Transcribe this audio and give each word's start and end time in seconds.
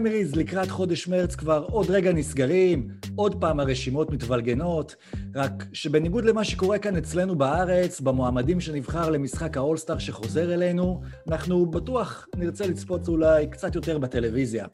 הפריימריז 0.00 0.36
לקראת 0.36 0.70
חודש 0.70 1.08
מרץ 1.08 1.34
כבר 1.34 1.66
עוד 1.70 1.90
רגע 1.90 2.12
נסגרים, 2.12 2.88
עוד 3.16 3.40
פעם 3.40 3.60
הרשימות 3.60 4.10
מתבלגנות, 4.10 4.96
רק 5.34 5.64
שבניגוד 5.72 6.24
למה 6.24 6.44
שקורה 6.44 6.78
כאן 6.78 6.96
אצלנו 6.96 7.38
בארץ, 7.38 8.00
במועמדים 8.00 8.60
שנבחר 8.60 9.10
למשחק 9.10 9.56
האולסטאר 9.56 9.98
שחוזר 9.98 10.54
אלינו, 10.54 11.00
אנחנו 11.28 11.66
בטוח 11.66 12.26
נרצה 12.36 12.66
לצפות 12.66 13.08
אולי 13.08 13.46
קצת 13.46 13.74
יותר 13.74 13.98
בטלוויזיה. 13.98 14.66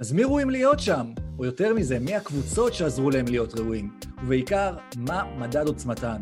אז 0.00 0.12
מי 0.12 0.24
ראויים 0.24 0.50
להיות 0.50 0.80
שם? 0.80 1.06
או 1.38 1.44
יותר 1.44 1.74
מזה, 1.74 1.98
מי 1.98 2.14
הקבוצות 2.14 2.74
שעזרו 2.74 3.10
להם 3.10 3.26
להיות 3.28 3.54
ראויים? 3.54 3.90
ובעיקר, 4.24 4.76
מה 4.96 5.22
מדד 5.38 5.66
עוצמתן? 5.66 6.20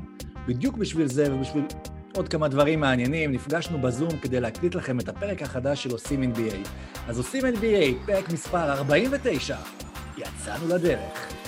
בדיוק 0.49 0.77
בשביל 0.77 1.07
זה 1.07 1.35
ובשביל 1.35 1.65
עוד 2.12 2.29
כמה 2.29 2.48
דברים 2.48 2.80
מעניינים, 2.80 3.33
נפגשנו 3.33 3.79
בזום 3.79 4.16
כדי 4.23 4.41
להקליט 4.41 4.75
לכם 4.75 5.01
את 5.01 5.09
הפרק 5.09 5.43
החדש 5.43 5.83
של 5.83 5.91
עושים 5.91 6.23
NBA. 6.23 6.69
אז 7.09 7.19
עושים 7.19 7.45
NBA, 7.45 8.07
פרק 8.07 8.33
מספר 8.33 8.73
49, 8.73 9.57
יצאנו 10.19 10.69
לדרך. 10.69 11.41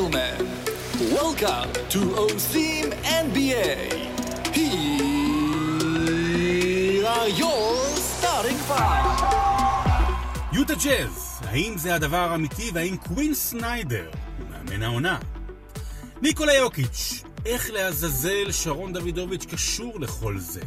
Gentlemen, 0.00 0.40
welcome 1.18 1.70
to 1.94 2.00
OSIM 2.24 2.86
NBA. 3.26 3.72
Here 4.56 5.86
are 7.06 7.28
your 7.28 7.74
starting 7.96 8.58
five. 8.68 9.20
יוטה 10.52 10.74
ג'אז, 10.74 11.40
האם 11.44 11.78
זה 11.78 11.94
הדבר 11.94 12.16
האמיתי 12.30 12.70
והאם 12.74 12.96
קווין 12.96 13.34
סניידר 13.34 14.10
הוא 14.38 14.46
מאמן 14.50 14.82
העונה? 14.82 15.18
ניקולה 16.22 16.54
יוקיץ', 16.54 17.22
איך 17.46 17.70
לעזאזל 17.70 18.52
שרון 18.52 18.92
דוידוביץ' 18.92 19.44
קשור 19.44 20.00
לכל 20.00 20.38
זה? 20.38 20.62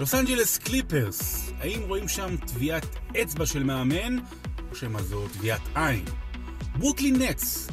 לוס 0.00 0.14
אנג'לס 0.14 0.58
קליפרס, 0.58 1.50
האם 1.60 1.82
רואים 1.88 2.08
שם 2.08 2.36
טביעת 2.36 2.86
אצבע 3.22 3.46
של 3.46 3.62
מאמן, 3.62 4.18
או 4.70 4.76
שמא 4.76 5.02
זו 5.02 5.28
טביעת 5.28 5.60
עין? 5.74 6.04
ברוקלין 6.78 7.22
נטס, 7.22 7.68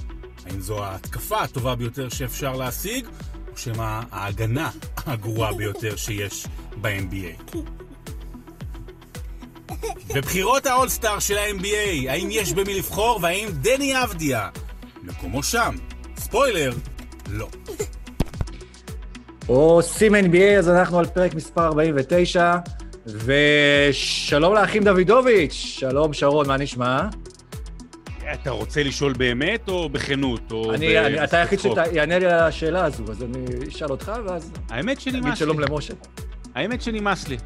האם 0.45 0.61
זו 0.61 0.83
ההתקפה 0.83 1.41
הטובה 1.41 1.75
ביותר 1.75 2.09
שאפשר 2.09 2.55
להשיג, 2.55 3.07
או 3.51 3.57
שמא 3.57 4.01
ההגנה 4.11 4.69
הגרועה 5.05 5.53
ביותר 5.53 5.95
שיש 5.95 6.47
ב-NBA? 6.81 7.59
בבחירות 10.15 10.65
האולסטאר 10.65 11.19
של 11.19 11.37
ה-NBA, 11.37 12.09
האם 12.09 12.27
יש 12.31 12.53
במי 12.53 12.77
לבחור 12.77 13.19
והאם 13.21 13.49
דני 13.52 14.03
אבדיה 14.03 14.49
מקומו 15.03 15.43
שם? 15.43 15.75
ספוילר, 16.17 16.71
לא. 17.30 17.47
עושים 19.47 20.15
NBA, 20.15 20.58
אז 20.59 20.69
אנחנו 20.69 20.99
על 20.99 21.05
פרק 21.05 21.33
מספר 21.33 21.65
49, 21.65 22.55
ושלום 23.05 24.53
לאחים 24.53 24.83
דוידוביץ', 24.83 25.53
שלום 25.53 26.14
שרון, 26.14 26.47
מה 26.47 26.58
נשמע? 26.58 27.08
אתה 28.33 28.49
רוצה 28.49 28.83
לשאול 28.83 29.13
באמת 29.13 29.69
או 29.69 29.89
בכנות? 29.89 30.51
או 30.51 30.73
אני, 30.73 30.93
ב- 30.93 30.97
אני, 30.97 31.23
אתה 31.23 31.37
היחיד? 31.37 31.59
שיענה 31.59 32.19
לי 32.19 32.25
על 32.25 32.39
השאלה 32.39 32.85
הזו, 32.85 33.03
אז 33.11 33.23
אני 33.23 33.45
אשאל 33.67 33.89
אותך, 33.89 34.11
ואז 34.25 34.51
האמת 34.69 34.97
תגיד 34.97 35.13
שנמאס 35.13 35.29
לי. 35.29 35.35
שלום 35.35 35.59
למשה. 35.59 35.93
האמת 36.55 36.81
שנמאס 36.81 37.27
לי. 37.27 37.37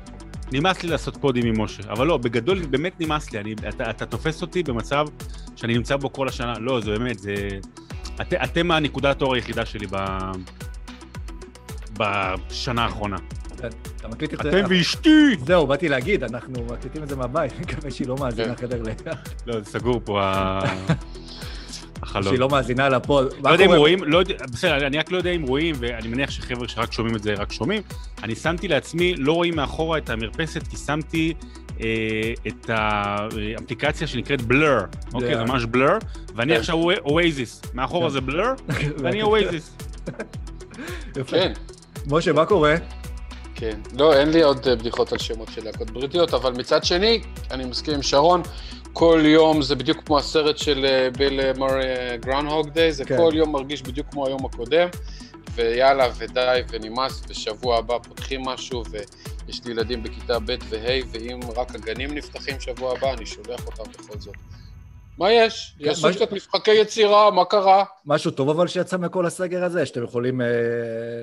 נמאס 0.52 0.84
לי 0.84 0.90
לעשות 0.90 1.18
פודים 1.18 1.46
עם 1.46 1.62
משה. 1.62 1.84
אבל 1.90 2.08
לא, 2.08 2.18
בגדול 2.18 2.66
באמת 2.66 3.00
נמאס 3.00 3.32
לי. 3.32 3.40
אני, 3.40 3.56
אתה, 3.70 3.90
אתה 3.90 4.06
תופס 4.06 4.42
אותי 4.42 4.64
במצב 4.64 5.08
שאני 5.56 5.74
נמצא 5.74 5.96
בו 5.96 6.14
כל 6.14 6.28
השנה. 6.28 6.54
לא, 6.60 6.82
זה 6.82 6.92
באמת, 6.92 7.20
זה... 7.20 7.36
את, 8.22 8.34
אתם 8.34 8.72
הנקודת 8.72 9.22
האור 9.22 9.36
היחידה 9.36 9.66
שלי 9.66 9.88
ב... 9.92 9.98
בשנה 11.98 12.84
האחרונה. 12.84 13.18
אתה- 13.66 14.08
מקליט 14.08 14.34
את 14.34 14.40
זה... 14.44 14.50
אתם 14.50 14.66
ואשתי! 14.70 15.36
זהו, 15.46 15.68
באתי 15.68 15.90
להגיד, 15.90 16.24
אנחנו 16.24 16.66
מקליטים 16.72 17.04
את 17.04 17.10
זה 17.10 17.16
מהבית, 17.16 17.52
אני 17.52 17.62
מקווה 17.66 17.92
שהיא 17.92 18.08
לא 18.08 18.16
מאזינה 18.20 18.56
כן. 18.56 18.68
חדר 18.68 18.84
ל... 18.84 18.88
לא, 19.48 19.60
זה 19.60 19.66
סגור 19.66 20.02
פה. 20.06 20.22
החלום. 22.04 22.24
שהיא 22.28 22.40
לא 22.40 22.50
מאזינה 22.50 22.90
לפוד. 22.90 23.34
לא 23.44 23.50
יודע 23.50 23.66
אם 23.66 23.74
רואים, 23.74 24.04
לא 24.04 24.18
יודע, 24.18 24.36
בסדר, 24.52 24.88
אני 24.88 24.98
רק 24.98 25.12
לא 25.12 25.18
יודע 25.18 25.32
אם 25.32 25.42
רואים, 25.42 25.76
ואני 25.80 26.08
מניח 26.08 26.32
שחבר'ה 26.32 26.68
שרק 26.68 26.92
שומעים 26.92 27.16
את 27.16 27.24
זה, 27.24 27.34
רק 27.34 27.52
שומעים. 27.52 27.82
אני 28.24 28.36
שמתי 28.36 28.68
לעצמי, 28.68 29.16
לא 29.16 29.34
רואים 29.34 29.56
מאחורה 29.56 29.98
את 29.98 30.10
המרפסת, 30.10 30.68
כי 30.68 30.78
שמתי 30.78 31.34
אה, 31.82 32.34
את 32.48 32.70
האפליקציה 32.70 34.08
שנקראת 34.08 34.42
בלר, 34.42 34.80
אוקיי, 35.14 35.36
זה 35.36 35.44
ממש 35.44 35.66
בלר, 35.66 35.98
ואני. 36.36 36.56
עכשיו 36.56 36.78
Oasis. 37.06 37.62
מאחורה. 37.74 38.10
זה 38.10 38.22
Blur, 38.22 38.54
ואני 39.04 39.22
Oasis. 39.22 39.78
יפה. 41.18 41.38
משה, 42.12 42.34
מה 42.34 42.46
קורה? 42.46 42.76
כן. 43.56 43.80
לא, 43.98 44.14
אין 44.14 44.30
לי 44.30 44.42
עוד 44.42 44.68
אה, 44.68 44.76
בדיחות 44.76 45.12
על 45.12 45.18
שמות 45.18 45.48
של 45.52 45.64
להקות 45.66 45.92
בריטיות, 45.92 46.34
אבל 46.34 46.54
מצד 46.54 46.84
שני, 46.84 47.22
אני 47.52 47.66
מסכים 47.66 47.94
עם 47.94 48.02
שרון, 48.02 48.42
כל 48.94 49.22
יום 49.26 49.62
זה 49.62 49.76
בדיוק 49.76 50.04
כמו 50.06 50.18
הסרט 50.18 50.58
של 50.58 50.86
אה, 50.86 51.10
ביל 51.18 51.40
אה, 51.40 51.52
מורי 51.58 51.84
Groundhog 52.20 52.70
Day, 52.70 52.92
זה 52.92 53.06
כן. 53.06 53.18
כל 53.18 53.32
יום 53.36 53.52
מרגיש 53.52 53.82
בדיוק 53.82 54.08
כמו 54.12 54.28
היום 54.28 54.46
הקודם, 54.46 54.88
ויאללה, 55.56 56.08
ודי, 56.18 56.62
ונמאס, 56.70 57.24
ושבוע 57.28 57.78
הבא 57.78 57.98
פותחים 57.98 58.42
משהו, 58.42 58.84
ויש 58.92 59.66
לי 59.66 59.72
ילדים 59.72 60.04
בכיתה 60.04 60.40
ב' 60.40 60.56
וה', 60.70 61.00
ואם 61.12 61.40
רק 61.56 61.76
הגנים 61.76 62.14
נפתחים 62.14 62.60
שבוע 62.60 62.98
הבא, 62.98 63.14
אני 63.14 63.26
שולח 63.26 63.66
אותם 63.66 63.92
בכל 63.92 64.20
זאת. 64.20 64.36
מה 65.18 65.32
יש? 65.32 65.76
כן, 65.80 65.86
יעשו 65.86 66.08
קצת 66.16 66.32
משחקי 66.32 66.72
יצירה, 66.74 67.32
מה 67.32 67.46
קרה? 67.46 67.84
משהו 68.06 68.32
טוב 68.32 68.50
אבל 68.50 68.68
שיצא 68.68 68.98
מכל 68.98 69.26
הסגר 69.26 69.64
הזה, 69.64 69.86
שאתם 69.86 70.04
יכולים 70.04 70.42
אה, 70.42 70.48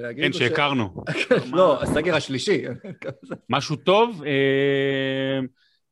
להגיד? 0.03 0.25
כן, 0.25 0.33
ש- 0.33 0.39
שהכרנו. 0.39 1.05
לא, 1.53 1.83
הסגר 1.83 2.15
השלישי. 2.15 2.63
משהו 3.51 3.77
טוב, 3.77 4.23
אה, 4.27 5.41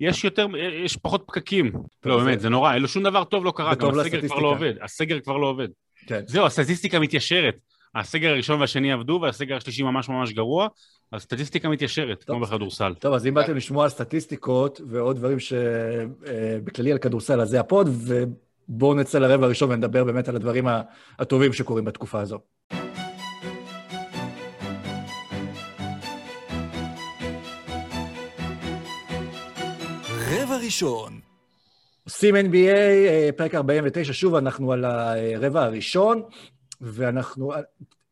יש 0.00 0.24
יותר, 0.24 0.46
יש 0.84 0.96
פחות 0.96 1.24
פקקים. 1.26 1.72
לא, 2.04 2.18
באמת, 2.18 2.40
זה 2.40 2.48
נורא, 2.48 2.74
אין 2.74 2.82
לו 2.82 2.88
שום 2.88 3.02
דבר 3.02 3.24
טוב 3.24 3.44
לא 3.44 3.52
קרה, 3.56 3.74
גם 3.74 4.00
הסגר 4.00 4.28
כבר. 4.28 4.38
לא 4.38 4.48
עובד. 4.48 4.72
הסגר 4.82 5.20
כבר 5.20 5.36
לא 5.36 5.46
עובד. 5.46 5.68
כן. 6.06 6.20
זהו, 6.26 6.46
הסטטיסטיקה 6.46 6.98
מתיישרת. 6.98 7.54
הסגר 7.98 8.30
הראשון 8.30 8.60
והשני 8.60 8.92
עבדו, 8.92 9.18
והסגר 9.22 9.56
השלישי 9.56 9.82
ממש 9.82 10.08
ממש 10.08 10.32
גרוע, 10.32 10.68
אז 11.12 11.22
סטטיסטיקה 11.22 11.68
מתיישרת, 11.68 12.24
כמו 12.24 12.40
בכדורסל. 12.40 12.94
טוב, 12.94 13.14
אז 13.14 13.26
אם 13.26 13.34
באתם 13.34 13.56
לשמוע 13.56 13.84
על 13.84 13.90
סטטיסטיקות 13.90 14.80
ועוד 14.88 15.16
דברים 15.16 15.38
שבכללי 15.40 16.92
על 16.92 16.98
כדורסל, 16.98 17.40
אז 17.40 17.48
זה 17.48 17.60
הפוד, 17.60 17.88
ובואו 17.88 18.94
נצא 18.94 19.18
לרבע 19.18 19.46
הראשון 19.46 19.70
ונדבר 19.70 20.04
באמת 20.04 20.28
על 20.28 20.36
הדברים 20.36 20.66
הטובים 21.18 21.52
שקורים 21.52 21.84
בתקופה 21.84 22.20
הזו. 22.20 22.38
רבע 30.30 30.56
ראשון. 30.64 31.20
עושים 32.04 32.36
NBA, 32.36 32.56
אה, 32.56 33.28
פרק 33.36 33.54
49, 33.54 34.12
שוב, 34.12 34.34
אנחנו 34.34 34.72
על 34.72 34.84
הרבע 34.84 35.64
הראשון, 35.64 36.22
ואנחנו... 36.80 37.52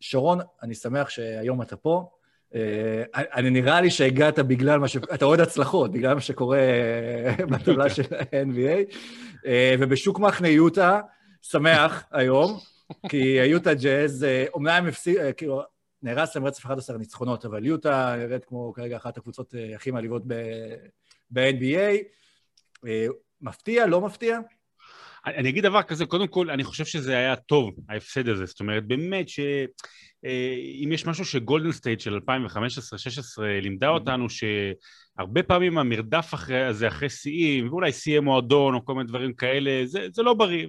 שרון, 0.01 0.39
אני 0.63 0.75
שמח 0.75 1.09
שהיום 1.09 1.63
אתה 1.63 1.77
פה. 1.77 2.11
אה, 2.55 3.03
אני 3.15 3.51
נראה 3.51 3.81
לי 3.81 3.91
שהגעת 3.91 4.39
בגלל 4.39 4.79
מה 4.79 4.89
ש... 4.89 4.97
אתה 4.97 5.25
אוהד 5.25 5.41
הצלחות, 5.41 5.93
בגלל 5.93 6.15
מה 6.15 6.21
שקורה 6.21 6.59
אה, 6.59 7.47
בטבלה 7.47 7.91
של 7.91 8.03
ה-NBA. 8.03 8.97
אה, 9.47 9.75
ובשוק 9.81 10.19
מחנה 10.19 10.49
יוטה, 10.49 11.01
שמח 11.43 12.05
היום, 12.11 12.59
כי 13.09 13.17
יוטה 13.51 13.75
ג'אז, 13.75 14.27
אומנם 14.55 14.87
הפסיד... 14.89 15.17
אה, 15.17 15.33
כאילו, 15.33 15.63
נהרס 16.03 16.37
להם 16.37 16.45
רצף 16.45 16.65
11 16.65 16.99
ניצחונות, 16.99 17.45
אבל 17.45 17.65
יוטה 17.65 18.15
נראית 18.19 18.45
כמו 18.45 18.73
כרגע 18.73 18.97
אחת 18.97 19.17
הקבוצות 19.17 19.55
אה, 19.55 19.75
הכי 19.75 19.91
מעליבות 19.91 20.23
ב-NBA. 21.31 21.97
אה, 22.87 23.07
מפתיע, 23.41 23.87
לא 23.87 24.01
מפתיע? 24.01 24.39
אני 25.27 25.49
אגיד 25.49 25.65
דבר 25.65 25.83
כזה, 25.83 26.07
קודם 26.07 26.27
כל, 26.27 26.51
אני 26.51 26.65
חושב 26.65 26.85
שזה 26.85 27.17
היה 27.17 27.37
טוב, 27.37 27.75
ההפסד 27.89 28.29
הזה. 28.29 28.47
זאת 28.47 28.61
אומרת, 28.61 28.87
באמת 28.87 29.29
שאם 29.29 30.93
יש 30.93 31.07
משהו 31.07 31.25
שגולדן 31.25 31.73
סטייט 31.73 32.01
של 32.01 32.19
2015-2016 32.19 32.21
לימדה 33.63 33.89
אותנו, 33.89 34.27
שהרבה 34.31 35.43
פעמים 35.43 35.79
המרדף 35.79 36.35
אחרי 36.35 36.65
הזה, 36.65 36.89
אחרי 36.89 37.11
שיאים, 37.11 37.69
ואולי 37.69 37.93
שיאי 37.93 38.21
מועדון 38.21 38.75
או 38.75 38.85
כל 38.85 38.95
מיני 38.95 39.09
דברים 39.09 39.33
כאלה, 39.33 39.83
זה, 39.85 40.07
זה 40.13 40.23
לא 40.23 40.35
בריא, 40.35 40.67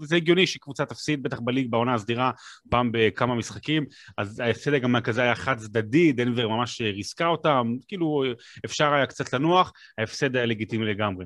וזה 0.00 0.16
הגיוני 0.16 0.46
שקבוצה 0.46 0.86
תפסיד, 0.86 1.22
בטח 1.22 1.40
בליג 1.40 1.70
בעונה 1.70 1.94
הסדירה, 1.94 2.30
פעם 2.70 2.90
בכמה 2.92 3.34
משחקים, 3.34 3.86
אז 4.18 4.40
ההפסד 4.40 4.74
גם 4.74 5.00
כזה 5.00 5.22
היה 5.22 5.34
חד 5.34 5.58
צדדי, 5.58 6.12
דנבר 6.12 6.48
ממש 6.48 6.80
ריסקה 6.80 7.26
אותם, 7.26 7.74
כאילו 7.88 8.24
אפשר 8.64 8.92
היה 8.92 9.06
קצת 9.06 9.32
לנוח, 9.32 9.72
ההפסד 9.98 10.36
היה 10.36 10.46
לגיטימי 10.46 10.86
לגמרי. 10.86 11.24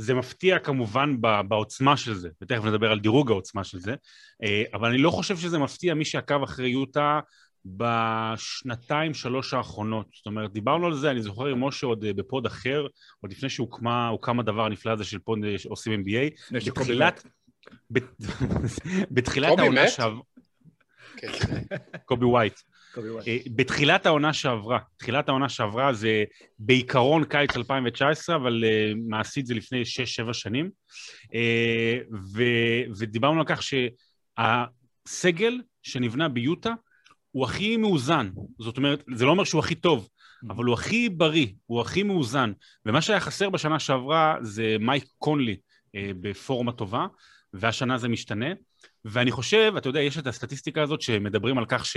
זה 0.00 0.14
מפתיע 0.14 0.58
כמובן 0.58 1.14
בעוצמה 1.48 1.96
של 1.96 2.14
זה, 2.14 2.28
ותכף 2.42 2.64
נדבר 2.64 2.92
על 2.92 3.00
דירוג 3.00 3.30
העוצמה 3.30 3.64
של 3.64 3.78
זה, 3.78 3.94
אה, 4.42 4.62
אבל 4.74 4.88
אני 4.88 4.98
לא 4.98 5.10
חושב 5.10 5.36
שזה 5.36 5.58
מפתיע 5.58 5.94
מי 5.94 6.04
שעקב 6.04 6.42
אחרי 6.42 6.68
יוטה 6.68 7.20
בשנתיים, 7.64 9.14
שלוש 9.14 9.54
האחרונות. 9.54 10.06
זאת 10.14 10.26
אומרת, 10.26 10.52
דיברנו 10.52 10.86
על 10.86 10.94
זה, 10.94 11.10
אני 11.10 11.22
זוכר 11.22 11.46
עם 11.46 11.64
משה 11.64 11.86
עוד 11.86 12.04
אה, 12.04 12.12
בפוד 12.12 12.46
אחר, 12.46 12.86
עוד 13.20 13.32
לפני 13.32 13.48
שהוקם 13.48 14.40
הדבר 14.40 14.64
הנפלא 14.66 14.92
הזה 14.92 15.04
של 15.04 15.18
פוד 15.18 15.38
אה, 15.44 15.58
שעושים 15.58 16.04
NBA. 16.04 16.52
בתחילת... 16.52 17.26
בת- 17.90 18.16
בתחילת 19.14 19.48
קובי 19.48 19.62
העונה 19.62 19.84
מת? 19.84 19.90
שעברה... 19.90 20.20
כן. 21.16 21.28
קובי 22.04 22.24
ווייט. 22.24 22.60
אה, 23.26 23.38
בתחילת 23.56 24.06
העונה 24.06 24.32
שעברה, 24.32 24.78
תחילת 24.96 25.28
העונה 25.28 25.48
שעברה 25.48 25.92
זה 25.92 26.24
בעיקרון 26.58 27.24
קיץ 27.24 27.56
2019, 27.56 28.36
אבל 28.36 28.64
אה, 28.64 28.92
מעשית 29.08 29.46
זה 29.46 29.54
לפני 29.54 29.82
6-7 30.28 30.32
שנים, 30.32 30.70
אה, 31.34 31.98
ו- 32.32 32.98
ודיברנו 32.98 33.40
על 33.40 33.46
כך 33.48 33.62
שהסגל 33.62 35.60
שנבנה 35.82 36.28
ביוטה 36.28 36.72
הוא 37.30 37.44
הכי 37.44 37.76
מאוזן, 37.76 38.30
זאת 38.58 38.76
אומרת, 38.76 39.04
זה 39.14 39.24
לא 39.24 39.30
אומר 39.30 39.44
שהוא 39.44 39.58
הכי 39.58 39.74
טוב, 39.74 40.08
אבל 40.50 40.64
הוא 40.64 40.74
הכי 40.74 41.08
בריא, 41.08 41.46
הוא 41.66 41.80
הכי 41.80 42.02
מאוזן, 42.02 42.52
ומה 42.86 43.02
שהיה 43.02 43.20
חסר 43.20 43.50
בשנה 43.50 43.78
שעברה 43.78 44.36
זה 44.40 44.76
מייק 44.80 45.04
קונלי 45.18 45.56
בפורמה 45.94 46.72
טובה, 46.72 47.06
והשנה 47.52 47.98
זה 47.98 48.08
משתנה, 48.08 48.46
ואני 49.04 49.30
חושב, 49.30 49.72
אתה 49.78 49.88
יודע, 49.88 50.00
יש 50.00 50.18
את 50.18 50.26
הסטטיסטיקה 50.26 50.82
הזאת 50.82 51.02
שמדברים 51.02 51.58
על 51.58 51.64
כך 51.68 51.86
ש... 51.86 51.96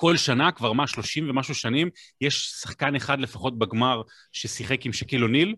כל 0.00 0.16
שנה, 0.16 0.52
כבר 0.52 0.72
מה, 0.72 0.86
30 0.86 1.30
ומשהו 1.30 1.54
שנים, 1.54 1.90
יש 2.20 2.50
שחקן 2.60 2.96
אחד 2.96 3.20
לפחות 3.20 3.58
בגמר 3.58 4.02
ששיחק 4.32 4.86
עם 4.86 4.92
שקיל 4.92 5.22
אוניל, 5.22 5.54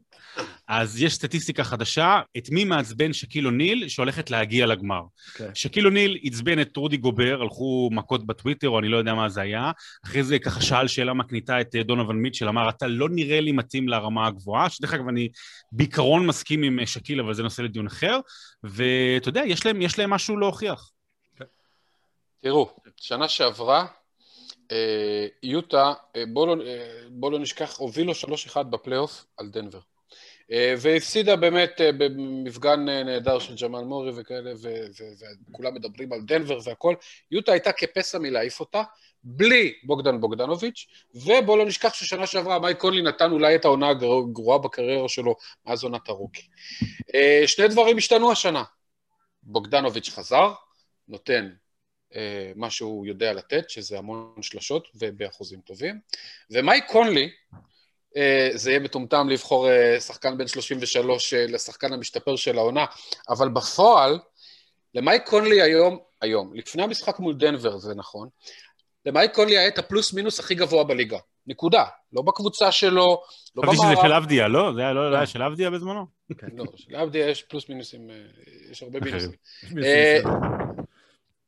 אז 0.68 1.02
יש 1.02 1.14
סטטיסטיקה 1.14 1.64
חדשה, 1.64 2.20
את 2.38 2.50
מי 2.50 2.64
מעצבן 2.64 3.12
שקיל 3.12 3.46
אוניל 3.46 3.88
שהולכת 3.88 4.30
להגיע 4.30 4.66
לגמר. 4.66 5.02
כן. 5.34 5.50
שקיל 5.54 5.86
אוניל 5.86 6.18
עצבן 6.22 6.60
את 6.60 6.76
רודי 6.76 6.96
גובר, 6.96 7.38
הלכו 7.42 7.88
מכות 7.92 8.26
בטוויטר, 8.26 8.68
או 8.68 8.78
אני 8.78 8.88
לא 8.88 8.96
יודע 8.96 9.14
מה 9.14 9.28
זה 9.28 9.40
היה, 9.40 9.70
אחרי 10.04 10.22
זה 10.22 10.38
ככה 10.38 10.60
שאל 10.60 10.88
שאלה 10.88 11.14
מקניטה 11.14 11.60
את 11.60 11.74
אה, 11.74 11.82
דונובל 11.82 12.14
מיטשל, 12.14 12.48
אמר, 12.48 12.68
אתה 12.68 12.86
לא 12.86 13.08
נראה 13.08 13.40
לי 13.40 13.52
מתאים 13.52 13.88
לרמה 13.88 14.26
הגבוהה, 14.26 14.70
שדרך 14.70 14.94
אגב, 14.94 15.08
אני 15.08 15.28
בעיקרון 15.72 16.26
מסכים 16.26 16.62
עם 16.62 16.80
אה, 16.80 16.86
שקיל, 16.86 17.20
אבל 17.20 17.34
זה 17.34 17.42
נושא 17.42 17.62
לדיון 17.62 17.86
אחר, 17.86 18.18
ואתה 18.64 19.28
יודע, 19.28 19.42
יש 19.46 19.66
להם, 19.66 19.82
יש 19.82 19.98
להם 19.98 20.10
משהו 20.10 20.36
להוכיח. 20.36 20.90
תראו, 22.40 22.70
שנה 22.96 23.28
שעברה, 23.28 23.86
יוטה, 25.42 25.92
אה, 26.16 26.22
בואו 26.26 26.46
לא, 26.46 26.62
אה, 26.66 27.02
בוא 27.10 27.32
לא 27.32 27.38
נשכח, 27.38 27.78
הובילו 27.78 28.12
3-1 28.14 28.62
בפלייאוף 28.62 29.24
על 29.36 29.48
דנבר. 29.48 29.78
אה, 30.52 30.74
והפסידה 30.78 31.36
באמת 31.36 31.80
אה, 31.80 31.90
במפגן 31.92 32.88
אה, 32.88 33.02
נהדר 33.02 33.38
של 33.38 33.54
ג'מאל 33.54 33.84
מורי 33.84 34.10
וכאלה, 34.16 34.52
וכולם 35.50 35.74
מדברים 35.74 36.12
על 36.12 36.20
דנבר 36.20 36.58
והכל. 36.64 36.94
יוטה 37.30 37.52
הייתה 37.52 37.72
כפסע 37.72 38.18
מלהעיף 38.18 38.60
אותה, 38.60 38.82
בלי 39.24 39.72
בוגדן 39.84 40.20
בוגדנוביץ', 40.20 40.86
ובואו 41.14 41.56
לא 41.56 41.64
נשכח 41.64 41.94
ששנה 41.94 42.26
שעברה 42.26 42.58
מייק 42.58 42.78
קונלי 42.78 43.02
נתן 43.02 43.32
אולי 43.32 43.54
את 43.54 43.64
העונה 43.64 43.88
הגרועה 43.88 44.58
בקריירה 44.58 45.08
שלו 45.08 45.36
מאז 45.66 45.84
עונת 45.84 46.08
הרוקי. 46.08 46.42
אה, 47.14 47.42
שני 47.46 47.68
דברים 47.68 47.98
השתנו 47.98 48.32
השנה. 48.32 48.62
בוגדנוביץ' 49.42 50.10
חזר, 50.10 50.52
נותן 51.08 51.44
אה, 51.44 51.50
מה 52.56 52.70
שהוא 52.70 53.06
יודע 53.06 53.32
לתת, 53.32 53.70
שזה 53.70 53.98
המון 53.98 54.42
שלשות 54.42 54.88
ובאחוזים 54.94 55.60
טובים. 55.60 56.00
ומייק 56.50 56.84
קונלי, 56.88 57.30
אה, 58.16 58.50
זה 58.54 58.70
יהיה 58.70 58.80
מטומטם 58.80 59.28
לבחור 59.28 59.70
אה, 59.70 60.00
שחקן 60.00 60.38
בן 60.38 60.46
33 60.46 61.34
אה, 61.34 61.46
לשחקן 61.46 61.92
המשתפר 61.92 62.36
של 62.36 62.58
העונה, 62.58 62.84
אבל 63.28 63.48
בפועל, 63.48 64.18
למייק 64.94 65.28
קונלי 65.28 65.62
היום, 65.62 65.98
היום, 66.20 66.54
לפני 66.54 66.82
המשחק 66.82 67.18
מול 67.18 67.34
דנבר, 67.34 67.78
זה 67.78 67.94
נכון, 67.94 68.28
למייק 69.06 69.34
קונלי 69.34 69.58
היה 69.58 69.68
את 69.68 69.78
הפלוס 69.78 70.12
מינוס 70.12 70.40
הכי 70.40 70.54
גבוה 70.54 70.84
בליגה. 70.84 71.18
נקודה. 71.46 71.84
לא 72.12 72.22
בקבוצה 72.22 72.72
שלו, 72.72 73.22
לא 73.56 73.62
חשבתי 73.62 73.76
שזה 73.76 73.86
במערב. 73.86 74.06
של 74.06 74.12
עבדיה, 74.12 74.48
לא? 74.48 74.72
זה 74.74 74.80
היה 74.80 74.92
לא 74.92 75.10
לא 75.10 75.16
היה 75.16 75.26
של 75.26 75.42
עבדיה 75.42 75.70
בזמנו? 75.70 76.06
לא, 76.56 76.64
לעבדיה 76.88 77.28
יש 77.28 77.42
פלוס 77.42 77.68
מינוסים, 77.68 78.10
אה, 78.10 78.16
יש 78.70 78.82
הרבה. 78.82 78.98
מינוסים. 79.00 79.30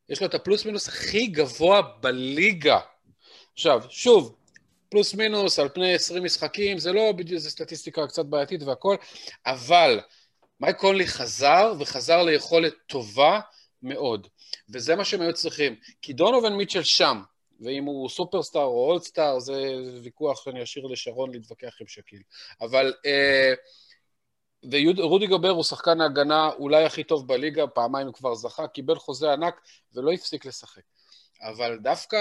יש 0.08 0.20
לו 0.20 0.26
את 0.26 0.34
הפלוס 0.34 0.64
מינוס 0.64 0.88
הכי 0.88 1.26
גבוה 1.26 1.82
בליגה. 1.82 2.80
עכשיו, 3.54 3.82
שוב, 3.90 4.36
פלוס 4.88 5.14
מינוס 5.14 5.58
על 5.58 5.68
פני 5.68 5.94
20 5.94 6.24
משחקים, 6.24 6.78
זה 6.78 6.92
לא 6.92 7.12
בדיוק, 7.12 7.40
זו 7.40 7.50
סטטיסטיקה 7.50 8.06
קצת 8.06 8.26
בעייתית 8.26 8.62
והכל, 8.62 8.96
אבל 9.46 10.00
מייק 10.60 10.76
קונלי 10.76 11.06
חזר, 11.06 11.72
וחזר 11.78 12.22
ליכולת 12.22 12.74
טובה 12.86 13.40
מאוד. 13.82 14.26
וזה 14.68 14.96
מה 14.96 15.04
שהם 15.04 15.20
היו 15.20 15.32
צריכים. 15.32 15.76
כי 16.02 16.12
דונובין 16.12 16.52
מיטשל 16.52 16.82
שם, 16.82 17.22
ואם 17.60 17.84
הוא 17.84 18.08
סופרסטאר 18.08 18.62
או 18.62 18.90
אולסטאר, 18.90 19.38
זה 19.40 19.62
ויכוח 20.02 20.44
שאני 20.44 20.62
אשאיר 20.62 20.86
לשרון 20.86 21.30
להתווכח 21.30 21.74
עם 21.80 21.86
שקיל. 21.86 22.22
אבל... 22.60 22.94
אה, 23.06 23.54
ורודי 24.70 25.26
גובר 25.26 25.50
הוא 25.50 25.64
שחקן 25.64 26.00
ההגנה 26.00 26.50
אולי 26.58 26.84
הכי 26.84 27.04
טוב 27.04 27.28
בליגה, 27.28 27.66
פעמיים 27.66 28.12
כבר 28.12 28.34
זכה, 28.34 28.66
קיבל 28.66 28.94
חוזה 28.94 29.32
ענק 29.32 29.60
ולא 29.94 30.12
הפסיק 30.12 30.44
לשחק. 30.44 30.82
אבל 31.42 31.78
דווקא 31.78 32.16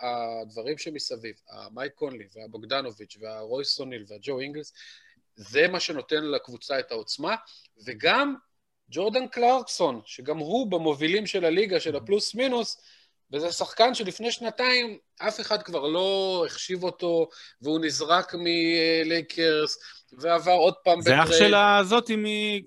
הדברים 0.00 0.78
שמסביב, 0.78 1.34
המייק 1.50 1.92
קונלי 1.94 2.24
והבוגדנוביץ' 2.34 3.16
והרויס 3.20 3.80
אוניל 3.80 4.04
והג'ו 4.08 4.40
אינגלס, 4.40 4.72
זה 5.36 5.68
מה 5.68 5.80
שנותן 5.80 6.24
לקבוצה 6.24 6.78
את 6.78 6.90
העוצמה, 6.90 7.36
וגם 7.86 8.34
ג'ורדן 8.90 9.26
קלרקסון, 9.28 10.00
שגם 10.04 10.38
הוא 10.38 10.70
במובילים 10.70 11.26
של 11.26 11.44
הליגה, 11.44 11.80
של 11.80 11.96
הפלוס 11.96 12.34
מינוס, 12.34 12.80
וזה 13.32 13.52
שחקן 13.52 13.94
שלפני 13.94 14.32
שנתיים 14.32 14.98
אף 15.18 15.40
אחד 15.40 15.62
כבר 15.62 15.86
לא 15.86 16.42
החשיב 16.46 16.82
אותו, 16.82 17.28
והוא 17.62 17.80
נזרק 17.80 18.34
מלייקרס, 18.34 19.78
ועבר 20.18 20.52
עוד 20.52 20.74
פעם 20.84 21.00
זה 21.00 21.22
אח 21.22 21.26
בטרייד. 21.26 21.42
של 21.42 21.54
הזאתי 21.54 22.14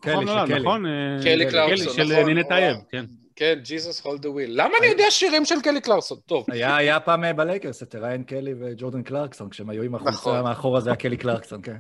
קלי, 0.01 0.13
נולד, 0.13 0.48
של 0.48 0.54
קלי. 0.54 0.60
נכון? 0.60 0.86
אה, 0.86 0.92
קלי 1.24 1.36
קלי, 1.36 1.51
קלרקסון, 1.51 1.94
של 1.94 2.13
נכון. 2.13 2.25
נינת 2.25 2.51
האב, 2.51 2.75
כן. 2.92 3.06
כן, 3.36 3.60
Jesus 3.63 4.01
hold 4.01 4.22
the 4.22 4.29
wheel. 4.29 4.51
למה 4.54 4.78
אני 4.80 4.88
יודע 4.88 5.12
שירים 5.12 5.46
של 5.46 5.62
קלי 5.62 5.82
קלרסון? 5.82 6.18
טוב, 6.25 6.46
היה, 6.51 6.75
היה 6.75 7.00
פעם 7.00 7.24
אה, 7.24 7.34
בלייקרס 7.34 7.84
את 7.84 7.96
ראיין 7.96 8.24
קלי 8.24 8.54
וג'ורדן 8.60 9.04
קלרקסון, 9.04 9.50
כשהם 9.50 9.70
היו 9.70 9.84
עם 9.84 9.96
החולצה 9.96 10.18
נכון. 10.18 10.42
מאחורה 10.42 10.82
זה 10.82 10.89
היה 10.89 10.98
קלי 10.98 11.18
קלרקסון, 11.18 11.62
כן. 11.62 11.75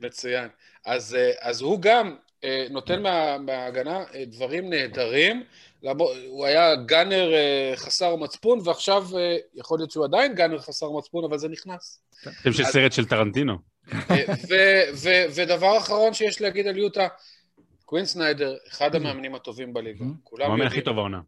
מצוין. 0.00 0.48
אז, 0.86 1.14
אה, 1.14 1.30
אז 1.40 1.60
הוא 1.60 1.80
גם 1.80 2.16
אה, 2.44 2.66
נותן 2.70 3.02
מה, 3.02 3.38
מההגנה 3.38 4.04
אה, 4.14 4.24
דברים 4.26 4.70
נהדרים. 4.70 5.42
הוא 6.28 6.46
היה 6.46 6.74
gunner 6.76 7.34
אה, 7.34 7.72
חסר 7.76 8.16
מצפון, 8.16 8.58
ועכשיו 8.64 9.04
אה, 9.18 9.36
יכול 9.54 9.78
להיות 9.78 9.90
שהוא 9.90 10.04
עדיין 10.04 10.34
gunner 10.34 10.58
חסר 10.58 10.90
מצפון, 10.90 11.24
אבל 11.24 11.38
זה 11.38 11.48
נכנס. 11.48 12.00
שם 12.42 12.52
של 12.52 12.64
סרט 12.64 12.92
של 12.92 13.04
טרנטינו. 13.04 13.58
אה, 14.10 14.84
ודבר 15.34 15.78
אחרון 15.78 16.14
שיש 16.14 16.40
להגיד 16.40 16.66
על 16.66 16.78
יוטה, 16.78 17.08
קווין 17.84 18.04
סניידר, 18.04 18.56
אחד 18.68 18.94
המאמנים 18.94 19.34
הטובים 19.34 19.72
בליגה. 19.72 20.04
כולם 20.24 20.46
המאמן 20.46 20.66
הכי 20.66 20.76
יודעים. 20.76 20.84
טוב 20.84 20.98
העונה. 20.98 21.20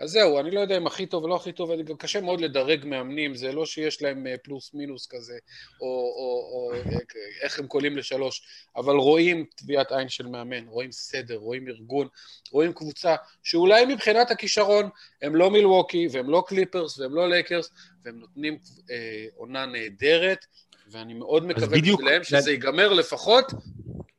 אז 0.00 0.10
זהו, 0.10 0.40
אני 0.40 0.50
לא 0.50 0.60
יודע 0.60 0.76
אם 0.76 0.86
הכי 0.86 1.06
טוב 1.06 1.22
או 1.24 1.28
לא 1.28 1.36
הכי 1.36 1.52
טוב, 1.52 1.70
גם 1.82 1.96
קשה 1.96 2.20
מאוד 2.20 2.40
לדרג 2.40 2.84
מאמנים, 2.84 3.34
זה 3.34 3.52
לא 3.52 3.66
שיש 3.66 4.02
להם 4.02 4.26
אה, 4.26 4.34
פלוס 4.42 4.74
מינוס 4.74 5.06
כזה, 5.06 5.38
או, 5.80 5.86
או, 5.86 6.50
או 6.52 6.72
אה, 6.74 6.98
איך 7.42 7.58
הם 7.58 7.66
קולעים 7.66 7.96
לשלוש, 7.96 8.42
אבל 8.76 8.94
רואים 8.96 9.44
טביעת 9.54 9.92
עין 9.92 10.08
של 10.08 10.26
מאמן, 10.26 10.66
רואים 10.66 10.92
סדר, 10.92 11.36
רואים 11.36 11.68
ארגון, 11.68 12.08
רואים 12.52 12.72
קבוצה 12.72 13.14
שאולי 13.42 13.84
מבחינת 13.84 14.30
הכישרון 14.30 14.88
הם 15.22 15.36
לא 15.36 15.50
מילווקי, 15.50 16.08
והם 16.12 16.30
לא 16.30 16.44
קליפרס, 16.46 16.98
והם 16.98 17.14
לא 17.14 17.28
לייקרס, 17.28 17.70
והם 18.04 18.18
נותנים 18.18 18.58
אה, 18.90 19.26
עונה 19.36 19.66
נהדרת, 19.66 20.44
ואני 20.90 21.14
מאוד 21.14 21.46
מקווה 21.46 21.66
בדיוק- 21.66 22.00
בשבילם 22.00 22.24
שזה 22.24 22.50
ייגמר 22.50 22.92
לפחות 22.92 23.52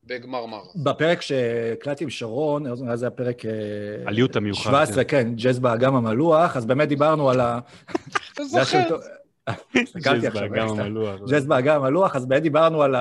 בגמר 0.09 0.45
מערב. 0.45 0.65
בפרק 0.75 1.21
שהקלטתי 1.21 2.03
עם 2.03 2.09
שרון, 2.09 2.67
אז 2.67 2.99
זה 2.99 3.07
הפרק... 3.07 3.45
אה, 3.45 3.51
על 4.05 4.17
יוטה 4.17 4.39
מיוחד, 4.39 4.63
17, 4.63 5.03
כן, 5.03 5.35
ג'אז 5.35 5.59
באגם 5.59 5.95
המלוח, 5.95 6.57
אז 6.57 6.65
באמת 6.65 6.87
דיברנו 6.87 7.29
על 7.29 7.39
ה... 7.39 7.59
אתה 8.33 8.43
היה 8.53 8.63
זוכר? 8.63 8.97
הסתכלתי 9.83 10.27
עכשיו, 10.27 10.49
באגם 10.49 10.67
סתם. 10.69 10.79
המלוח. 10.79 11.19
ג'אז 11.29 11.47
באגם 11.47 11.81
המלוח, 11.81 12.15
אז 12.15 12.25
באמת 12.25 12.43
דיברנו 12.43 12.81
על 12.81 12.95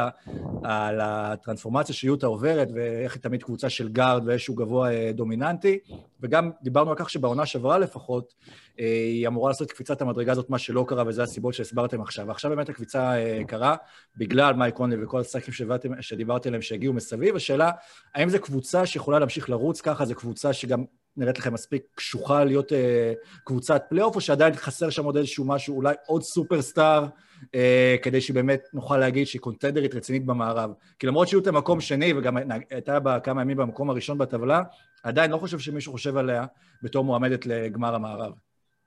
על 0.64 1.00
הטרנספורמציה 1.00 1.94
שיוטה 1.94 2.26
עוברת, 2.26 2.68
ואיך 2.74 3.14
היא 3.14 3.22
תמיד 3.22 3.42
קבוצה 3.42 3.70
של 3.70 3.88
גארד 3.88 4.22
ואיזשהו 4.26 4.54
גבוה 4.54 4.92
אה, 4.92 5.10
דומיננטי, 5.12 5.78
וגם 6.20 6.50
דיברנו 6.62 6.90
על 6.90 6.96
כך 6.96 7.10
שבעונה 7.10 7.46
שעברה 7.46 7.78
לפחות, 7.78 8.34
אה, 8.80 8.84
היא 8.84 9.26
אמורה 9.26 9.50
לעשות 9.50 9.72
קפיצת 9.72 10.02
המדרגה 10.02 10.32
הזאת, 10.32 10.50
מה 10.50 10.58
שלא 10.58 10.84
קרה, 10.88 11.04
וזה 11.06 11.22
הסיבות 11.22 11.54
שהסברתם 11.54 12.00
עכשיו. 12.00 12.26
ועכשיו 12.26 12.50
באמת 12.50 12.68
הקפיצה 12.68 13.18
אה, 13.18 13.40
קרה, 13.46 13.76
בגלל 14.16 14.54
מייק 14.54 14.74
קונלי 14.74 15.04
וכל 15.04 15.20
הסטאפים 15.20 15.54
שדיברתי 16.00 16.48
עליהם 16.48 16.62
שהגיעו 16.62 16.94
מסביב. 16.94 17.36
השאלה, 17.36 17.70
האם 18.14 18.28
זו 18.28 18.38
קבוצה 18.40 18.86
שיכולה 18.86 19.18
להמשיך 19.18 19.50
לרוץ 19.50 19.80
ככה, 19.80 20.04
זו 20.04 20.14
קבוצה 20.14 20.52
שגם 20.52 20.84
נראית 21.18 21.38
לכם 21.38 21.54
מספיק 21.54 21.82
קשוחה 21.94 22.44
להיות 22.44 22.72
אה, 22.72 23.12
קבוצת 23.44 23.82
פלייאוף, 23.88 24.16
או 24.16 24.20
שעדיין 24.20 24.54
חסר 24.54 24.90
שם 24.90 25.04
עוד 25.04 25.16
איזשהו 25.16 25.44
משהו, 25.44 25.76
אולי 25.76 25.94
עוד 26.06 26.22
סופרסטאר, 26.22 27.06
אה, 27.54 27.96
כדי 28.02 28.20
שבאמת 28.20 28.60
נוכל 28.72 28.96
להגיד 28.96 29.26
שהיא 29.26 29.40
contender 29.40 29.85
ית 29.85 29.94
רצינית 29.94 30.24
במערב. 30.26 30.70
כי 30.98 31.06
למרות 31.06 31.28
שהיו 31.28 31.40
את 31.40 31.46
המקום 31.46 31.80
שני, 31.80 32.12
וגם 32.12 32.36
הייתה 32.70 33.00
בה 33.00 33.20
כמה 33.20 33.42
ימים 33.42 33.56
במקום 33.56 33.90
הראשון 33.90 34.18
בטבלה, 34.18 34.62
עדיין 35.02 35.30
לא 35.30 35.36
חושב 35.36 35.58
שמישהו 35.58 35.92
חושב 35.92 36.16
עליה 36.16 36.46
בתור 36.82 37.04
מועמדת 37.04 37.46
לגמר 37.46 37.94
המערב. 37.94 38.32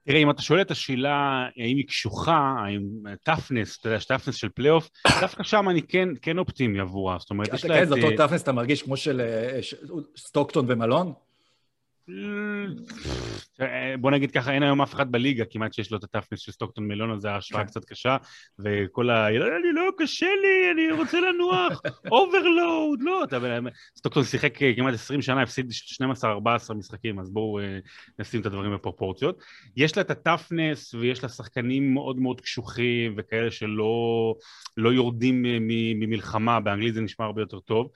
תראה, 0.06 0.20
אם 0.20 0.30
אתה 0.30 0.42
שואל 0.42 0.62
את 0.62 0.72
השאלה 0.72 1.48
האם 1.58 1.78
היא 1.78 1.88
קשוחה, 1.88 2.56
האם 2.66 2.82
toughness, 3.24 3.78
אתה 3.80 3.88
יודע, 3.88 3.98
יש 3.98 4.06
toughness 4.06 4.36
של 4.36 4.50
פלייאוף, 4.50 4.90
דווקא 5.22 5.44
שם 5.44 5.70
אני 5.70 5.82
כן, 5.82 6.10
כן 6.22 6.38
אופטימי 6.38 6.80
עבורה, 6.80 7.18
זאת 7.20 7.30
אומרת, 7.30 7.54
יש 7.54 7.66
לה 7.66 7.76
כן, 7.76 7.84
את... 7.84 7.88
זה 7.88 7.96
אותו 7.96 8.18
toughness, 8.18 8.44
אתה 8.44 8.52
מרגיש 8.52 8.84
כמו 8.84 8.98
של 8.98 9.22
אה, 9.22 9.64
ש- 9.64 9.76
סטוקטון 10.18 10.66
ומלון? 10.68 11.14
בוא 14.00 14.12
נגיד 14.12 14.32
ככה, 14.32 14.54
אין 14.54 14.64
היום 14.64 14.82
אף 14.82 14.94
אחד 14.94 15.12
בליגה 15.12 15.44
כמעט 15.50 15.74
שיש 15.74 15.92
לו 15.92 15.98
את 15.98 16.04
ה 16.04 16.07
toughness 16.07 16.40
של 16.40 16.52
סטוקטון 16.52 16.88
מלון, 16.88 17.12
אז 17.12 17.26
ההשוואה 17.26 17.64
כן. 17.64 17.68
קצת 17.68 17.86
קשה, 17.86 18.18
וכל 18.60 19.10
ה... 19.10 19.28
אני 19.28 19.74
לא, 19.74 19.92
קשה 19.98 20.26
לי, 20.42 20.72
אני 20.72 20.92
רוצה 20.92 21.20
לנוח, 21.20 21.82
overload, 22.12 23.02
לא, 23.02 23.24
אתה... 23.24 23.38
סטוקטון 23.98 24.24
שיחק 24.24 24.62
אה, 24.62 24.72
כמעט 24.76 24.94
20 24.94 25.22
שנה, 25.22 25.42
הפסיד 25.42 25.72
12-14 26.70 26.74
משחקים, 26.74 27.20
אז 27.20 27.30
בואו 27.30 27.60
אה, 27.60 27.80
נשים 28.20 28.42
את 28.42 28.46
הדברים 28.46 28.74
בפרופורציות. 28.74 29.44
יש 29.78 29.98
לה 29.98 30.02
את 30.02 30.12
ה 30.12 30.20
toughness 30.20 30.94
ויש 30.94 31.24
לה 31.24 31.30
שחקנים 31.30 31.94
מאוד 31.94 32.20
מאוד 32.20 32.42
קשוחים 32.42 33.14
וכאלה 33.18 33.52
שלא 33.52 34.36
לא 34.78 34.94
יורדים 34.94 35.46
אה, 35.46 35.58
ממלחמה, 35.96 36.60
באנגלית 36.60 36.94
זה 36.94 37.02
נשמע 37.02 37.26
הרבה 37.26 37.42
יותר 37.42 37.60
טוב. 37.60 37.90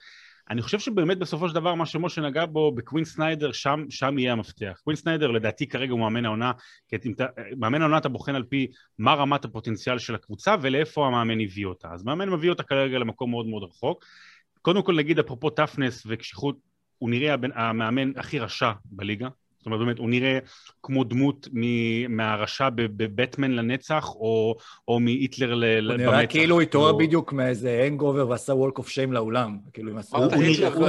אני 0.50 0.62
חושב 0.62 0.78
שבאמת 0.78 1.18
בסופו 1.18 1.48
של 1.48 1.54
דבר 1.54 1.74
מה 1.74 1.86
שמשה 1.86 2.20
נגע 2.20 2.46
בו 2.46 2.72
בקווין 2.72 3.04
סניידר 3.04 3.52
שם, 3.52 3.84
שם 3.90 4.18
יהיה 4.18 4.32
המפתח. 4.32 4.80
קווין 4.84 4.96
סניידר 4.96 5.30
לדעתי 5.30 5.66
כרגע 5.66 5.92
הוא 5.92 6.00
מאמן 6.00 6.24
העונה, 6.24 6.52
כי 6.88 6.96
אתה, 6.96 7.26
מאמן 7.58 7.80
העונה 7.80 7.98
אתה 7.98 8.08
בוחן 8.08 8.34
על 8.34 8.42
פי 8.42 8.66
מה 8.98 9.14
רמת 9.14 9.44
הפוטנציאל 9.44 9.98
של 9.98 10.14
הקבוצה 10.14 10.56
ולאיפה 10.60 11.06
המאמן 11.06 11.40
הביא 11.40 11.66
אותה. 11.66 11.88
אז 11.92 12.04
מאמן 12.04 12.28
מביא 12.28 12.50
אותה 12.50 12.62
כרגע 12.62 12.98
למקום 12.98 13.30
מאוד 13.30 13.46
מאוד 13.46 13.62
רחוק. 13.62 14.04
קודם 14.62 14.82
כל 14.82 14.96
נגיד 14.96 15.18
אפרופו 15.18 15.50
טפנס 15.50 16.02
וקשיחות, 16.06 16.56
הוא 16.98 17.10
נראה 17.10 17.34
המאמן 17.54 18.12
הכי 18.16 18.38
רשע 18.38 18.72
בליגה. 18.84 19.28
זאת 19.66 19.72
אומרת 19.72 19.86
באמת 19.86 19.98
הוא 19.98 20.10
נראה 20.10 20.38
כמו 20.82 21.04
דמות 21.04 21.48
מ- 21.52 22.16
מהרשע 22.16 22.68
ב- 22.70 22.82
בבטמן 23.02 23.50
לנצח 23.50 24.08
או, 24.14 24.56
או 24.88 25.00
מהיטלר 25.00 25.54
ל- 25.54 25.64
הוא 25.64 25.92
במצח. 25.94 26.06
נראה 26.10 26.26
כאילו 26.26 26.54
הוא 26.54 26.62
התעורר 26.62 26.92
לא- 26.92 26.98
בדיוק 26.98 27.32
מאיזה 27.32 27.82
הנגובר 27.86 28.28
ועשה 28.28 28.52
וולק 28.52 28.78
אוף 28.78 28.88
שיים 28.88 29.12
לאולם. 29.12 29.58
כאילו, 29.72 29.90
עם 29.90 29.98
הסרט. 29.98 30.32
הוא 30.32 30.42
נראה- 30.42 30.68
הוא? 30.68 30.88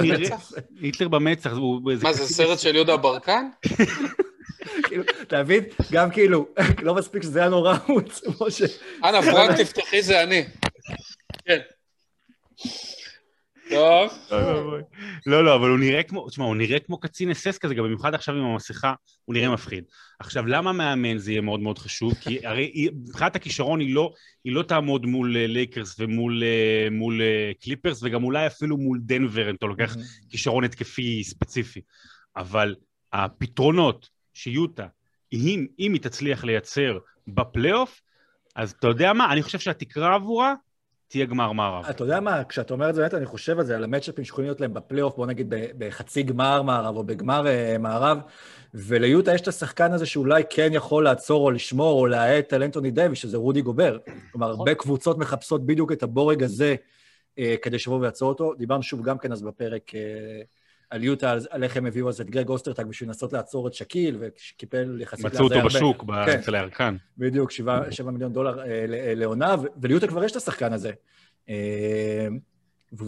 היטלר 0.82 1.08
במצח, 1.08 1.52
הוא... 1.54 1.82
מה 2.04 2.14
זה 2.14 2.26
סרט 2.34 2.60
של 2.60 2.76
יהודה 2.76 2.98
ברקן? 2.98 3.46
כאילו, 4.88 5.04
אתה 5.22 5.44
מבין? 5.44 5.64
גם 5.92 6.12
כאילו, 6.12 6.48
לא 6.84 6.96
מספיק 6.96 7.24
שזה 7.24 7.40
היה 7.40 7.50
נורא 7.50 7.76
חוץ, 7.78 8.22
כמו 8.38 8.52
ש... 8.52 8.62
אנא, 9.04 9.22
פרנק 9.22 9.58
תפתחי, 9.62 10.02
זה 10.02 10.24
אני. 10.24 10.44
כן. 11.46 11.60
טוב. 13.70 14.12
לא, 15.26 15.44
לא, 15.44 15.56
אבל 15.56 15.70
הוא 15.70 15.80
נראה 15.80 16.04
כמו, 16.04 16.30
תשמע, 16.30 16.46
הוא 16.46 16.56
נראה 16.56 16.80
כמו 16.80 17.00
קצין 17.00 17.32
אס-אס 17.32 17.58
כזה, 17.58 17.76
גם 17.76 17.84
במיוחד 17.84 18.14
עכשיו 18.14 18.36
עם 18.36 18.44
המסכה, 18.44 18.94
הוא 19.26 19.34
נראה 19.34 19.50
מפחיד. 19.50 19.84
עכשיו, 20.20 20.46
למה 20.46 20.72
מאמן 20.72 21.18
זה 21.18 21.32
יהיה 21.32 21.42
מאוד 21.42 21.60
מאוד 21.60 21.78
חשוב? 21.78 22.14
כי 22.14 22.48
הרי 22.48 22.90
מבחינת 23.08 23.36
הכישרון 23.36 23.80
היא 23.80 23.96
לא, 23.96 24.14
היא 24.44 24.54
לא 24.54 24.64
תעמוד 24.64 25.06
מול 25.06 25.38
אה, 25.38 25.48
לייקרס 25.48 25.96
ומול 26.00 26.44
אה, 26.44 26.88
מול, 26.92 27.22
אה, 27.22 27.52
קליפרס, 27.62 28.04
וגם 28.04 28.24
אולי 28.24 28.48
אפילו 28.48 28.78
מול 28.78 29.00
דנבר, 29.02 29.50
אם 29.50 29.56
אתה 29.56 29.66
לוקח 29.66 29.96
כישרון 30.30 30.64
התקפי 30.64 31.24
ספציפי. 31.24 31.82
אבל 32.36 32.76
הפתרונות 33.14 34.10
שיוטה, 34.34 34.88
אם, 35.34 35.66
אם 35.80 35.94
היא 35.94 36.02
תצליח 36.02 36.44
לייצר 36.44 36.98
בפלייאוף, 37.28 38.02
אז 38.56 38.72
אתה 38.72 38.88
יודע 38.88 39.14
מה? 39.14 39.32
אני 39.32 39.44
חושב 39.44 39.60
שהתקרה 39.60 40.16
עבורה 40.16 40.54
תהיה 41.08 41.26
גמר 41.26 41.52
מערב. 41.52 41.86
אתה 41.90 42.04
יודע 42.04 42.20
מה, 42.20 42.44
כשאתה 42.44 42.74
אומר 42.74 42.90
את 42.90 42.96
זה, 42.96 43.02
באמת 43.02 43.14
אני 43.14 43.26
חושב 43.26 43.60
על 43.60 43.66
זה, 43.66 43.76
על 43.76 43.84
ה 43.84 43.88
matchup 43.88 44.17
ים 44.17 44.26
שיכולים 44.26 44.48
להיות 44.48 44.62
להם 44.62 44.74
בפלייאוף, 44.74 45.16
בוא 45.16 45.26
נגיד 45.26 45.54
בחצי 45.78 46.24
גמר 46.24 46.62
מערב 46.62 46.96
או 46.96 47.04
בגמר 47.04 47.48
אה, 47.48 47.78
מערב, 47.78 48.18
וליוטה 48.74 49.34
יש 49.34 49.42
את 49.42 49.48
השחקן 49.48 49.94
הזה 49.94 50.06
שאולי 50.06 50.44
כן 50.50 50.70
יכול 50.72 51.04
לעצור 51.04 51.46
או 51.46 51.52
לשמור 51.52 52.00
או 52.00 52.08
להאט 52.08 52.54
על 52.54 52.64
אנטוני 52.64 52.92
דייוויס, 52.92 53.20
שזה 53.20 53.38
רודי 53.38 53.62
גובר. 53.62 53.98
כלומר, 54.32 54.50
הרבה 54.50 54.76
קבוצות 54.76 55.18
מחפשות 55.18 55.66
בדיוק 55.66 55.92
את 55.92 56.04
הבורג 56.04 56.44
הזה 56.44 56.76
אה, 57.40 57.56
כדי 57.62 57.80
שיבואו 57.80 58.02
ויעצור 58.02 58.30
אותו. 58.30 58.54
דיברנו 58.54 58.84
שוב 58.84 59.02
גם 59.02 59.18
כן 59.18 59.32
אז 59.32 59.42
בפרק 59.42 59.96
אה, 59.96 60.42
על 60.90 61.04
יוטה, 61.04 61.32
על, 61.32 61.40
על 61.50 61.64
איך 61.64 61.78
הם 61.78 61.86
הביאו 61.86 62.10
אז 62.10 62.22
את 62.22 62.30
גרג 62.30 62.50
אוסטרטאג 62.50 62.86
בשביל 62.86 63.10
לנסות 63.10 63.34
לעצור 63.34 63.68
את 63.68 63.74
שקיל, 63.74 64.18
וקיפל 64.20 65.02
יחסית 65.02 65.26
מצאו 65.26 65.44
אותו 65.44 65.56
הרבה- 65.56 65.68
בשוק, 65.68 66.04
כן. 66.26 66.40
אצל 66.40 66.56
הירקן. 66.56 66.96
בדיוק, 67.18 67.52
שבעה 67.52 67.92
שבעה 67.92 68.12
מיליון 68.12 68.34
דולר 68.34 68.60
אה, 68.60 68.66
אה, 68.66 69.14
לעונה, 69.16 69.56
וליוטה 69.82 70.08
כבר 70.08 70.24
יש 70.24 70.32
את 70.32 70.36
השחקן 70.36 70.74
הזה. 70.74 70.92
אה, 71.50 72.28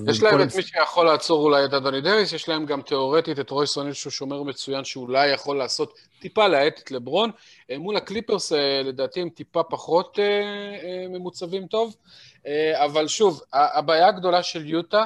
יש 0.08 0.24
להם 0.24 0.42
את 0.42 0.56
מי 0.56 0.62
שיכול 0.62 1.06
לעצור 1.06 1.44
אולי 1.44 1.66
את 1.66 1.74
אנטוני 1.74 2.02
דייוויס, 2.02 2.34
יש 2.34 2.50
להם 2.50 2.66
גם 2.66 2.82
תיאורטית 2.82 3.40
את 3.40 3.50
רויס 3.50 3.78
אוניל 3.78 3.94
שהוא 3.94 4.12
שומר 4.12 4.44
מצוין 4.44 4.84
שאולי 4.84 5.28
יכול 5.28 5.58
לעשות 5.58 5.94
טיפה 6.22 6.48
להאט 6.48 6.80
את 6.84 6.92
לברון. 6.92 7.32
מול 7.78 7.98
הקליפרס 7.98 8.52
לדעתי 8.84 9.22
הם 9.22 9.30
טיפה 9.30 9.64
פחות 9.64 10.20
אה, 10.20 10.26
אה, 10.26 11.08
ממוצבים 11.10 11.68
טוב, 11.68 11.96
אה, 12.48 12.86
אבל 12.86 13.08
שוב, 13.08 13.42
הבעיה 13.54 14.08
הגדולה 14.08 14.44
של 14.44 14.66
יוטה 14.66 15.06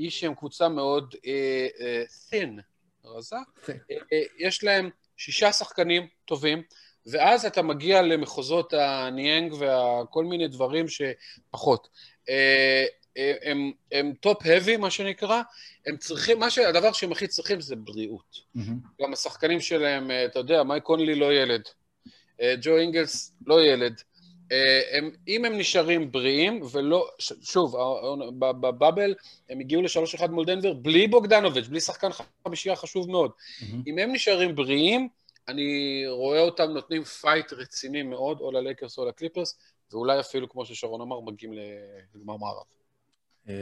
היא 0.00 0.10
שהם 0.10 0.34
קבוצה 0.34 0.68
מאוד 0.68 1.14
אה, 1.26 1.66
אה, 1.80 2.02
thin, 2.30 2.60
רזה. 3.04 3.36
Thin. 3.66 3.70
אה, 3.90 3.96
אה, 4.12 4.22
יש 4.38 4.64
להם 4.64 4.90
שישה 5.16 5.52
שחקנים 5.52 6.06
טובים, 6.24 6.62
ואז 7.06 7.44
אתה 7.44 7.62
מגיע 7.62 8.02
למחוזות 8.02 8.72
הניאנג 8.72 9.52
וכל 9.52 10.24
מיני 10.24 10.48
דברים 10.48 10.86
שפחות. 10.88 11.88
אה, 12.28 12.84
אה, 13.16 13.34
הם, 13.42 13.72
הם 13.92 14.12
top-heavy, 14.20 14.76
מה 14.76 14.90
שנקרא, 14.90 15.42
הם 15.86 15.96
צריכים, 15.96 16.38
מה 16.38 16.50
שהדבר 16.50 16.92
שהם 16.92 17.12
הכי 17.12 17.28
צריכים 17.28 17.60
זה 17.60 17.76
בריאות. 17.76 18.36
מהמם. 18.54 18.78
גם 19.02 19.12
השחקנים 19.12 19.60
שלהם, 19.60 20.10
אתה 20.24 20.38
יודע, 20.38 20.62
מייק 20.62 20.82
קונלי 20.82 21.14
לא 21.14 21.32
ילד, 21.32 21.62
ג'ו 22.62 22.76
אינגלס 22.76 23.32
לא 23.46 23.64
ילד. 23.64 24.02
אה, 24.52 24.80
הם, 24.92 25.10
אם 25.28 25.44
הם 25.44 25.58
נשארים 25.58 26.12
בריאים, 26.12 26.60
ולא, 26.72 27.08
שוב, 27.42 27.76
העונה- 27.76 28.30
ב- 28.38 28.60
ב 28.60 28.68
bubble 28.68 29.14
הם 29.50 29.60
הגיעו 29.60 29.82
לשלוש 29.82 30.14
אחד 30.14 30.30
מול 30.30 30.44
דנבר 30.44 30.72
בלי 30.72 31.08
בוגדנוביץ', 31.08 31.66
בלי 31.66 31.80
שחקן 31.80 32.08
חמישייה 32.46 32.76
חשוב 32.76 33.10
מאוד. 33.10 33.30
מהמם. 33.62 33.82
אם 33.86 33.98
הם 33.98 34.12
נשארים 34.12 34.54
בריאים, 34.54 35.08
אני 35.48 36.02
רואה 36.08 36.40
אותם 36.40 36.70
נותנים 36.70 37.04
fight 37.04 37.52
רציני 37.52 38.02
מאוד, 38.02 38.40
או 38.40 38.50
ללייקרס 38.50 38.98
או 38.98 39.04
לקליפרס, 39.08 39.58
ואולי 39.92 40.20
אפילו, 40.20 40.48
כמו 40.48 40.66
ששרון 40.66 41.00
אמר, 41.00 41.20
מגיעים 41.20 41.54
לגמר 42.14 42.36
מערב. 42.36 42.64
אה, 43.48 43.54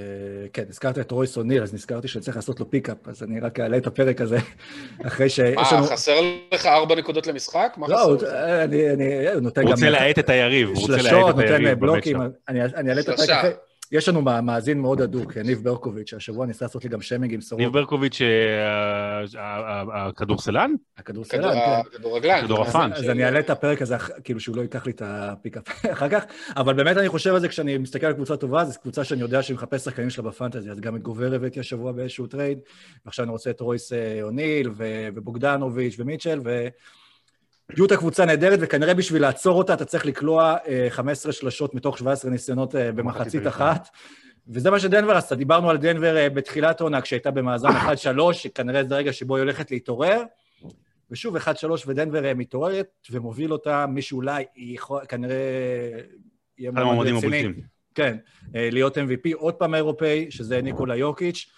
כן, 0.53 0.65
הזכרת 0.69 0.99
את 0.99 1.11
רויס 1.11 1.37
אוניל, 1.37 1.63
אז 1.63 1.75
נזכרתי 1.75 2.09
שצריך 2.09 2.37
לעשות 2.37 2.61
לו 2.61 2.71
pickup, 2.71 2.97
אז 3.07 3.23
אני 3.23 3.41
רק 3.41 3.61
אעלה 3.61 3.77
את 3.77 3.87
הפרק 3.87 4.21
הזה, 4.21 4.39
אחרי 5.07 5.29
שיש 5.31 5.57
מה. 5.73 5.83
חסר 5.87 6.21
לך 6.55 6.67
ארבע 6.67 6.95
נקודות 6.95 7.27
למשחק? 7.27 7.75
מה 7.77 7.89
לא, 7.89 7.97
חסר 7.97 8.05
הוא- 8.05 8.17
לך? 8.17 8.23
אני, 8.65 8.91
אני, 8.91 9.29
הוא 9.33 9.41
נותן 9.41 9.61
הוא 9.61 9.71
גם... 9.71 9.75
רוצה 9.77 9.91
להאט 9.91 10.19
את 10.19 10.31
היריב, 10.31 10.69
הוא 10.69 10.77
רוצה 10.81 10.93
להאט 10.93 11.03
שלשות, 11.03 11.31
את 11.31 11.35
נותן 11.35 11.53
היריב 11.53 11.81
בלוקים, 11.81 12.19
ב 12.19 12.20
matchup. 12.20 12.33
אני 12.49 12.63
אני 12.65 12.91
אעלה 12.91 13.01
את 13.01 13.09
הפרק. 13.09 13.31
אחרי... 13.31 13.51
יש 13.93 14.09
לנו 14.09 14.23
מא- 14.23 14.41
מאזין 14.41 14.81
מאוד 14.81 15.01
הדוק, 15.01 15.37
יניב 15.37 15.65
ברקוביץ', 15.65 16.11
שהשבוע 16.11 16.47
ניסה 16.47 16.65
לעשות 16.65 16.85
לי 16.85 16.91
גם 16.91 17.01
שיימינג 17.01 17.33
עם 17.33 17.39
ניב 17.39 17.45
סורוק, 17.49 17.73
ברקוביץ', 17.73 18.21
אה, 18.23 18.29
ה- 19.41 19.85
ה- 19.93 20.09
הכדורסלן? 20.09 20.71
הכדורסלן, 20.99 21.41
כדור- 21.41 21.53
כן. 21.53 21.99
כדורגלן. 21.99 22.45
כדורעפן. 22.45 22.91
אז 22.93 23.05
אני 23.11 23.25
אעלה 23.25 23.39
את 23.41 23.51
הפרק 23.51 23.83
הזה, 23.83 23.97
כאילו 24.25 24.41
שהוא 24.41 24.57
לא 24.57 24.63
ייקח 24.63 24.87
לי 24.87 24.93
את 24.93 25.03
ה 25.05 25.13
pickup 25.13 25.65
אחר 25.93 26.09
כך, 26.09 26.25
אבל 26.57 26.75
באמת 26.75 26.97
אני 26.97 27.09
חושב 27.09 27.35
על 27.35 27.41
זה 27.41 27.49
כשאני 27.49 27.79
מסתכל 27.79 28.07
על 28.07 28.13
קבוצה 28.13 28.37
טובה, 28.37 28.65
זו 28.65 28.81
קבוצה 28.81 29.05
שאני 29.05 29.21
יודע 29.21 29.43
שהיא 29.43 29.55
מחפש 29.55 29.85
שחקנים 29.85 30.11
שלה 30.11 30.25
ב 30.25 30.30
fantasy, 30.30 30.71
אז 30.71 30.81
גם 30.81 30.97
את 30.97 31.03
גובר 31.03 31.35
הבאתי 31.35 31.61
השבוע 31.61 31.93
באיזשהו 31.93 32.27
trade, 32.27 32.59
ועכשיו 33.07 33.25
אני 33.25 33.33
רוצה 33.33 33.51
את 33.51 33.61
רויס 33.61 33.93
אה, 33.93 34.19
אוניל 34.23 34.71
ו- 34.77 35.09
ובוגדנוביץ' 35.15 35.95
ומיטשל, 35.99 36.41
ויוטה 37.77 37.97
קבוצה 37.97 38.25
נהדרת, 38.25 38.59
וכנראה 38.63 38.95
בשביל 38.95 39.23
לעצור 39.23 39.59
אותה 39.59 39.75
אתה 39.75 39.85
צריך 39.85 40.07
לקלוע 40.07 40.57
אה, 40.69 40.87
15 40.91 41.33
שלשות 41.33 41.75
מתוך 41.75 41.99
17 41.99 42.31
ניסיונות 42.31 42.75
אה, 42.75 42.93
במחצית. 42.93 43.47
אחת. 43.47 43.89
וזה 44.49 44.71
מה 44.71 44.81
שדנבר 44.81 45.17
עשתה, 45.17 45.35
דיברנו 45.35 45.71
על 45.71 45.77
דנבר 45.77 46.17
אה, 46.17 46.31
בתחילת 46.31 46.81
העונה, 46.81 47.01
כשהייתה 47.01 47.31
במאזן 47.31 47.69
1-3, 48.29 48.33
שכנראה 48.33 48.85
זה 48.85 48.95
הרגע 48.95 49.13
שבו 49.13 49.37
היא 49.37 49.43
הולכת 49.43 49.71
להתעורר, 49.71 50.23
ושוב, 51.11 51.37
1-3 51.37 51.41
ודנבר 51.87 52.25
אה, 52.25 52.35
מתעוררת 52.35 52.89
ומוביל 53.11 53.53
אותה, 53.53 53.87
מי 53.87 54.03
שאולי 54.03 54.45
יכול, 54.57 55.05
כנראה 55.09 55.37
יהיה 56.59 56.71
המועמדים 56.77 57.17
רציני. 57.17 57.53
כן, 57.95 58.17
אה, 58.55 58.69
להיות 58.73 58.99
MVP, 58.99 59.35
עוד 59.35 59.55
פעם 59.55 59.75
אירופאי, 59.75 60.31
שזה 60.31 60.63
ניקולה 60.63 60.97
יוקיץ', 60.97 61.51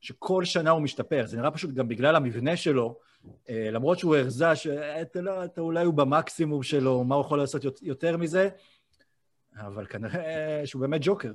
שכל 0.00 0.44
שנה 0.44 0.70
הוא 0.70 0.82
משתפר. 0.82 1.26
זה 1.26 1.36
נראה 1.36 1.50
פשוט 1.50 1.70
גם 1.70 1.88
בגלל 1.88 2.16
המבנה 2.16 2.56
שלו, 2.56 2.86
אה, 2.86 2.96
למרות 3.48 3.98
שהוא 3.98 4.16
הרזה 4.16 4.56
שאתה 4.56 5.20
לא, 5.20 5.44
אתה 5.44 5.60
אולי 5.60 5.84
הוא 5.84 5.94
במקסימום 5.94 6.62
שלו, 6.62 7.04
מה 7.04 7.14
הוא 7.14 7.24
יכול 7.24 7.38
לעשות 7.38 7.62
יותר- 7.82 8.16
מזה, 8.16 8.48
אבל 9.56 9.86
כנראה 9.86 10.62
שהוא 10.64 10.80
באמת 10.80 11.00
ג'וקר. 11.04 11.32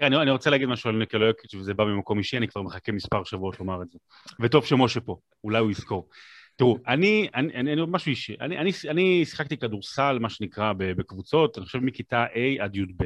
אני, 0.00 0.16
אני 0.16 0.30
רוצה 0.30 0.50
להגיד 0.50 0.68
משהו 0.68 0.90
על 0.90 0.96
ניקולא 0.96 1.24
יוקיץ', 1.24 1.54
וזה 1.54 1.74
בא 1.74 1.84
ממקום 1.84 2.18
אישי, 2.18 2.36
אני 2.36 2.48
כבר 2.48 2.62
מחכה 2.62 2.92
מספר 2.92 3.24
שבועות 3.24 3.58
לומר 3.58 3.82
את 3.82 3.90
זה. 3.90 3.98
וטוב 4.40 4.64
שמשה 4.64 5.00
פה, 5.00 5.16
אולי 5.44 5.58
הוא 5.58 5.70
יזכור. 5.70 6.08
תראו, 6.56 6.78
אני, 6.86 7.28
אני, 7.34 7.54
אני, 7.54 7.72
אני 7.72 7.82
משהו 7.88 8.10
אישי, 8.10 8.36
אני, 8.40 8.58
אני, 8.58 8.70
אני 8.88 9.24
שיחקתי 9.24 9.56
כדורסל, 9.56 10.18
מה 10.20 10.30
שנקרא, 10.30 10.72
בקבוצות, 10.72 11.58
אני 11.58 11.66
חושב 11.66 11.78
מכיתה 11.78 12.26
A 12.26 12.62
עד 12.62 12.76
י"ב. 12.76 13.04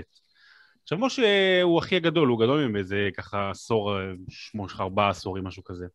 עכשיו, 0.89 0.99
משה 0.99 1.63
הוא 1.63 1.79
הכי 1.79 1.97
הגדול, 1.97 2.29
הוא 2.29 2.41
גדול 2.41 2.67
ממני 2.67 3.13
ככה 3.17 3.51
עשור, 3.51 3.97
אה, 3.97 4.13
שמונה, 4.29 4.73
ארבעה 4.81 5.09
עשורים, 5.09 5.45
משהו 5.45 5.65
כזה. 5.65 5.87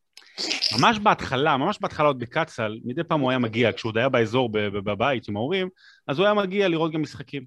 ממש 0.80 1.00
בהתחלה, 1.00 1.58
ממש 1.58 1.78
בהתחלה 1.82 2.08
עוד 2.08 2.20
בקצ"ל, 2.20 2.80
מדי 2.86 3.04
פעם 3.04 3.20
הוא 3.20 3.30
היה 3.30 3.40
מגיע, 3.40 3.72
כשהוא 3.74 3.90
עוד 3.90 3.98
היה 3.98 4.10
באזור 4.10 4.50
בבית 4.52 5.28
עם 5.30 5.36
ההורים, 5.38 5.70
אז 6.08 6.20
הוא 6.20 6.26
היה 6.26 6.34
מגיע 6.34 6.68
לראות 6.68 6.92
גם 6.92 7.02
משחקים. 7.02 7.44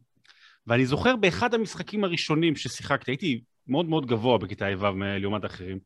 ואני 0.66 0.86
זוכר 0.86 1.16
באחד 1.16 1.54
המשחקים 1.54 2.04
הראשונים 2.04 2.56
ששיחקתי, 2.56 3.10
הייתי 3.10 3.40
מאוד 3.68 3.86
מאוד 3.86 4.06
גבוה 4.06 4.38
בכיתה 4.38 4.66
ה' 4.66 5.18
לעומת 5.18 5.44
האחרים. 5.44 5.78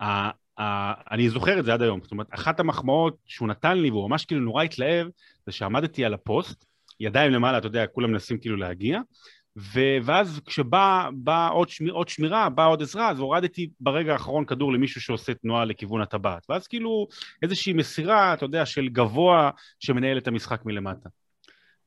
ה- 0.00 0.30
ה- 0.60 1.14
אני 1.14 1.28
זוכר 1.28 1.58
את 1.58 1.64
זה 1.64 1.74
עד 1.74 1.82
היום, 1.82 2.00
זאת 2.02 2.12
אומרת, 2.12 2.26
אחת 2.30 2.60
המחמאות 2.60 3.16
שהוא 3.26 3.48
נתן 3.48 3.78
לי, 3.78 3.90
והוא 3.90 4.10
ממש 4.10 4.24
כאילו 4.24 4.40
נורא 4.40 4.62
התלהב, 4.62 5.06
זה 5.46 5.52
שעמדתי 5.52 6.04
על 6.04 6.14
הפוסט, 6.14 6.64
ידיים 7.00 7.32
למעלה, 7.32 7.58
אתה 7.58 7.66
יודע, 7.66 7.86
כולם 7.86 8.12
מנסים 8.12 8.38
כאילו 8.38 8.56
להגיע, 8.56 9.00
ו- 9.56 9.98
ואז 10.02 10.40
כשבא 10.46 11.08
בא 11.14 11.50
עוד, 11.52 11.68
שמיר, 11.68 11.92
עוד 11.92 12.08
שמירה, 12.08 12.48
באה 12.48 12.66
עוד 12.66 12.82
עזרה, 12.82 13.10
אז 13.10 13.18
הורדתי 13.18 13.70
ברגע 13.80 14.12
האחרון 14.12 14.44
כדור 14.44 14.72
למישהו 14.72 15.00
שעושה 15.00 15.34
תנועה 15.34 15.64
לכיוון 15.64 16.00
הטבעת. 16.00 16.46
ואז 16.48 16.66
כאילו 16.66 17.08
איזושהי 17.42 17.72
מסירה, 17.72 18.34
אתה 18.34 18.44
יודע, 18.44 18.66
של 18.66 18.88
גבוה 18.88 19.50
שמנהל 19.80 20.18
את 20.18 20.28
המשחק 20.28 20.64
מלמטה. 20.64 21.08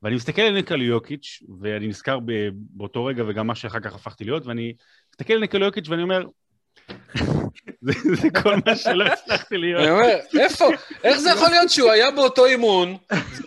ואני 0.04 0.16
מסתכל 0.16 0.42
על 0.42 0.54
ניקולא 0.54 0.84
יוקיץ', 0.84 1.44
ואני 1.62 1.88
נזכר 1.88 2.20
באותו 2.50 3.06
רגע 3.06 3.24
וגם 3.28 3.48
מה 3.48 3.56
שאחר 3.56 3.80
כך 3.80 3.96
הפכתי 3.96 4.24
להיות, 4.24 4.46
ואני 4.46 4.74
מסתכל 5.10 5.34
על 5.34 5.40
ניקולא 5.40 5.66
יוקיץ' 5.66 5.90
ואני 5.90 6.04
אומר, 6.04 6.26
זה, 7.82 7.94
זה 8.16 8.30
כל 8.44 8.56
מה 8.66 8.76
שלא 8.76 9.06
הצלחתי 9.06 9.58
להיות. 9.58 9.82
אני 9.82 9.92
אומר, 9.92 10.18
איפה? 10.40 10.66
איך 11.04 11.18
זה 11.18 11.30
יכול 11.30 11.50
להיות 11.50 11.70
שהוא 11.70 11.92
היה 11.92 12.12
באותו 12.12 12.46
אימון, 12.46 12.98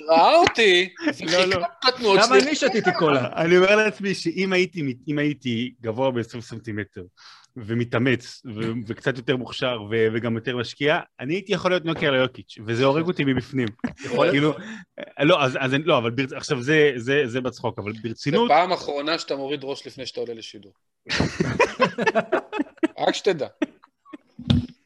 ראה 0.09 0.35
אותי, 0.35 0.89
לא, 1.27 1.45
לא. 1.45 1.57
וחיכה 1.57 1.67
את 1.79 1.95
התנועות 1.95 2.19
גם 2.19 2.29
שלי, 2.29 2.43
אני 2.43 2.55
שתיתי 2.55 2.91
קולה. 2.99 3.29
אני 3.37 3.57
אומר 3.57 3.77
לעצמי 3.77 4.15
שאם 4.15 4.53
הייתי, 4.53 4.95
הייתי 5.19 5.75
גבוה 5.81 6.11
ב-20 6.11 6.41
סנטימטר 6.41 7.03
ומתאמץ 7.57 8.43
ו- 8.55 8.73
וקצת 8.87 9.17
יותר 9.17 9.37
מוכשר 9.37 9.83
ו- 9.91 10.07
וגם 10.13 10.35
יותר 10.35 10.57
משקיע, 10.57 10.99
אני 11.21 11.35
הייתי 11.35 11.53
יכול 11.53 11.71
להיות 11.71 11.85
נוקר 11.85 12.11
ליוקיץ', 12.11 12.59
וזה 12.67 12.85
הורג 12.85 13.07
אותי 13.07 13.25
מבפנים. 13.25 13.69
כאילו, 14.31 14.55
לא, 15.21 15.45
אז, 15.45 15.75
לא, 15.85 15.99
אבל 15.99 16.11
ברצ... 16.11 16.33
עכשיו 16.33 16.63
זה, 16.63 16.93
זה, 16.97 17.23
זה 17.27 17.41
בצחוק, 17.41 17.79
אבל 17.79 17.93
זה 17.93 17.99
ברצינות, 18.03 18.49
פעם 18.49 18.73
אחרונה 18.73 19.19
שאתה 19.19 19.37
מוריד 19.37 19.61
ראש 19.63 19.87
לפני 19.87 20.07
שאתה 20.07 20.21
עולה 20.21 20.35
לשידור. 20.35 20.73
רק 23.07 23.15
שתדע. 23.15 23.47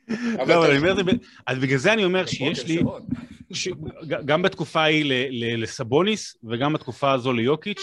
לא, 0.09 0.43
אבל 0.43 0.71
אני 0.71 0.79
אומר 0.79 0.91
את 0.91 0.97
זה, 0.97 1.03
ב- 1.03 1.17
אז 1.47 1.59
בגלל 1.59 1.79
זה 1.79 1.93
אני 1.93 2.05
אומר 2.05 2.27
שיש 2.27 2.67
לי, 2.67 2.83
גם 4.25 4.43
בתקופה 4.43 4.81
ההיא 4.81 5.05
ל- 5.05 5.29
ל- 5.31 5.63
לסבוניס 5.63 6.37
וגם 6.45 6.73
בתקופה 6.73 7.13
הזו 7.13 7.33
ליוקיץ', 7.33 7.83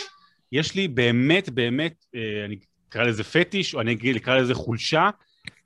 יש 0.51 0.75
לי 0.75 0.88
באמת 0.88 1.50
באמת, 1.50 2.05
אה, 2.15 2.45
אני 2.45 2.55
אקרא 2.89 3.03
לזה 3.03 3.24
פטיש, 3.24 3.75
או 3.75 3.81
אני 3.81 3.98
אקרא 4.17 4.38
לזה 4.38 4.53
חולשה, 4.53 5.09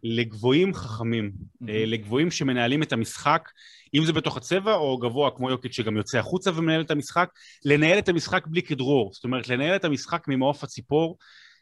לגבוהים 0.03 0.73
חכמים, 0.73 1.31
אה, 1.69 1.83
לגבוהים 1.85 2.31
שמנהלים 2.31 2.83
את 2.83 2.93
המשחק, 2.93 3.49
אם 3.95 4.05
זה 4.05 4.13
בתוך 4.13 4.37
הצבע 4.37 4.73
או 4.75 4.97
גבוה 4.97 5.31
כמו 5.31 5.49
יוקיץ' 5.49 5.75
שגם 5.75 5.97
יוצא 5.97 6.17
החוצה 6.17 6.51
ומנהל 6.55 6.81
את 6.81 6.91
המשחק, 6.91 7.29
לנהל 7.65 7.97
את 7.97 8.09
המשחק 8.09 8.47
בלי 8.47 8.61
כדרור, 8.61 9.11
זאת 9.13 9.23
אומרת 9.23 9.49
לנהל 9.49 9.75
את 9.75 9.85
המשחק 9.85 10.27
ממעוף 10.27 10.63
הציפור, 10.63 11.17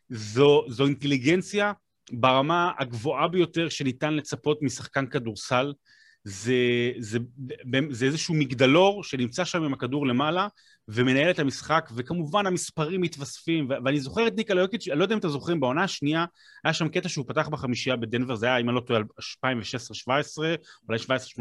זו, 0.10 0.66
זו 0.68 0.86
אינטליגנציה 0.86 1.72
ברמה 2.12 2.72
הגבוהה 2.80 3.28
ביותר 3.28 3.70
שניתן 3.70 4.14
לצפות 4.14 4.62
משחקן 4.62 5.06
כדורסל. 5.06 5.74
זה, 6.24 6.92
זה, 7.00 7.20
זה 7.90 8.06
איזשהו 8.06 8.36
מגדלור 8.36 9.04
שנמצא 9.04 9.46
שם 9.46 9.64
עם 9.64 9.74
הכדור 9.74 10.08
למעלה 10.08 10.48
ומנהל 10.88 11.32
את 11.32 11.40
המשחק, 11.40 11.90
וכמובן 11.96 12.46
המספרים 12.46 13.02
מתווספים, 13.02 13.66
ו- 13.70 13.74
ואני 13.86 14.00
זוכר 14.00 14.28
את 14.28 14.34
ניקולה 14.36 14.62
יוקיץ', 14.62 14.88
אני 14.88 15.00
לא 15.00 15.04
יודע 15.04 15.14
אם 15.16 15.20
אתם 15.20 15.30
זוכרים, 15.30 15.60
בעונה 15.60 15.84
השנייה 15.84 16.26
היה 16.64 16.74
שם 16.74 16.90
קטע 16.90 17.10
שהוא 17.10 17.26
פתח 17.28 17.48
בחמישייה 17.48 17.96
בדנבר, 17.96 18.36
זה 18.36 18.46
היה, 18.46 18.58
אם 18.58 18.70
אני 18.70 18.76
לא 18.76 18.82
טועה, 18.82 19.02
2016-2017, 19.02 19.48
אולי 20.90 21.00
17-18, 21.00 21.40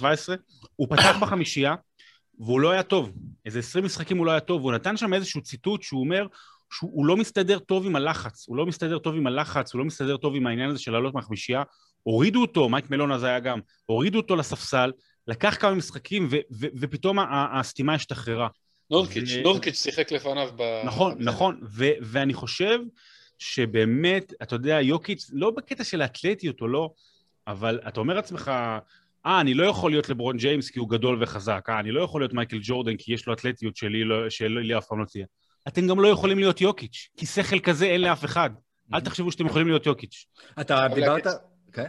16-17, 0.00 0.04
הוא 0.76 0.88
פתח 0.90 1.16
בחמישייה, 1.20 1.74
והוא 2.38 2.60
לא 2.60 2.70
היה 2.70 2.82
טוב. 2.82 3.12
איזה 3.46 3.58
20 3.58 3.84
משחקים 3.84 4.18
הוא 4.18 4.26
לא 4.26 4.30
היה 4.30 4.40
טוב, 4.40 4.60
והוא 4.60 4.72
נתן 4.72 4.96
שם 4.96 5.14
איזשהו 5.14 5.42
ציטוט 5.42 5.82
שהוא 5.82 6.00
אומר 6.00 6.26
שהוא 6.72 6.90
הוא 6.94 7.06
לא 7.06 7.16
מסתדר 7.16 7.58
טוב 7.58 7.86
עם 7.86 7.96
הלחץ, 7.96 8.48
הוא 8.48 8.56
לא 8.56 8.66
מסתדר 8.66 8.98
טוב 8.98 9.14
עם 9.14 9.26
הלחץ, 9.26 9.74
הוא 9.74 9.78
לא 9.78 9.84
מסתדר 9.84 10.16
טוב 10.16 10.36
עם 10.36 10.46
העניין 10.46 10.70
הזה 10.70 10.78
של 10.78 10.92
לעלות 10.92 11.14
מהחמישייה. 11.14 11.62
הורידו 12.02 12.40
אותו, 12.40 12.68
מייק 12.68 12.90
מלון 12.90 13.12
אז 13.12 13.24
היה 13.24 13.40
גם, 13.40 13.60
הורידו 13.86 14.18
אותו 14.18 14.36
לספסל, 14.36 14.92
לקח 15.28 15.56
כמה 15.60 15.74
משחקים 15.74 16.28
ו- 16.30 16.36
ו- 16.60 16.66
ופתאום 16.80 17.18
הסתימה 17.30 17.94
השתחררה. 17.94 18.48
נורקיץ', 18.90 19.30
ו- 19.36 19.42
נורקיץ' 19.42 19.82
שיחק 19.82 20.12
לפניו 20.12 20.50
ב... 20.56 20.82
נכון, 20.84 21.14
נכון, 21.18 21.60
ו- 21.70 21.90
ואני 22.02 22.34
חושב 22.34 22.78
שבאמת, 23.38 24.32
אתה 24.42 24.54
יודע, 24.54 24.80
יוקיץ', 24.80 25.30
לא 25.32 25.50
בקטע 25.50 25.84
של 25.84 26.02
האתלטיות 26.02 26.60
או 26.60 26.68
לא, 26.68 26.90
אבל 27.46 27.80
אתה 27.88 28.00
אומר 28.00 28.14
לעצמך, 28.14 28.52
אה, 29.26 29.40
אני 29.40 29.54
לא 29.54 29.66
יכול 29.66 29.90
להיות 29.90 30.08
לברון 30.08 30.36
ג'יימס 30.36 30.70
כי 30.70 30.78
הוא 30.78 30.90
גדול 30.90 31.22
וחזק, 31.22 31.66
אה, 31.68 31.80
אני 31.80 31.90
לא 31.90 32.02
יכול 32.02 32.20
להיות 32.20 32.32
מייקל 32.32 32.58
ג'ורדן 32.62 32.96
כי 32.96 33.14
יש 33.14 33.26
לו 33.26 33.32
אתלטיות 33.32 33.76
שלי, 33.76 34.04
לא, 34.04 34.30
שלי 34.30 34.78
אף 34.78 34.86
פעם 34.86 35.00
לא 35.00 35.04
תהיה. 35.04 35.26
אתם 35.68 35.86
גם 35.86 36.00
לא 36.00 36.08
יכולים 36.08 36.38
להיות 36.38 36.60
יוקיץ', 36.60 37.08
כי 37.16 37.26
שכל 37.26 37.58
כזה 37.58 37.84
אין 37.86 38.00
לאף 38.00 38.24
אחד. 38.24 38.50
אל 38.94 39.00
תחשבו 39.00 39.32
שאתם 39.32 39.46
יכולים 39.46 39.66
להיות 39.68 39.86
יוקיץ'. 39.86 40.26
אתה 40.60 40.86
דיברת... 40.94 41.26
כן? 41.72 41.88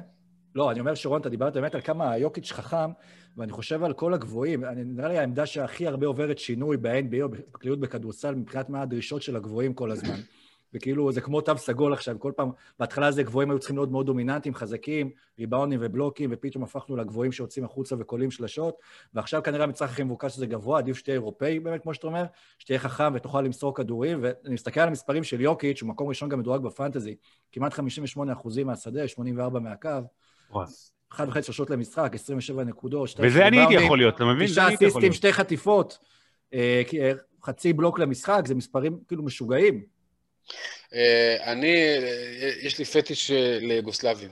לא, 0.55 0.71
אני 0.71 0.79
אומר, 0.79 0.95
שרון, 0.95 1.21
אתה 1.21 1.29
דיברת 1.29 1.53
באמת 1.53 1.75
על 1.75 1.81
כמה 1.81 2.17
יוקיץ' 2.17 2.51
חכם, 2.51 2.91
ואני 3.37 3.51
חושב 3.51 3.83
על 3.83 3.93
כל 3.93 4.13
הגבוהים. 4.13 4.65
אני- 4.65 4.83
נראה 4.83 5.07
לי 5.07 5.17
העמדה 5.17 5.45
שהכי 5.45 5.87
הרבה 5.87 6.07
עוברת 6.07 6.37
שינוי 6.39 6.77
ב-NBA 6.77 7.21
או 7.23 7.29
בכלליות 7.29 7.79
בכדורסל 7.79 8.35
מבחינת 8.35 8.69
מה 8.69 8.81
הדרישות 8.81 9.21
של 9.21 9.35
הגבוהים 9.35 9.73
כל 9.73 9.91
הזמן. 9.91 10.15
וכאילו, 10.75 11.11
זה 11.11 11.21
כמו 11.21 11.41
תו 11.41 11.57
סגול 11.57 11.93
עכשיו, 11.93 12.19
כל 12.19 12.31
פעם, 12.35 12.51
בהתחלה 12.79 13.11
זה 13.11 13.23
גבוהים 13.23 13.49
היו 13.51 13.59
צריכים 13.59 13.77
להיות 13.77 13.91
מאוד 13.91 14.05
דומיננטיים, 14.05 14.55
חזקים, 14.55 15.09
ריבאונים 15.39 15.79
ובלוקים, 15.81 16.29
ופתאום 16.33 16.63
הפכנו 16.63 16.95
לגבוהים 16.95 17.31
שיוצאים 17.31 17.65
החוצה 17.65 17.95
וקולים 17.99 18.31
שלשות, 18.31 18.75
ועכשיו 19.13 19.43
כנראה 19.43 19.63
המצרך 19.63 19.91
הכי 19.91 20.03
מבוקש 20.03 20.35
זה 20.37 20.45
גבוה, 20.45 20.79
עדיף 20.79 20.97
שתהיה 20.97 21.13
אירופאי 21.13 21.59
באמת, 21.59 21.81
כמו 21.83 21.93
שאתה 21.93 22.07
אומר, 22.07 22.23
שתהיה 22.59 22.79
חכם 22.79 23.11
ותוכל 23.15 23.41
למסור 23.41 23.75
כדורים, 23.75 24.19
ואני 24.21 24.53
מסתכל 24.53 24.79
על 24.79 24.87
המספרים 24.87 25.23
של 25.23 25.41
יוקיץ', 25.41 25.81
הוא 25.81 25.89
מקום 25.89 26.07
ראשון 26.07 26.29
גם 26.29 26.39
מדורג 26.39 26.61
בפנטזי, 26.61 27.15
כמעט 27.51 27.73
58 27.73 28.33
אחוזים 28.33 28.67
מהשדה, 28.67 29.07
84 29.07 29.59
מהקו, 29.59 29.89
אחד 31.11 31.27
וחצי 31.27 31.45
שלושות 31.45 31.69
למשחק, 31.69 32.11
27 32.13 32.63
נקודות, 32.63 33.09
שתי 33.09 33.21
וזה 33.25 33.47
אני 33.47 33.59
הייתי 33.59 33.73
יכול 33.73 33.97
להיות, 33.97 34.15
אתה 34.15 34.25
מבין? 34.25 34.47
תשעה 34.47 34.73
אסיסטים. 34.73 35.13
שתי 35.13 35.33
חטיפות, 35.33 35.99
אה, 36.53 36.81
חצי 37.43 37.73
בלוק 37.73 37.99
למשחק, 37.99 38.43
זה 38.45 38.55
מספרים 38.55 38.99
כאילו 39.07 39.23
משוגעים. 39.23 39.94
אה, 40.93 41.37
אני, 41.43 41.75
אה, 41.75 42.51
יש 42.61 42.79
לי 42.79 42.85
פטיש 42.85 43.31
אה, 43.31 43.57
ליוגוסלבים. 43.61 44.29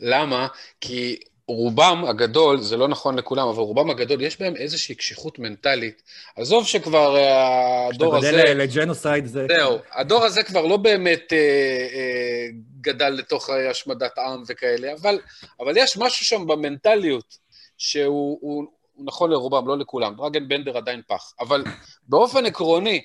למה? 0.00 0.46
כי 0.80 1.18
רובם 1.48 2.04
הגדול, 2.08 2.60
זה 2.60 2.76
לא 2.76 2.88
נכון 2.88 3.18
לכולם, 3.18 3.48
אבל 3.48 3.58
רובם 3.62 3.90
הגדול, 3.90 4.22
יש 4.22 4.40
בהם 4.40 4.56
איזושהי 4.56 4.94
קשיחות 4.94 5.38
מנטלית. 5.38 6.02
עזוב 6.36 6.66
שכבר 6.66 7.16
כשאתה 7.16 7.88
הדור 7.94 8.16
הזה... 8.16 8.32
ל- 8.32 8.62
לג'נוסייד 8.62 9.26
זה... 9.26 9.46
זהו, 9.48 9.78
הדור 9.92 10.24
הזה 10.24 10.42
כבר 10.42 10.66
לא 10.66 10.76
באמת 10.76 11.32
אה, 11.32 11.38
אה, 11.38 12.46
גדל 12.80 13.08
לתוך 13.08 13.50
השמדת 13.50 14.18
עם 14.18 14.42
וכאלה, 14.46 14.92
אבל, 14.92 15.18
אבל 15.60 15.76
יש 15.76 15.96
משהו 15.96 16.26
שם 16.26 16.46
במנטליות 16.46 17.38
שהוא 17.78 18.38
הוא, 18.40 18.64
הוא 18.96 19.04
נכון 19.06 19.30
לרובם, 19.30 19.68
לא 19.68 19.78
לכולם. 19.78 20.14
דרגן 20.16 20.48
בנדר 20.48 20.76
עדיין 20.76 21.02
פח. 21.08 21.32
אבל 21.40 21.64
באופן 22.08 22.46
עקרוני, 22.46 23.02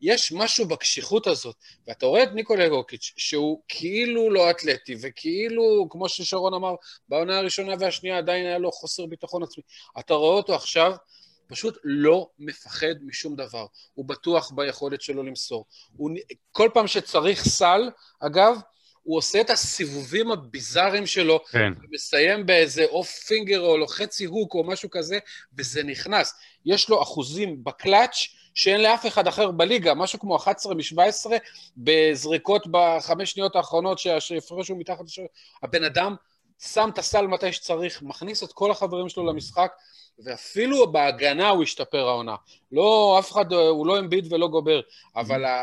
יש 0.00 0.32
משהו 0.32 0.68
בקשיחות 0.68 1.26
הזאת, 1.26 1.56
ואתה 1.86 2.06
רואה 2.06 2.22
את 2.22 2.28
ניקולה 2.34 2.64
יוקיץ', 2.64 3.12
שהוא 3.16 3.62
כאילו 3.68 4.30
לא 4.30 4.50
אתלטי, 4.50 4.96
וכאילו, 5.02 5.86
כמו 5.90 6.08
ששרון 6.08 6.54
אמר, 6.54 6.74
בעונה 7.08 7.38
הראשונה 7.38 7.74
והשנייה 7.80 8.18
עדיין 8.18 8.46
היה 8.46 8.58
לו 8.58 8.72
חוסר 8.72 9.06
ביטחון 9.06 9.42
עצמי. 9.42 9.62
אתה 9.98 10.14
רואה 10.14 10.34
אותו 10.34 10.54
עכשיו, 10.54 10.92
פשוט 11.46 11.78
לא 11.84 12.28
מפחד 12.38 12.94
משום 13.02 13.36
דבר. 13.36 13.66
הוא 13.94 14.04
בטוח 14.04 14.52
ביכולת 14.54 15.02
שלו 15.02 15.22
למסור. 15.22 15.66
הוא, 15.96 16.10
כל 16.52 16.70
פעם 16.74 16.86
שצריך 16.86 17.44
סל, 17.44 17.90
אגב, 18.20 18.56
הוא 19.02 19.18
עושה 19.18 19.40
את 19.40 19.50
הסיבובים 19.50 20.30
הביזאריים 20.30 21.06
שלו, 21.06 21.44
כן. 21.50 21.72
ומסיים 21.82 22.46
באיזה 22.46 22.84
אוף 22.84 23.10
פינגר 23.10 23.60
או 23.60 23.86
חצי 23.86 24.24
הוק 24.24 24.54
או 24.54 24.64
משהו 24.64 24.90
כזה, 24.90 25.18
וזה 25.58 25.82
נכנס. 25.82 26.34
יש 26.66 26.88
לו 26.88 27.02
אחוזים 27.02 27.64
בקלאץ' 27.64 28.28
שאין 28.54 28.80
לאף 28.82 29.06
אחד 29.06 29.26
אחר 29.26 29.50
בליגה, 29.50 29.94
משהו 29.94 30.18
כמו 30.18 30.36
11 30.36 30.74
מ-17, 30.74 31.30
בזריקות 31.76 32.66
בחמש 32.70 33.30
שניות 33.30 33.56
האחרונות 33.56 33.98
שה- 33.98 34.20
שהפרשו 34.20 34.76
מתחת 34.76 35.04
לשער. 35.04 35.24
הבן 35.62 35.84
אדם 35.84 36.14
שם 36.58 36.88
את 36.92 36.98
הסל 36.98 37.26
מתי 37.26 37.52
שצריך, 37.52 38.02
מכניס 38.02 38.42
את 38.42 38.52
כל 38.52 38.70
החברים 38.70 39.08
שלו 39.08 39.26
למשחק, 39.26 39.72
ואפילו 40.24 40.92
בהגנה 40.92 41.48
הוא 41.48 41.62
השתפר 41.62 42.08
העונה. 42.08 42.34
לא, 42.72 43.16
אף 43.18 43.32
אחד, 43.32 43.52
הוא 43.52 43.86
לא 43.86 43.98
אמביד 43.98 44.32
ולא 44.32 44.48
גובר, 44.48 44.80
אבל 45.16 45.44
ה- 45.44 45.62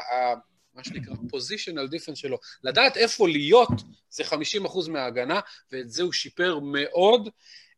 מה 0.76 0.84
שנקרא 0.84 1.14
פוזיציונל 1.30 1.88
דיפנס 1.88 2.18
שלו, 2.18 2.38
לדעת 2.64 2.98
איפה 2.98 3.28
להיות 3.28 3.70
זה 4.10 4.24
50% 4.24 4.90
מההגנה, 4.90 5.40
ואת 5.72 5.90
זה 5.90 6.04
הוא 6.04 6.14
שיפר 6.14 6.60
מאוד, 6.60 7.30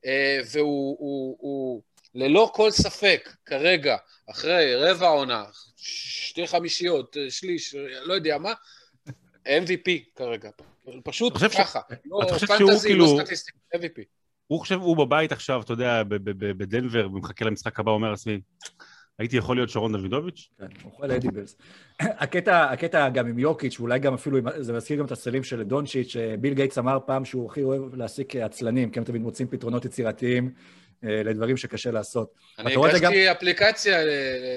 אה, 0.05 0.39
והוא 0.51 0.97
הוא, 0.99 1.37
הוא, 1.39 1.81
ללא 2.15 2.51
כל 2.53 2.71
ספק, 2.71 3.29
כרגע, 3.45 3.97
אחרי 4.29 4.75
רבע 4.75 5.07
עונה, 5.07 5.43
שתי 5.75 6.47
חמישיות, 6.47 7.17
אה, 7.17 7.29
שליש, 7.31 7.75
אה, 7.75 7.81
לא 8.05 8.13
יודע 8.13 8.37
מה, 8.37 8.53
MVP 9.47 9.89
כרגע. 10.15 10.49
פשוט 11.03 11.31
אתה 11.31 11.39
חושב 11.39 11.51
ש- 11.51 11.57
ככה. 11.61 11.79
לא 12.05 12.19
אתה 12.23 12.33
חושב 12.33 12.47
שהוא 12.47 12.69
פנטזי, 12.71 12.87
כאילו- 12.87 13.17
לא 13.17 13.21
סטטיסטיקה, 13.23 13.57
MVP. 13.73 14.01
הוא 14.47 14.59
חושב, 14.59 14.75
הוא 14.81 14.97
בבית 14.97 15.31
עכשיו, 15.31 15.61
אתה 15.61 15.73
יודע, 15.73 16.03
ב- 16.03 16.15
ב- 16.15 16.29
ב- 16.45 16.57
בדנבר, 16.57 17.07
ומחכה 17.13 17.45
למשחק 17.45 17.79
הבא, 17.79 17.91
אומר 17.91 18.11
לעצמי, 18.11 18.39
הייתי 19.19 19.37
יכול 19.37 19.57
להיות 19.57 19.69
שרון 19.69 19.91
דוידוביץ'? 19.97 20.49
כן, 20.59 20.65
הוא 20.83 20.91
אוכל 20.91 21.11
אדיבלס. 21.11 21.57
הקטע, 21.99 22.63
הקטע 22.71 23.09
גם 23.09 23.27
עם 23.27 23.39
יוקיץ', 23.39 23.79
ואולי 23.79 23.99
גם 23.99 24.13
אפילו, 24.13 24.37
זה 24.59 24.73
מזכיר 24.73 24.99
גם 24.99 25.05
את 25.05 25.11
הסלים 25.11 25.43
של 25.43 25.63
דונצ'יץ', 25.63 26.15
ביל 26.39 26.53
גייטס 26.53 26.77
אמר 26.77 26.97
פעם 27.05 27.25
שהוא 27.25 27.51
הכי 27.51 27.63
אוהב 27.63 27.95
להעסיק 27.95 28.35
עצלנים, 28.35 28.91
כי 28.91 28.99
הם 28.99 29.05
תמיד 29.05 29.21
מוצאים 29.21 29.47
פתרונות 29.47 29.85
יצירתיים 29.85 30.45
אה, 30.47 30.51
לדברים 31.03 31.57
שקשה 31.57 31.91
לעשות. 31.91 32.33
אני 32.59 32.75
הגשתי 32.75 33.31
אפליקציה 33.31 33.97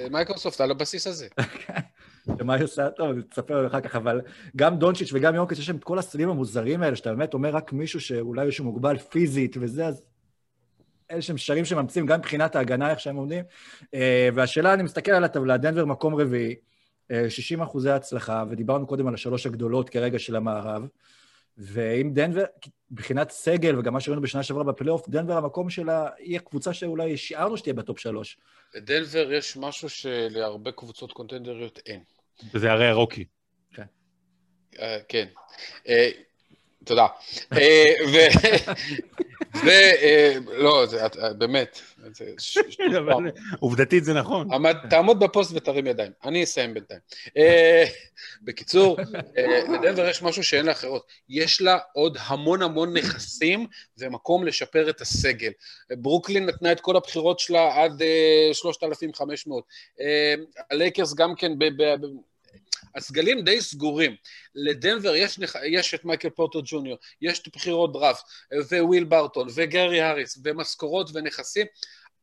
למייקרוסופט 0.05 0.61
על 0.61 0.71
הבסיס 0.71 1.07
הזה. 1.07 1.27
ומה 2.39 2.53
היא 2.53 2.63
עושה? 2.63 2.89
טוב, 2.89 3.21
תספר 3.21 3.57
לנו 3.57 3.67
אחר 3.67 3.81
כך, 3.81 3.95
אבל 3.95 4.21
גם 4.55 4.77
דונצ'יץ' 4.77 5.09
וגם 5.13 5.35
יוקיץ', 5.35 5.59
יש 5.59 5.69
להם 5.69 5.77
את 5.77 5.83
כל 5.83 5.99
הסלים 5.99 6.29
המוזרים 6.29 6.83
האלה, 6.83 6.95
שאתה 6.95 7.09
באמת 7.09 7.33
אומר 7.33 7.49
רק 7.49 7.73
מישהו 7.73 8.01
שאולי 8.01 8.45
יש 8.45 8.59
מוגבל 8.59 8.97
פיזית 8.97 9.55
וזה, 9.59 9.85
אז 9.85 10.03
אלה 11.11 11.21
שהם 11.21 11.37
שרים 11.37 11.65
שממציאים 11.65 12.05
גם 12.05 12.19
מבחינת 12.19 12.55
ההגנה, 12.55 12.91
איך 12.91 12.99
שהם 12.99 13.15
עומדים. 13.15 13.43
אה, 13.93 14.29
והשאלה, 14.35 14.73
אני 14.73 14.83
מסתכל 14.83 15.11
על 15.11 15.23
הטבלה, 15.23 15.57
דנבר 15.57 15.85
מקום 15.85 16.15
רביעי, 16.15 16.55
אה, 17.11 17.29
60 17.29 17.61
אחוזי 17.61 17.89
הצלחה, 17.89 18.43
ודיברנו 18.49 18.87
קודם 18.87 19.07
על 19.07 19.13
השלוש 19.13 19.45
הגדולות 19.45 19.89
כרגע 19.89 20.19
של 20.19 20.35
המערב, 20.35 20.87
ואם 21.57 22.11
דנבר, 22.13 22.43
מבחינת 22.91 23.31
סגל, 23.31 23.79
וגם 23.79 23.93
מה 23.93 23.99
שראינו 23.99 24.21
בשנה 24.21 24.43
שעברה 24.43 24.63
בפלייאוף, 24.63 25.09
דנבר 25.09 25.37
המקום 25.37 25.69
שלה, 25.69 26.09
היא 26.17 26.37
הקבוצה 26.37 26.73
שאולי 26.73 27.17
שיערנו 27.17 27.57
שתהיה 27.57 27.73
ב 27.73 27.79
top 27.79 27.99
שלוש. 27.99 28.37
בדנבר 28.75 29.33
יש 29.33 29.57
משהו 29.57 29.89
שלהרבה 29.89 30.71
קבוצות 30.71 31.11
קונטנדריות 31.11 31.79
אין. 31.85 32.03
וזה 32.53 32.71
הרי 32.71 32.87
הרוקי. 32.87 33.25
אה, 34.79 34.97
כן. 35.07 35.27
אה, 35.87 36.09
תודה. 36.85 37.07
ו... 39.55 39.67
אה, 39.69 40.37
לא, 40.47 40.85
זה 40.85 41.03
אה, 41.03 41.33
באמת. 41.33 41.81
זה 42.11 42.25
עובדתית 43.59 44.03
זה 44.03 44.13
נכון. 44.13 44.47
תעמוד 44.89 45.19
בפוסט 45.19 45.51
ותרים 45.55 45.87
ידיים. 45.87 46.11
אני 46.23 46.43
אסיים 46.43 46.73
בינתיים. 46.73 46.99
אה, 47.37 47.85
בקיצור, 48.41 48.97
לדנבר 49.73 50.09
יש 50.09 50.23
משהו 50.23 50.43
שאין 50.43 50.65
לאחרות. 50.65 51.07
יש 51.29 51.61
לה 51.61 51.77
עוד 51.93 52.17
המון 52.21 52.61
המון 52.61 52.97
נכסים 52.97 53.67
ומקום 53.97 54.45
לשפר 54.45 54.89
את 54.89 55.01
הסגל. 55.01 55.51
ברוקלין 55.91 56.45
נתנה 56.45 56.71
את 56.71 56.79
כל 56.79 56.95
הבחירות 56.95 57.39
שלה 57.39 57.83
עד 57.83 58.01
אה, 58.01 58.53
3,500. 58.53 59.63
אה, 60.01 60.33
הלייקרס 60.71 61.13
גם 61.13 61.35
כן, 61.35 61.51
הסגלים 62.95 63.41
די 63.41 63.61
סגורים. 63.61 64.15
לדנבר 64.55 65.15
יש, 65.15 65.39
יש 65.65 65.93
את 65.93 66.05
מייקל 66.05 66.29
פורטר 66.29 66.59
ג'וניור, 66.65 66.97
יש 67.21 67.39
את 67.39 67.47
בחירות 67.55 67.93
דראפט, 67.93 68.23
וויל 68.81 69.03
ברטון, 69.03 69.47
וגרי 69.55 70.01
האריס, 70.01 70.39
ומשכורות 70.43 71.09
ונכסים. 71.13 71.67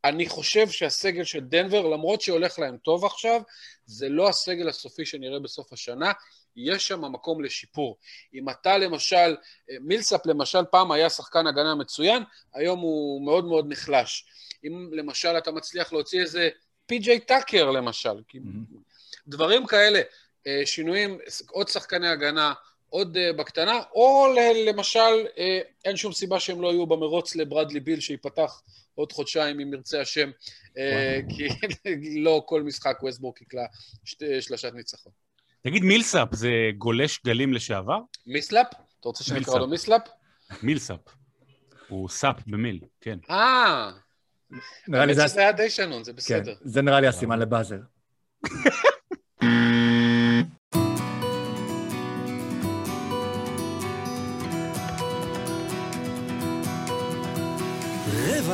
אני 0.05 0.29
חושב 0.29 0.69
שהסגל 0.71 1.25
של 1.25 1.40
דנבר, 1.40 1.88
למרות 1.88 2.21
שהולך 2.21 2.59
להם 2.59 2.77
טוב 2.77 3.05
עכשיו, 3.05 3.43
זה 3.87 4.09
לא 4.09 4.29
הסגל 4.29 4.69
הסופי 4.69 5.07
שנראה 5.07 5.38
בסוף 5.38 5.73
השנה, 5.73 6.12
יש 6.57 6.88
שם 6.88 7.12
מקום 7.12 7.45
לשיפור. 7.45 7.99
אם 8.35 8.51
אתה 8.51 8.79
למשל, 8.79 9.37
מילסאפ 9.81 10.27
למשל 10.27 10.64
פעם 10.71 10.93
היה 10.93 11.11
שחקן 11.11 11.47
הגנה 11.47 11.75
מצוין, 11.75 12.23
היום 12.55 12.81
הוא 12.81 13.25
מאוד 13.25 13.45
מאוד 13.45 13.66
נחלש. 13.69 14.25
אם 14.64 14.90
למשל 14.93 15.38
אתה 15.38 15.51
מצליח 15.51 15.93
להוציא 15.93 16.21
איזה 16.21 16.49
פי.ג'יי 16.87 17.21
טאקר 17.21 17.71
למשל, 17.71 18.23
כי 18.29 18.38
דברים 19.31 19.66
כאלה, 19.66 20.01
אה, 20.47 20.62
שינויים, 20.64 21.19
עוד 21.51 21.69
שחקני 21.69 22.09
הגנה, 22.09 22.53
עוד 22.88 23.16
אה, 23.16 23.33
בקטנה, 23.33 23.81
או 23.95 24.27
ל- 24.37 24.69
למשל, 24.69 25.27
אה, 25.38 25.61
אין 25.85 25.97
שום 25.97 26.12
סיבה 26.12 26.40
שהם 26.40 26.61
לא 26.62 26.69
יהיו 26.73 26.87
במרוץ 26.87 27.37
לברדלי 27.37 27.81
ביל 27.81 28.01
שייפתח 28.01 28.62
עוד 28.95 29.12
חודשיים 29.12 29.61
אם 29.61 29.75
ירצה 29.75 30.01
השם, 30.01 30.31
כי 31.29 31.49
לא 32.25 32.43
כל 32.47 32.62
משחק 32.62 32.99
ווסטבורק 33.03 33.43
יקלע 33.43 33.64
שלשת 34.40 34.73
ניצחון. 34.75 35.12
תגיד, 35.64 35.83
מילסאפ 35.83 36.29
זה 36.35 36.51
גולש 36.79 37.21
גלים 37.27 37.53
לשעבר? 37.55 37.99
מיסלאפ? 38.27 38.66
אתה 39.01 39.09
רוצה 39.09 39.25
שנקרא 39.25 39.38
מילסאפ. 39.38 39.57
לו 39.61 39.66
מיסלאפ? 39.66 40.03
מילסאפ. 40.62 41.01
הוא 41.88 42.09
סאפ 42.09 42.37
במיל, 42.47 42.81
כן. 43.01 43.19
אה, 43.31 43.90
נראה 44.88 45.07
לי 45.07 45.14
זה... 45.14 45.29
שזה 45.29 45.40
היה 45.40 45.53
די 45.53 45.71
שנון, 45.71 46.05
זה 46.05 46.12
כן, 46.12 46.16
בסדר. 46.16 46.55
זה 46.64 46.83
נראה 46.83 47.01
לי 47.01 47.07
הסימן 47.07 47.38
לבאזר. 47.38 47.79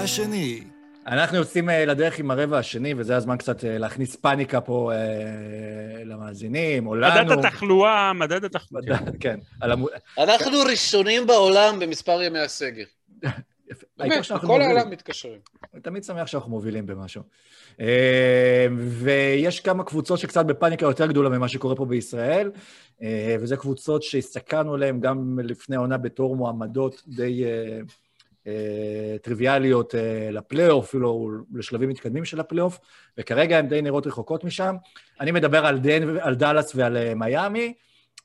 רבע 0.06 0.14
שני. 0.14 0.60
אנחנו 1.06 1.36
יוצאים 1.36 1.70
אה, 1.70 1.84
לדרך 1.84 2.18
עם 2.18 2.30
הרבע 2.30 2.58
השני, 2.58 2.94
וזה 2.96 3.16
הזמן 3.16 3.36
קצת 3.36 3.64
אה, 3.64 3.78
להכניס 3.78 4.16
פאניקה 4.16 4.60
פה 4.60 4.92
אה, 4.92 6.04
למאזינים, 6.04 6.86
או 6.86 6.94
לנו. 6.94 7.24
מדד 7.24 7.38
התחלואה, 7.38 8.12
מדד 8.12 8.44
התחלואה. 8.44 8.84
מדד, 8.84 9.16
כן. 9.22 9.38
על 9.60 9.72
המו... 9.72 9.88
אנחנו 10.18 10.60
ראשונים 10.70 11.26
בעולם 11.26 11.78
במספר 11.80 12.22
ימי 12.22 12.38
הסגר. 12.38 12.84
באמת, 13.98 14.26
כל. 14.40 14.62
העולם 14.62 14.90
מתקשרים. 14.90 15.38
אני 15.74 15.82
תמיד 15.82 16.04
שמח 16.04 16.26
שאנחנו 16.26 16.50
מובילים 16.50 16.86
במשהו. 16.86 17.22
אה, 17.80 18.66
ויש 18.78 19.60
כמה 19.60 19.84
קבוצות 19.84 20.18
שקצת 20.18 20.46
בפאניקה 20.46 20.86
יותר 20.86 21.06
גדולה 21.06 21.28
ממה 21.28 21.48
שקורה 21.48 21.76
פה 21.76 21.84
בישראל, 21.84 22.50
וזה 23.40 23.56
קבוצות 23.56 24.02
שהסתכלנו 24.02 24.74
עליהן 24.74 25.00
גם 25.00 25.38
לפני 25.42 25.76
העונה 25.76 25.98
בתור 25.98 26.36
מועמדות 26.36 27.02
די 27.08 27.44
טריוויאליות 29.22 29.94
אה, 29.94 30.30
לפלייאוף, 30.30 30.84
אפילו 30.84 31.30
לשלבים 31.54 31.88
מתקדמים 31.88 32.24
של 32.24 32.40
הפלייאוף, 32.40 32.78
וכרגע 33.18 33.58
הן 33.58 33.68
די 33.68 33.82
נראות 33.82 34.06
רחוקות 34.06 34.44
משם. 34.44 34.76
אני 35.20 35.32
מדבר 35.32 35.66
על, 35.66 35.78
דן, 35.78 36.18
על 36.18 36.34
דאלאס 36.34 36.72
ועל 36.74 36.96
אה, 36.96 37.14
מיאמי. 37.14 37.74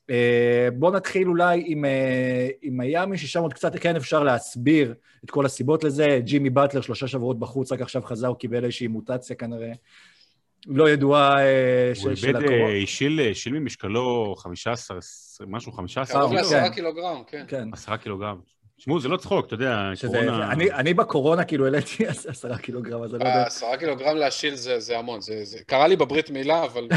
אה, 0.09 0.67
בואו 0.73 0.91
נתחיל 0.91 1.27
אולי 1.27 1.63
עם, 1.65 1.85
אה, 1.85 2.49
עם 2.61 2.77
מיאמי, 2.77 3.17
ששם 3.17 3.41
עוד 3.41 3.53
קצת 3.53 3.79
כן 3.79 3.95
אפשר 3.95 4.23
להסביר 4.23 4.93
את 5.23 5.31
כל 5.31 5.45
הסיבות 5.45 5.83
לזה. 5.83 6.19
ג'ימי 6.23 6.49
באטלר 6.49 6.81
שלושה 6.81 7.07
שבועות 7.07 7.39
בחוץ, 7.39 7.71
רק 7.71 7.81
עכשיו 7.81 8.01
חזר, 8.01 8.27
הוא 8.27 8.37
קיבל 8.37 8.65
איזושהי 8.65 8.87
מוטציה 8.87 9.35
כנראה. 9.35 9.71
לא 10.67 10.89
ידועה 10.89 11.45
אה, 11.45 11.87
הוא 11.87 11.95
של, 11.95 12.15
של 12.15 12.27
איבד, 12.27 12.43
הקורונה. 12.43 12.65
אה, 12.65 12.83
השיל 12.83 13.19
השיל 13.31 13.53
ממשקלו 13.53 14.35
15, 14.37 14.97
20, 14.97 15.51
משהו, 15.51 15.71
15 15.71 16.19
קרוב 16.19 16.31
כן. 16.31 16.37
קילו, 16.37 16.41
לעשרה 16.41 16.69
קילוגרם, 16.69 17.23
כן. 17.27 17.45
כן. 17.47 17.69
10 17.73 17.97
קילוגרם. 17.97 18.37
תשמעו, 18.81 18.99
זה 18.99 19.07
לא 19.07 19.17
צחוק, 19.17 19.45
אתה 19.45 19.53
יודע, 19.53 19.91
שזה, 19.95 20.07
קורונה... 20.07 20.51
אני, 20.51 20.71
אני 20.71 20.93
בקורונה 20.93 21.43
כאילו 21.43 21.65
העליתי 21.65 22.07
עשרה 22.27 22.57
קילוגרם, 22.57 23.03
אז 23.03 23.15
אני 23.15 23.23
לא 23.23 23.29
יודע. 23.29 23.43
עשרה 23.43 23.77
קילוגרם 23.77 24.15
להשיל 24.15 24.55
זה 24.55 24.79
זה 24.79 24.97
המון, 24.97 25.21
זה 25.21 25.39
זה- 25.43 25.59
קרה 25.67 25.87
לי 25.87 25.95
בברית 25.95 26.29
מילה, 26.29 26.63
אבל 26.63 26.87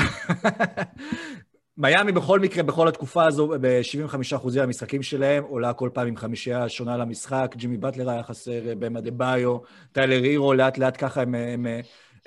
מיאמי 1.79 2.13
בכל 2.13 2.41
מקרה, 2.41 2.63
בכל 2.63 2.89
התקופה 2.89 3.25
הזו, 3.27 3.49
ב-75% 3.61 4.49
מהמשחקים 4.57 5.03
שלהם, 5.03 5.45
עולה 5.45 5.73
כל 5.73 5.91
פעם 5.93 6.07
עם 6.07 6.17
חמישייה 6.17 6.69
שונה 6.69 6.97
למשחק, 6.97 7.55
ג'ימי 7.57 7.77
באטלר 7.77 8.11
היה 8.11 8.23
חסר, 8.23 8.61
במה 8.79 9.01
דה 9.01 9.11
ביו, 9.11 9.59
טיילר 9.93 10.23
הירו, 10.23 10.55
לאט 10.55 10.79
לאט 10.79 10.95
ככה 11.05 11.23
הם, 11.23 11.35
הם, 11.35 11.67
הם 11.67 11.81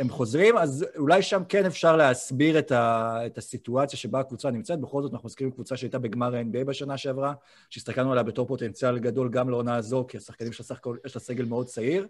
חוזרים, 0.09 0.57
אז 0.57 0.85
אולי 0.97 1.21
שם 1.21 1.43
כן 1.49 1.65
אפשר 1.65 1.95
להסביר 1.97 2.59
את, 2.59 2.71
ה, 2.71 3.17
את 3.25 3.37
הסיטואציה 3.37 3.99
שבה 3.99 4.19
הקבוצה 4.19 4.51
נמצאת. 4.51 4.79
בכל 4.79 5.01
זאת, 5.01 5.13
אנחנו 5.13 5.25
מזכירים 5.27 5.51
קבוצה 5.53 5.77
שהייתה 5.77 5.99
בגמר 5.99 6.35
ה-NBA 6.35 6.63
בשנה 6.65 6.97
שעברה, 6.97 7.33
שהסתכלנו 7.69 8.11
עליה 8.11 8.23
בתור 8.23 8.47
פוטנציאל 8.47 8.99
גדול 8.99 9.29
גם 9.29 9.49
לעונה 9.49 9.75
הזו, 9.75 10.05
כי 10.07 10.17
השחקנים 10.17 10.53
של 10.53 10.63
הסך 10.63 10.77
הכל, 10.77 10.97
יש 11.05 11.15
לה 11.15 11.21
סגל 11.21 11.45
מאוד 11.45 11.65
צעיר. 11.65 12.07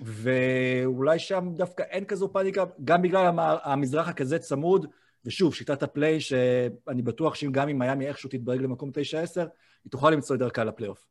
ואולי 0.00 1.18
שם 1.18 1.48
דווקא 1.54 1.82
אין 1.82 2.04
כזו 2.04 2.32
פאניקה, 2.32 2.64
גם 2.84 3.02
בגלל 3.02 3.26
המ- 3.26 3.38
המזרח 3.62 4.08
הכזה 4.08 4.38
צמוד, 4.38 4.86
ושוב, 5.24 5.54
שיטת 5.54 5.82
הפליי, 5.82 6.20
שאני 6.20 7.02
בטוח 7.02 7.34
שאם 7.34 7.52
גם 7.52 7.68
אם 7.68 7.78
מיאמי 7.78 8.06
איכשהו 8.06 8.28
תתברג 8.30 8.60
למקום 8.60 8.90
9-10, 8.90 8.92
היא 9.84 9.90
תוכל 9.90 10.10
למצוא 10.10 10.36
את 10.36 10.40
דרכה 10.40 10.64
לפלייאוף. 10.64 11.06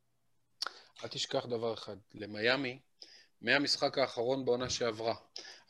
אל 1.04 1.08
תשכח 1.08 1.46
דבר 1.46 1.74
אחד, 1.74 1.96
למיאמי 2.14 2.78
מהמשחק 3.42 3.98
האחרון 3.98 4.44
בעונה 4.44 4.70
שעברה. 4.70 5.14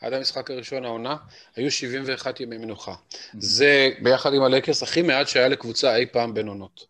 עד 0.00 0.12
המשחק 0.12 0.50
הראשון 0.50 0.84
העונה, 0.84 1.16
היו 1.56 1.70
71 1.70 2.40
ימי 2.40 2.58
מנוחה. 2.58 2.94
זה, 3.38 3.90
ביחד 4.02 4.34
עם 4.34 4.42
הלקרס, 4.42 4.82
הכי 4.82 5.02
מעט 5.02 5.28
שהיה 5.28 5.48
לקבוצה 5.48 5.96
אי 5.96 6.06
פעם 6.06 6.34
בין 6.34 6.48
עונות. 6.48 6.86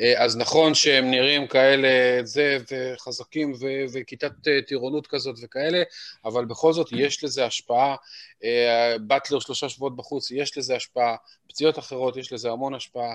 אה, 0.00 0.24
אז 0.24 0.36
נכון 0.36 0.74
שהם 0.74 1.10
נראים 1.10 1.46
כאלה, 1.46 1.88
זה, 2.24 2.58
וחזקים, 2.72 3.52
ו- 3.52 3.84
וכיתת 3.92 4.48
אה, 4.48 4.62
טירונות 4.66 5.06
כזאת 5.06 5.36
וכאלה, 5.42 5.82
אבל 6.24 6.44
בכל 6.44 6.72
זאת 6.72 6.86
יש 6.92 7.24
לזה 7.24 7.44
השפעה. 7.44 7.96
אה, 8.44 8.96
באטלר 9.00 9.38
שלושה 9.38 9.68
שבועות 9.68 9.96
בחוץ, 9.96 10.30
יש 10.30 10.58
לזה 10.58 10.76
השפעה. 10.76 11.16
פציעות 11.48 11.78
אחרות, 11.78 12.16
יש 12.16 12.32
לזה 12.32 12.50
המון 12.50 12.74
השפעה. 12.74 13.14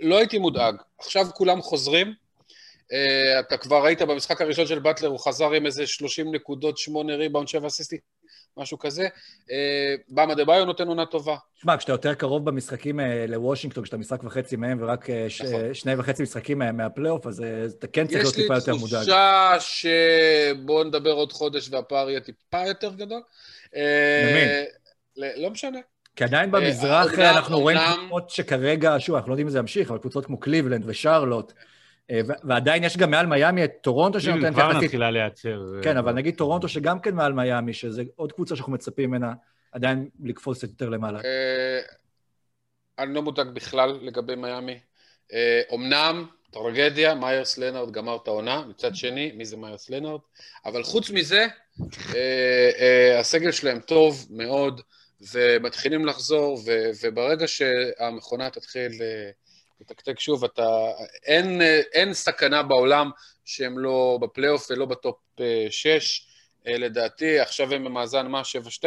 לא 0.00 0.18
הייתי 0.18 0.38
מודאג. 0.38 0.74
עכשיו 0.98 1.26
כולם 1.34 1.62
חוזרים. 1.62 2.23
אתה 3.40 3.56
כבר 3.56 3.84
ראית 3.84 4.02
במשחק 4.02 4.40
הראשון 4.40 4.66
של 4.66 4.78
באטלר, 4.78 5.08
הוא 5.08 5.18
חזר 5.18 5.50
עם 5.52 5.66
איזה 5.66 5.86
30 5.86 6.34
נקודות, 6.34 6.78
8 6.78 7.14
ריבאונד, 7.16 7.48
7 7.48 7.66
אסיסטי, 7.66 7.96
משהו 8.56 8.78
כזה. 8.78 9.08
באם 10.08 10.34
אדבאיו 10.34 10.64
נותן 10.64 10.88
עונה 10.88 11.06
טובה. 11.06 11.36
שמע, 11.54 11.76
כשאתה 11.76 11.92
יותר 11.92 12.14
קרוב 12.14 12.44
במשחקים 12.44 13.00
אה, 13.00 13.24
לוושינגטון, 13.28 13.84
כשאתה 13.84 13.96
משחק 13.96 14.24
וחצי 14.24 14.56
מהם 14.56 14.78
ורק 14.82 15.10
אה, 15.10 15.26
ש... 15.28 15.40
נכון. 15.42 15.74
שני 15.74 15.94
וחצי 15.98 16.22
משחקים 16.22 16.58
מה- 16.58 16.72
מהפלייאוף, 16.72 17.26
אז 17.26 17.42
אה, 17.42 17.64
אתה 17.78 17.86
כן 17.86 18.06
צריך 18.06 18.18
להיות 18.18 18.32
יש 18.32 18.36
לי 18.38 18.42
טיפה 18.42 18.54
יותר 18.54 18.74
מודאג. 18.74 19.00
תחושה 19.00 19.54
שבואו 19.60 20.84
נדבר 20.84 21.10
עוד 21.12 21.32
חודש 21.32 21.68
והפער 21.70 22.10
יהיה 22.10 22.20
טיפה 22.20 22.66
יותר 22.66 22.90
גדול. 22.94 23.20
אה, 23.76 24.64
ל- 25.16 25.42
לא 25.42 25.50
משנה. 25.50 25.78
כי 26.16 26.24
עדיין 26.24 26.54
אה, 26.54 26.60
במזרח 26.60 27.18
אנחנו 27.18 27.60
רואים 27.60 27.78
קבוצות 28.08 28.30
שכרגע, 28.30 28.96
שוב, 28.98 29.14
אנחנו 29.16 29.28
לא 29.30 29.34
יודעים 29.34 29.46
אם 29.46 29.52
זה 29.52 29.58
ימשיך, 29.58 29.90
אבל 29.90 29.98
קבוצות 29.98 30.26
כמו 30.26 30.40
קליבלנד 30.40 30.82
ושרלוט, 30.86 31.52
אה, 31.52 31.56
ועדיין 32.44 32.84
יש 32.84 32.96
גם 32.96 33.10
מעל 33.10 33.26
מיאמי 33.26 33.64
את 33.64 33.72
טורונטו 33.80 34.20
שנותנת 34.20 34.52
כבר 34.52 34.70
יחסית... 34.70 34.82
מתחילה 34.82 35.10
להיעצר. 35.10 35.60
כן, 35.82 35.96
אבל 35.96 36.12
נגיד 36.12 36.34
טורונטו 36.34 36.68
שגם 36.68 37.00
כן 37.00 37.14
מעל 37.14 37.32
מיאמי, 37.32 37.72
שזה 37.72 38.02
עוד 38.16 38.32
קבוצה 38.32 38.56
שאנחנו 38.56 38.72
מצפים 38.72 39.10
ממנה 39.10 39.32
עדיין 39.72 40.08
לקפוץ 40.22 40.58
קצת 40.58 40.68
יותר 40.68 40.88
למעלה. 40.88 41.20
אה, 41.24 41.80
אני 42.98 43.14
לא 43.14 43.22
מודאג 43.22 43.48
בכלל 43.48 43.98
לגבי 44.02 44.34
מיאמי. 44.34 44.78
אה, 45.32 45.62
אומנם, 45.68 46.26
טרגדיה, 46.50 47.14
מיירס 47.14 47.58
לנארד 47.58 47.90
גמר 47.90 48.16
את 48.22 48.28
העונה, 48.28 48.64
מצד 48.68 48.94
שני, 48.94 49.32
מי 49.34 49.44
זה 49.44 49.56
מיירס 49.56 49.90
לנארד? 49.90 50.20
אבל 50.64 50.82
חוץ 50.82 51.10
מזה, 51.10 51.46
אה, 52.14 52.70
אה, 52.78 53.18
הסגל 53.20 53.52
שלהם 53.52 53.80
טוב 53.80 54.26
מאוד, 54.30 54.80
ומתחילים 55.32 56.06
לחזור, 56.06 56.60
וברגע 57.02 57.48
שהמכונה 57.48 58.50
תתחיל 58.50 58.92
אה, 59.84 59.90
לתקתק 59.90 60.20
שוב, 60.20 60.44
אתה, 60.44 60.68
אין, 61.24 61.62
אה, 61.62 61.80
אין 61.92 62.14
סכנה 62.14 62.62
בעולם 62.62 63.10
שהם 63.44 63.78
לא 63.78 64.18
בפלייאוף 64.20 64.70
ולא 64.70 64.86
ב 64.86 64.93
top 64.93 65.16
6, 65.70 66.26
לדעתי, 66.66 67.40
עכשיו 67.40 67.74
הם 67.74 67.84
במאזן 67.84 68.26
מה? 68.26 68.42
7-12, 68.80 68.84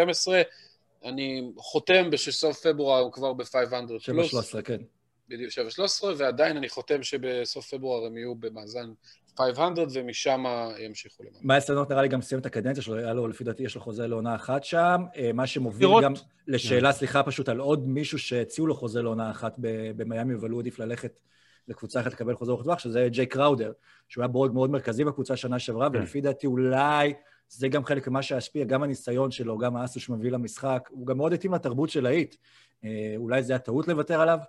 אני 1.05 1.51
חותם 1.57 2.10
בשסוף 2.10 2.67
פברואר 2.67 3.03
הם 3.03 3.12
כבר 3.12 3.33
ב-500 3.33 4.05
פלוס. 4.05 4.55
7-13, 4.55 4.62
כן. 4.62 4.81
בדיוק, 5.30 5.52
7-13, 5.52 6.04
ועדיין 6.18 6.58
אני 6.58 6.70
חותם 6.70 7.04
שבסוף 7.04 7.74
פברואר 7.74 8.06
הם 8.06 8.18
יהיו 8.18 8.36
במאזן 8.36 8.90
500, 9.38 9.90
ומשם 9.94 10.44
ימשיכו 10.80 11.24
למעלה. 11.24 11.40
מיילס 11.44 11.70
לנורד 11.70 11.92
נראה 11.92 12.02
לי 12.02 12.08
גם 12.08 12.22
סיים 12.22 12.42
את 12.42 12.46
הקדנציה 12.46 12.84
שלו, 12.84 12.96
היה 12.96 13.13
לו, 13.13 13.28
לפי 13.28 13.44
דעתי, 13.44 13.63
יש 13.63 13.76
לו 13.76 13.82
חוזה 13.82 14.08
לעונה 14.08 14.36
אחת 14.36 14.63
שם, 14.63 15.04
אה, 15.16 15.34
מה 15.34 15.48
שמוביל. 15.48 15.90
גם 16.04 16.13
לשאלה, 16.48 16.92
סליחה, 16.92 17.24
פשוט 17.24 17.50
על 17.50 17.60
עוד 17.60 17.88
מישהו 17.88 18.20
שהציעו 18.20 18.68
לו 18.68 18.76
חוזה 18.76 19.02
לעונה 19.02 19.32
אחת 19.32 19.56
במיאמי, 19.96 20.34
אבל 20.36 20.50
הוא 20.50 20.60
עדיף 20.60 20.80
ללכת 20.80 21.20
לקבוצה 21.68 22.02
אחת 22.02 22.12
לקבל 22.12 22.36
חוזה 22.36 22.52
ארוך 22.52 22.63
טווח, 22.63 22.80
שזה 22.80 23.08
ג'יי 23.12 23.26
קראודר, 23.26 23.72
שהוא 24.08 24.22
היה 24.22 24.28
בורג 24.28 24.52
מאוד 24.52 24.70
מרכזי 24.70 25.04
בקבוצה 25.04 25.36
שנה 25.36 25.60
שעברה, 25.60 25.90
כן. 25.90 25.96
ולפי 25.96 26.22
דעתי 26.22 26.48
אולי 26.48 27.13
זה 27.50 27.68
גם 27.68 27.86
חלק 27.86 28.08
ממה 28.08 28.22
שהשפיע, 28.22 28.63
גם 28.63 28.84
הניסיון 28.84 29.32
שלו, 29.32 29.58
גם 29.58 29.76
האסו 29.76 30.00
שהוא 30.00 30.18
מביא 30.18 30.32
למשחק, 30.32 30.90
הוא 30.92 31.08
גם 31.08 31.18
מאוד 31.18 31.34
התאים 31.34 31.54
לתרבות 31.54 31.90
של 31.90 32.06
האיט. 32.06 32.36
אה, 32.84 33.13
אולי 33.18 33.44
זה 33.44 33.54
היה 33.54 33.60
טעות 33.60 33.88
לוותר 33.88 34.22
עליו? 34.22 34.40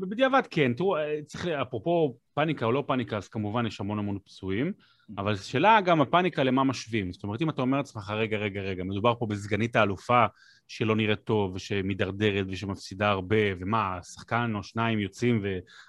בדיעבד 0.00 0.42
כן, 0.50 0.72
תראו, 0.72 0.96
אה, 0.96 1.18
צריך, 1.26 1.46
אפרופו 1.46 2.16
פאניקה 2.34 2.66
או 2.66 2.72
לא 2.72 2.84
פאניקה, 2.86 3.16
אז 3.16 3.28
כמובן 3.28 3.66
יש 3.66 3.80
המון 3.80 3.98
המון 3.98 4.18
פצועים, 4.24 4.72
אבל 5.18 5.36
שאלה 5.36 5.80
גם 5.80 6.00
הפאניקה 6.00 6.42
למה 6.42 6.64
משווים. 6.64 7.12
זאת 7.12 7.22
אומרת, 7.22 7.42
אם 7.42 7.50
אתה 7.50 7.62
אומר 7.62 7.76
לעצמך, 7.76 8.10
רגע, 8.10 8.36
רגע, 8.36 8.60
רגע, 8.60 8.84
מדובר 8.84 9.14
פה 9.18 9.26
בסגנית 9.26 9.76
האלופה 9.76 10.26
שלא 10.68 10.96
נראית 10.96 11.20
טוב, 11.24 11.54
ושמידרדרת 11.54 12.46
ושמפסידה 12.48 13.08
הרבה, 13.10 13.36
ומה, 13.60 13.98
שחקן 14.02 14.52
או 14.54 14.62
שניים 14.62 15.00
יוצאים 15.00 15.42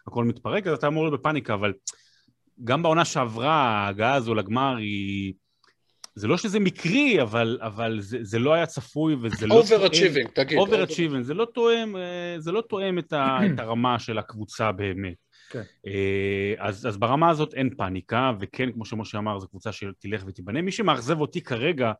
והכל 0.05 0.25
מתפרק, 0.25 0.67
אז 0.67 0.77
אתה 0.77 0.87
אמור 0.87 1.03
להיות 1.03 1.19
בפאניקה, 1.19 1.53
אבל 1.53 1.73
גם 2.63 2.83
בעונה 2.83 3.05
שעברה, 3.05 3.53
ההגעה 3.53 4.13
הזו 4.13 4.35
לגמר 4.35 4.75
היא... 4.75 5.33
זה 6.15 6.27
לא 6.27 6.37
שזה 6.37 6.59
מקרי, 6.59 7.21
אבל, 7.21 7.57
אבל 7.61 7.97
זה, 7.99 8.17
זה 8.21 8.39
לא 8.39 8.53
היה 8.53 8.65
צפוי 8.65 9.15
וזה 9.21 9.47
לא... 9.47 9.61
Overachieving, 9.61 10.31
תגיד. 10.33 10.57
Overachievement, 10.57 11.25
זה 11.25 11.33
לא 11.33 11.47
תואם, 11.53 11.95
אה, 11.95 12.35
זה 12.37 12.51
לא 12.51 12.61
תואם 12.69 12.99
את, 12.99 13.13
ה, 13.13 13.39
את 13.53 13.59
הרמה 13.59 13.99
של 13.99 14.17
הקבוצה 14.17 14.71
באמת. 14.71 15.15
כן. 15.49 15.61
אה, 15.87 16.53
אז, 16.57 16.87
אז 16.87 16.97
ברמה 16.97 17.29
הזאת 17.29 17.53
אין 17.53 17.69
פאניקה, 17.77 18.31
וכן, 18.39 18.71
כמו 18.71 18.85
שמשה 18.85 19.17
אמר, 19.17 19.39
זו 19.39 19.47
קבוצה 19.47 19.71
שתלך 19.71 20.23
ותיבנה. 20.27 20.61
מי 20.61 20.71
שמאכזב 20.71 21.21
אותי 21.21 21.41
כרגע 21.41 21.91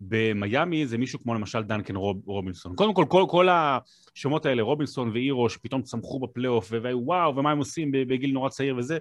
במיאמי 0.00 0.86
זה 0.86 0.98
מישהו 0.98 1.22
כמו 1.22 1.34
למשל 1.34 1.62
דנקן 1.62 1.96
רוב, 1.96 2.22
רובינסון. 2.26 2.74
קודם 2.74 2.94
כל, 2.94 3.04
כל, 3.08 3.24
כל 3.28 3.48
השמות 3.50 4.46
האלה, 4.46 4.62
רובינסון 4.62 5.10
והירו, 5.10 5.48
שפתאום 5.48 5.82
צמחו 5.82 6.20
בפלייאוף, 6.20 6.68
והיו 6.82 7.00
וואו, 7.04 7.36
ומה 7.36 7.50
הם 7.50 7.58
עושים 7.58 7.90
בגיל 7.92 8.32
נורא 8.32 8.48
צעיר 8.48 8.76
וזה, 8.76 8.98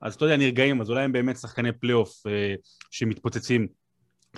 אז 0.00 0.14
אתה 0.14 0.24
יודע, 0.24 0.36
נרגעים, 0.36 0.80
אז 0.80 0.90
אולי 0.90 1.02
הם 1.02 1.12
באמת 1.12 1.36
שחקני 1.36 1.72
פלייאוף 1.72 2.26
אה, 2.26 2.54
שמתפוצצים. 2.90 3.68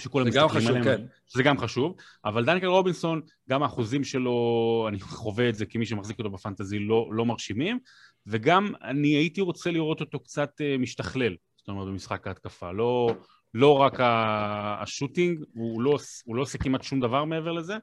שכולם 0.01 0.31
זה 0.31 0.39
גם 0.39 0.47
מסתכלים 0.47 0.65
חשוב, 0.65 0.77
עליהם, 0.77 0.99
כן. 0.99 1.05
שזה 1.27 1.43
גם 1.43 1.59
חשוב, 1.59 1.95
אבל 2.25 2.45
דנקן 2.45 2.67
רובינסון, 2.67 3.21
גם 3.51 3.63
האחוזים 3.63 4.05
שלו, 4.05 4.87
אני 4.89 5.01
חווה 5.01 5.49
את 5.49 5.55
זה 5.55 5.67
כמי 5.67 5.87
שמחזיק 5.87 6.19
אותו 6.19 6.31
ב 6.31 6.36
fantasy, 6.36 6.79
לא, 6.79 7.09
לא 7.13 7.27
מרשימים, 7.27 7.79
וגם 8.27 8.73
אני 8.83 9.09
הייתי 9.09 9.41
רוצה 9.41 9.71
לראות 9.71 10.01
אותו 10.01 10.21
קצת 10.21 10.61
אה, 10.61 10.79
משתכלל, 10.79 11.37
זאת 11.57 11.69
אומרת, 11.69 11.89
במשחק 11.89 12.27
ההתקפה. 12.27 12.73
לא, 12.73 13.15
לא 13.55 13.79
רק 13.79 13.95
ה 14.01 14.15
shooting, 14.15 15.45
הוא 15.55 15.83
לא, 15.83 15.99
הוא 16.25 16.37
לא 16.37 16.43
עושה 16.43 16.59
כמעט 16.59 16.83
שום 16.83 17.01
דבר 17.01 17.25
מעבר 17.25 17.53
לזה, 17.53 17.77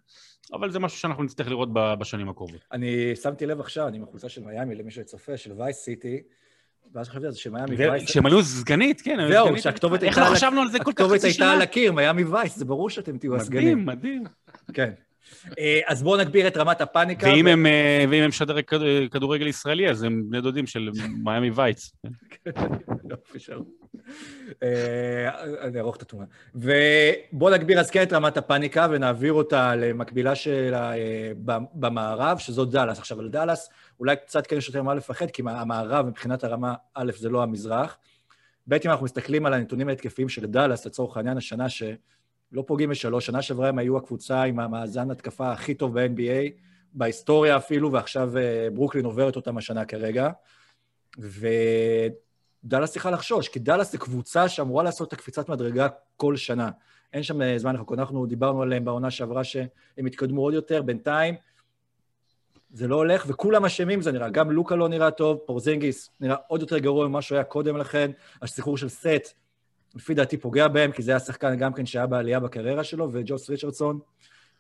אבל 0.54 0.72
זה 0.72 0.80
משהו 0.80 1.00
שאנחנו 1.00 1.24
נצטרך 1.24 1.48
לראות 1.48 1.70
בשנים 1.74 2.30
הקרובות. 2.30 2.62
אני 2.72 3.16
שמתי 3.16 3.46
לב 3.46 3.60
עכשיו, 3.60 3.88
אני 3.88 3.98
עם 3.98 4.04
החולצה 4.04 4.30
של 4.30 4.44
מיאמי, 4.44 4.76
למי 4.76 4.92
שצופה, 4.92 5.38
של 5.38 5.52
וייס 5.52 5.78
סיטי, 5.78 6.22
ואז 6.94 7.10
חשבתי 7.10 7.26
על 7.26 7.32
זה 7.32 7.40
שמיאמי 7.40 7.76
וייס... 7.76 8.04
כשהם 8.06 8.26
היו 8.26 8.44
סגנית, 8.44 9.02
כן, 9.02 9.20
היו 9.20 9.30
זהו. 9.32 9.58
שהכתובת 9.58 10.04
איך 10.04 10.18
הייתה... 10.18 10.22
לא 10.22 10.28
על- 10.28 10.36
חשבנו 10.36 10.62
על 10.62 10.68
זה 10.72 10.78
כל 10.80 10.84
כך 10.84 10.90
הכתובת 10.90 11.18
חצי 11.18 11.28
הייתה 11.28 11.38
שנה? 11.38 11.54
על 11.54 11.62
הקיר, 11.62 11.92
מיאמי 11.92 12.24
וייס, 12.24 12.58
זה 12.58 12.66
ברור 12.66 12.90
שאתם 12.90 13.18
תהיו 13.18 13.36
הסגנים. 13.36 13.86
מדהים, 13.86 13.86
מדהים. 13.86 14.24
כן. 14.74 14.92
אה, 15.60 15.80
אז 15.88 16.04
בואו 16.04 16.18
נגביר 16.18 16.48
את 16.48 16.58
רמת 16.58 16.82
הפאניקה. 16.82 17.28
ואם 17.28 17.46
ו- 17.46 17.50
הם, 17.50 17.66
אה, 17.66 18.24
הם 18.24 18.32
שדרי 18.32 18.64
כד- 18.64 19.08
כדורגל 19.12 19.48
ישראלי, 19.48 19.90
אז 19.90 20.04
הם 20.04 20.24
בני 20.30 20.42
דודים 20.42 20.68
של 20.68 20.90
מיאמי 21.24 21.50
וייץ. 21.50 21.92
יופי 23.12 23.40
שלום. 23.40 23.66
אה, 24.64 25.30
אני 25.62 25.78
אערוך 25.78 25.96
את 25.96 26.02
התמונה. 26.02 26.26
ובואו 26.56 27.54
נגביר 27.54 27.80
אז 27.80 27.90
כן 27.90 28.04
את 28.04 28.14
רמת 28.14 28.38
הפאניקה 28.38 28.88
ונעביר 28.92 29.34
אותה 29.34 29.76
למקבילה 29.76 30.36
שלה 30.36 30.92
במערב, 31.74 32.38
שזו 32.38 32.66
דאלאס. 32.66 33.00
עכשיו, 33.00 33.20
על 33.20 33.30
דאלאס 33.30 33.70
אולי 34.00 34.16
קצת 34.16 34.48
כן 34.48 34.58
יש 34.58 34.68
יותר 34.68 34.84
מה 34.84 34.94
לפחד, 34.94 35.32
כי 35.32 35.42
המערב 35.46 36.06
מבחינת 36.06 36.44
הרמה, 36.44 36.74
א', 36.94 37.12
זה 37.18 37.30
לא 37.30 37.44
המזרח. 37.44 37.98
ב', 38.68 38.74
אם 38.74 38.90
אנחנו 38.92 39.06
מסתכלים 39.06 39.46
על 39.46 39.54
הנתונים 39.54 39.90
ההתקפיים 39.90 40.30
של 40.30 40.46
דאלאס, 40.46 40.86
לצורך 40.86 41.18
העניין, 41.18 41.38
השנה 41.38 41.66
שלא 42.52 42.64
פוגעים 42.68 42.90
בשלוש, 42.90 43.26
שנה 43.26 43.42
שעברה 43.42 43.70
הם 43.70 43.78
היו 43.78 43.98
הקבוצה 43.98 44.44
עם 44.44 44.60
המאזן 44.60 45.12
התקפה 45.12 45.52
הכי 45.52 45.74
טוב 45.74 46.00
ב-NBA, 46.00 46.52
בהיסטוריה 46.94 47.58
אפילו, 47.58 47.92
ועכשיו 47.92 48.38
אה, 48.38 48.68
ברוקלין 48.74 49.06
עוברת 49.06 49.36
אותם 49.36 49.58
השנה 49.58 49.86
כרגע. 49.86 50.30
ודאלאס 51.18 52.92
צריכה 52.92 53.12
לחשוש, 53.12 53.48
כי 53.48 53.60
דאלאס 53.60 53.92
זה 53.92 53.98
קבוצה 53.98 54.50
שאמורה 54.50 54.84
לעשות 54.84 55.08
את 55.08 55.14
הקפיצת 55.14 55.50
מדרגה 55.50 55.88
כל 56.18 56.36
שנה. 56.36 56.70
אין 57.14 57.24
שם 57.24 57.42
אה, 57.42 57.58
זמן 57.58 57.76
לחכות, 57.76 58.00
אנחנו 58.00 58.26
דיברנו 58.26 58.62
עליהם 58.62 58.86
בעונה 58.86 59.12
שעברה 59.12 59.44
שהם 59.44 60.06
התקדמו 60.06 60.42
עוד 60.42 60.54
יותר, 60.54 60.82
בינתיים 60.82 61.36
זה 62.72 62.88
לא 62.88 62.96
הולך, 62.96 63.26
וכולם 63.28 63.66
אשמים, 63.66 64.02
זה 64.02 64.12
נראה. 64.12 64.30
גם 64.30 64.52
לוקה 64.52 64.76
לא 64.76 64.90
נראה 64.90 65.12
טוב, 65.12 65.38
פורזינגיס 65.46 66.10
נראה 66.20 66.36
עוד 66.48 66.62
יותר 66.62 66.78
גרוע 66.78 67.08
ממה 67.08 67.22
שהוא 67.22 67.36
היה 67.36 67.44
קודם 67.44 67.78
לכן. 67.78 68.12
השחרור 68.42 68.78
של 68.78 68.90
סט, 68.90 69.34
לפי 69.96 70.14
דעתי 70.14 70.38
פוגע 70.38 70.68
בהם, 70.68 70.92
כי 70.92 71.02
זה 71.02 71.12
היה 71.12 71.20
שחקן 71.20 71.56
גם 71.56 71.74
כן 71.74 71.86
שהיה 71.86 72.08
בעלייה 72.08 72.40
בקריירה 72.40 72.84
שלו, 72.84 73.10
וג'וס 73.14 73.50
ריצ'רדסון 73.50 74.00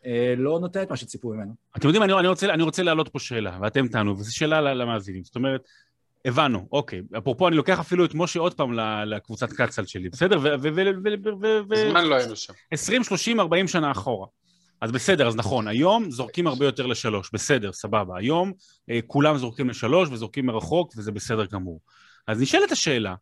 אה, 0.05 0.33
לא 0.37 0.59
נותן 0.59 0.81
את 0.81 0.89
מה 0.89 0.97
שציפו 0.97 1.29
ממנו. 1.29 1.53
אתם 1.77 1.87
יודעים, 1.87 2.03
אני, 2.03 2.13
אני, 2.13 2.27
רוצה, 2.27 2.53
אני 2.53 2.63
רוצה 2.63 2.83
להעלות 2.83 3.09
פה 3.09 3.19
שאלה, 3.19 3.57
ואתם 3.61 3.87
תענו, 3.87 4.17
וזו 4.17 4.35
שאלה 4.35 4.61
למאזינים. 4.61 5.23
זאת 5.23 5.35
אומרת, 5.35 5.61
הבנו, 6.25 6.67
אוקיי. 6.71 7.01
אפרופו, 7.17 7.47
אני 7.47 7.55
לוקח 7.55 7.79
אפילו 7.79 8.05
את 8.05 8.11
משה 8.13 8.39
עוד 8.39 8.53
פעם 8.53 8.73
לקבוצת 9.05 9.53
קצ"ל 9.53 9.85
שלי, 9.85 10.09
בסדר? 10.09 10.57
מזמן 11.87 12.05
לא 12.05 12.15
היינו 12.15 12.35
שם. 12.35 12.53
20, 12.71 13.03
30, 13.03 13.39
40 13.39 13.67
שנה 13.67 13.91
אחורה. 13.91 14.27
אז 14.81 14.91
בסדר, 14.91 15.27
אז 15.27 15.35
נכון, 15.35 15.67
היום 15.67 16.11
זורקים 16.11 16.47
הרבה 16.47 16.65
יותר 16.65 16.85
לשלוש, 16.85 17.29
בסדר, 17.33 17.73
סבבה. 17.73 18.17
היום 18.17 18.53
אה, 18.89 18.99
כולם 19.07 19.37
זורקים 19.37 19.69
לשלוש 19.69 20.09
וזורקים 20.11 20.45
מרחוק, 20.45 20.93
וזה 20.97 21.11
בסדר 21.11 21.45
גמור. 21.45 21.79
אז 22.27 22.41
נשאלת 22.41 22.71
השאלה, 22.71 23.15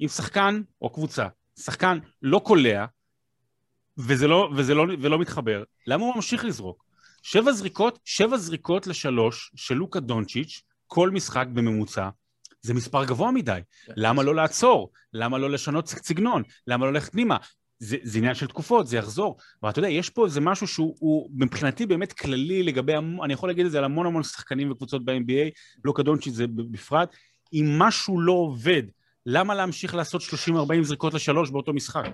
אם 0.00 0.08
שחקן 0.08 0.62
או 0.82 0.92
קבוצה 0.92 1.26
שחקן 1.58 1.98
לא 2.22 2.38
קולע, 2.44 2.84
וזה 3.98 4.28
לא, 4.28 4.50
וזה 4.56 4.74
לא, 4.74 4.84
ולא 5.00 5.18
מתחבר, 5.18 5.62
למה 5.86 6.04
הוא 6.04 6.14
ממשיך 6.14 6.44
לזרוק? 6.44 6.84
שבע 7.22 7.52
זריקות, 7.52 7.98
שבע 8.04 8.36
זריקות 8.36 8.86
לשלוש 8.86 9.52
של 9.56 9.74
לוקה 9.74 10.00
דונצ'יץ', 10.00 10.62
כל 10.86 11.10
משחק 11.10 11.46
בממוצע, 11.52 12.08
זה 12.60 12.74
מספר 12.74 13.04
גבוה 13.04 13.30
מדי. 13.30 13.60
למה 13.88 14.22
לא 14.22 14.34
לעצור? 14.34 14.90
למה 15.12 15.38
לא 15.38 15.50
לשנות 15.50 15.88
סגנון? 15.88 16.42
למה 16.66 16.86
לא 16.86 16.92
ללכת 16.92 17.12
פנימה? 17.12 17.36
זה, 17.78 17.96
זה 18.02 18.18
עניין 18.18 18.34
של 18.34 18.46
תקופות, 18.46 18.86
זה 18.86 18.96
יחזור. 18.96 19.36
אבל 19.62 19.70
אתה 19.70 19.78
יודע, 19.78 19.88
יש 19.88 20.10
פה 20.10 20.24
איזה 20.26 20.40
משהו 20.40 20.66
שהוא 20.66 20.96
הוא, 20.98 21.30
מבחינתי 21.34 21.86
באמת 21.86 22.12
כללי 22.12 22.62
לגבי, 22.62 22.94
המ- 22.94 23.22
אני 23.22 23.32
יכול 23.32 23.48
להגיד 23.48 23.66
את 23.66 23.72
זה 23.72 23.78
על 23.78 23.84
המון 23.84 24.06
המון 24.06 24.22
שחקנים 24.22 24.70
וקבוצות 24.70 25.04
ב-NBA, 25.04 25.50
לוקה 25.84 26.02
דונצ'יץ' 26.02 26.34
זה 26.34 26.46
בפרט, 26.46 27.16
אם 27.52 27.78
משהו 27.78 28.20
לא 28.20 28.32
עובד, 28.32 28.82
למה 29.30 29.54
להמשיך 29.54 29.94
לעשות 29.94 30.22
30-40 30.22 30.82
זריקות 30.82 31.14
לשלוש 31.14 31.50
באותו 31.50 31.72
משחק? 31.72 32.04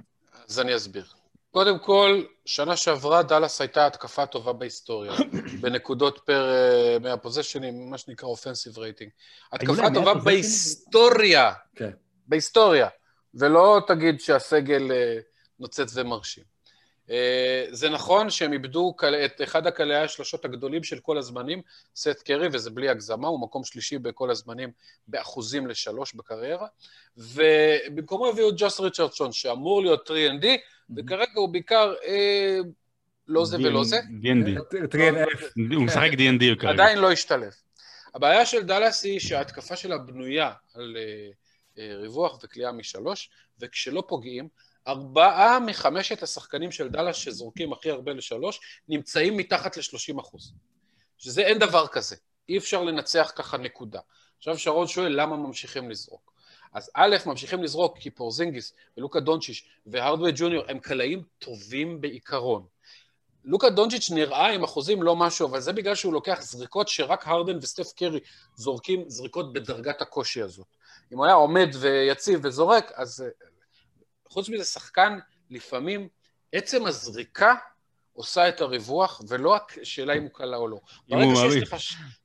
אז 0.48 0.60
אני 0.60 0.76
אסביר. 0.76 1.04
קודם 1.50 1.78
כל, 1.78 2.22
שנה 2.44 2.76
שעברה 2.76 3.22
דאלאס 3.22 3.60
הייתה 3.60 3.86
התקפה 3.86 4.26
טובה 4.26 4.52
בהיסטוריה, 4.52 5.12
בנקודות 5.60 6.20
פר 6.26 6.50
uh, 6.50 7.02
מהפוזיישנים, 7.02 7.90
מה 7.90 7.98
שנקרא 7.98 8.28
אופנסיב 8.28 8.78
רייטינג. 8.78 9.10
התקפה 9.52 9.90
טובה 9.94 10.14
100 10.14 10.24
בהיסטוריה, 10.24 11.52
כן. 11.76 11.90
בהיסטוריה, 12.26 12.88
ולא 13.34 13.80
תגיד 13.86 14.20
שהסגל 14.20 14.90
uh, 14.90 15.22
נוצץ 15.60 15.96
ומרשים. 15.96 16.44
Uh, 17.08 17.10
זה 17.70 17.88
נכון 17.90 18.30
שהם 18.30 18.52
איבדו 18.52 18.94
את 19.24 19.42
אחד 19.42 19.66
הקלעי 19.66 19.96
השלושות 19.96 20.44
הגדולים 20.44 20.84
של 20.84 20.98
כל 20.98 21.18
הזמנים, 21.18 21.62
סט 21.96 22.22
קרי, 22.24 22.48
וזה 22.52 22.70
בלי 22.70 22.88
הגזמה, 22.88 23.28
הוא 23.28 23.40
מקום 23.40 23.64
שלישי 23.64 23.98
בכל 23.98 24.30
הזמנים 24.30 24.70
באחוזים 25.08 25.66
לשלוש 25.66 26.14
בקריירה, 26.14 26.66
ובמקומו 27.16 28.26
הביאו 28.26 28.48
את 28.48 28.54
ג'וס 28.56 28.80
ריצ'רדסון, 28.80 29.32
שאמור 29.32 29.82
להיות 29.82 30.10
3&D, 30.10 30.46
וכרגע 30.96 31.32
הוא 31.34 31.48
בעיקר 31.48 31.94
אה, 32.06 32.58
לא 33.28 33.44
זה 33.44 33.56
ולא 33.56 33.84
זה, 33.84 34.00
D&D. 34.22 34.78
הוא 35.74 35.82
משחק 35.82 36.10
D&D 36.12 36.58
כרגע. 36.58 36.70
עדיין 36.70 36.98
לא 36.98 37.12
השתלב. 37.12 37.52
הבעיה 38.14 38.46
של 38.46 38.62
דאלאס 38.62 39.04
היא 39.04 39.20
שההתקפה 39.20 39.76
שלה 39.76 39.98
בנויה 39.98 40.52
על 40.74 40.96
אה, 40.96 41.30
אה, 41.78 41.96
ריווח 41.96 42.38
וכליאה 42.44 42.72
משלוש, 42.72 43.30
וכשלא 43.60 44.02
פוגעים, 44.08 44.48
ארבעה 44.86 45.60
מחמשת 45.60 46.22
השחקנים 46.22 46.72
של 46.72 46.88
דאלאס 46.88 47.16
שזורקים 47.16 47.72
הכי 47.72 47.90
הרבה 47.90 48.12
לשלוש, 48.12 48.60
נמצאים 48.88 49.36
מתחת 49.36 49.76
ל-30 49.76 50.20
אחוז. 50.20 50.52
שזה 51.18 51.42
אין 51.42 51.58
דבר 51.58 51.86
כזה. 51.86 52.16
אי 52.48 52.58
אפשר 52.58 52.82
לנצח 52.82 53.32
ככה 53.36 53.56
נקודה. 53.56 54.00
עכשיו 54.38 54.58
שרון 54.58 54.86
שואל 54.86 55.20
למה 55.20 55.36
ממשיכים 55.36 55.90
לזרוק. 55.90 56.34
אז 56.72 56.90
א', 56.94 57.16
ממשיכים 57.26 57.62
לזרוק 57.62 57.98
כי 57.98 58.10
פורזינגיס 58.10 58.72
ולוקה 58.96 59.20
דונצ'יץ' 59.20 59.62
והרדווי 59.86 60.32
ג'וניור 60.34 60.64
הם 60.68 60.78
קלעים 60.78 61.22
טובים 61.38 62.00
בעיקרון. 62.00 62.66
לוקה 63.44 63.70
דונצ'יץ' 63.70 64.10
נראה 64.10 64.46
עם 64.46 64.64
אחוזים 64.64 65.02
לא 65.02 65.16
משהו, 65.16 65.48
אבל 65.48 65.60
זה 65.60 65.72
בגלל 65.72 65.94
שהוא 65.94 66.12
לוקח 66.12 66.38
זריקות 66.42 66.88
שרק 66.88 67.28
הרדן 67.28 67.56
וסטף 67.56 67.92
קרי 67.92 68.20
זורקים 68.56 69.04
זריקות 69.06 69.52
בדרגת 69.52 70.02
הקושי 70.02 70.42
הזאת. 70.42 70.66
אם 71.12 71.18
הוא 71.18 71.26
היה 71.26 71.34
עומד 71.34 71.68
ויציב 71.80 72.40
וזורק, 72.42 72.92
אז 72.94 73.20
אה, 73.20 73.46
חוץ 74.34 74.48
מזה 74.48 74.64
שחקן, 74.64 75.18
לפעמים 75.50 76.08
עצם 76.52 76.86
הזריקה 76.86 77.54
עושה 78.12 78.48
את 78.48 78.60
הריווח, 78.60 79.20
ולא 79.28 79.56
השאלה 79.82 80.12
אם 80.14 80.22
הוא 80.22 80.30
קלע 80.32 80.56
או 80.56 80.68
לא. 80.68 80.76
אם 81.12 81.16
ברגע 81.16 81.24
הוא 81.40 81.50
שיש. 81.50 81.62
לך, 81.62 81.76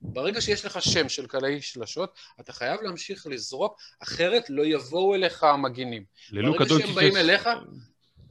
ברגע 0.02 0.41
שיש 0.41 0.65
לך 0.65 0.82
שם 0.82 1.10
של 1.10 1.28
קלעי 1.28 1.62
שלשות, 1.62 2.13
אתה 2.39 2.54
חייב 2.54 2.82
להמשיך 2.82 3.28
לזרוק, 3.28 3.78
אחרת 4.04 4.50
לא 4.50 4.63
יבואו 4.65 5.15
אליך 5.15 5.43
המגינים. 5.43 6.04
ללוקה 6.32 6.65
ברגע 6.65 6.86
שהם 6.86 6.95
באים 6.95 7.12
יש- 7.13 7.17
אליך, 7.17 7.50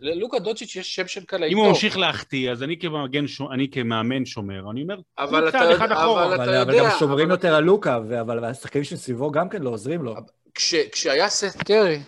ללוקה 0.01 0.39
דונצ'יץ' 0.39 0.77
יש 0.77 0.95
שם 0.95 1.09
של 1.09 1.25
קלעי 1.25 1.49
אם 1.49 1.55
טוב. 1.57 1.61
הוא 1.65 1.69
ממשיך 1.73 1.99
להחטיא, 1.99 2.51
אז 2.53 2.63
אני 2.63 2.79
כמגן, 2.81 3.27
ש- 3.27 3.41
אני 3.53 3.71
כמאמן 3.71 4.27
שומר, 4.27 4.71
אני 4.71 4.83
אומר, 4.83 5.01
אבל 5.19 5.49
אתה 5.49 5.77
אחד 5.77 5.93
אחורה. 5.93 6.25
אבל- 6.27 6.35
אתה 6.35 6.63
אבל 6.63 6.75
אבל 6.79 6.79
גם 6.79 6.99
שומרים 6.99 7.27
אבל- 7.27 7.35
יותר 7.37 7.55
על 7.55 7.65
לוקה, 7.65 7.97
אבל 7.97 8.45
השחקנים 8.45 8.85
שמסביבו 8.85 9.31
גם 9.31 9.49
כן 9.49 9.63
לא 9.63 9.71
עוזרים 9.71 10.03
לו. 10.03 10.15
כש, 10.55 10.75
כשהיה 10.75 11.29
סט 11.29 11.63
קרי, 11.63 12.01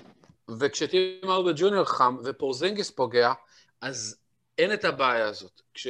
וכשטים 0.59 1.31
ארדה 1.31 1.51
ג'וניור 1.57 1.85
חם, 1.85 2.17
ופורזינגיס 2.25 2.91
פוגע, 2.91 3.33
אז 3.81 4.17
אין 4.59 4.73
את 4.73 4.85
הבעיה 4.85 5.29
הזאת. 5.29 5.61
כש, 5.75 5.87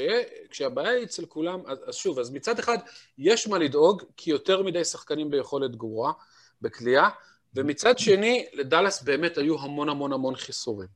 כשהבעיה 0.51 0.91
היא 0.91 1.05
אצל 1.05 1.27
כולם, 1.27 1.61
אז, 1.67 1.79
אז 1.87 1.95
שוב, 1.95 2.19
אז 2.19 2.31
מצד 2.31 2.59
אחד, 2.59 2.79
יש 3.19 3.49
מה 3.49 3.59
לדאוג, 3.59 4.03
כי 4.17 4.31
יותר 4.31 4.63
מדי 4.63 4.85
שחקנים 4.85 5.31
ביכולת 5.31 5.77
גרועה, 5.77 6.13
בכלייה, 6.63 7.09
ומצד 7.55 7.99
שני, 7.99 8.47
לדאלאס 8.53 9.03
באמת 9.03 9.39
היו 9.39 9.61
המון 9.61 9.89
המון 9.89 10.13
המון 10.13 10.37
חיסורים. 10.37 10.89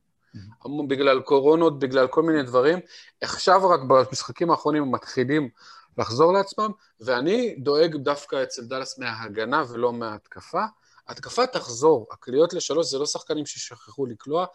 המון, 0.63 0.87
בגלל 0.87 1.21
קורונות, 1.21 1.79
בגלל 1.79 2.07
כל 2.07 2.23
מיני 2.23 2.43
דברים. 2.43 2.79
עכשיו 3.21 3.69
רק 3.69 3.79
במשחקים 3.87 4.51
האחרונים 4.51 4.83
הם 4.83 4.91
מתחילים 4.91 5.49
לחזור 5.97 6.33
לעצמם, 6.33 6.71
ואני 6.99 7.55
דואג 7.55 7.95
דווקא 7.95 8.43
אצל 8.43 8.61
דאלאס 8.65 8.99
מההגנה 8.99 9.63
ולא 9.69 9.93
מההתקפה. 9.93 10.63
ההתקפה 11.07 11.47
תחזור, 11.47 12.07
הקליעות 12.11 12.53
לשלוש 12.53 12.91
זה 12.91 12.99
לא 12.99 13.05
שחקנים 13.05 13.45
ששכחו 13.45 14.05
לקלוע, 14.05 14.45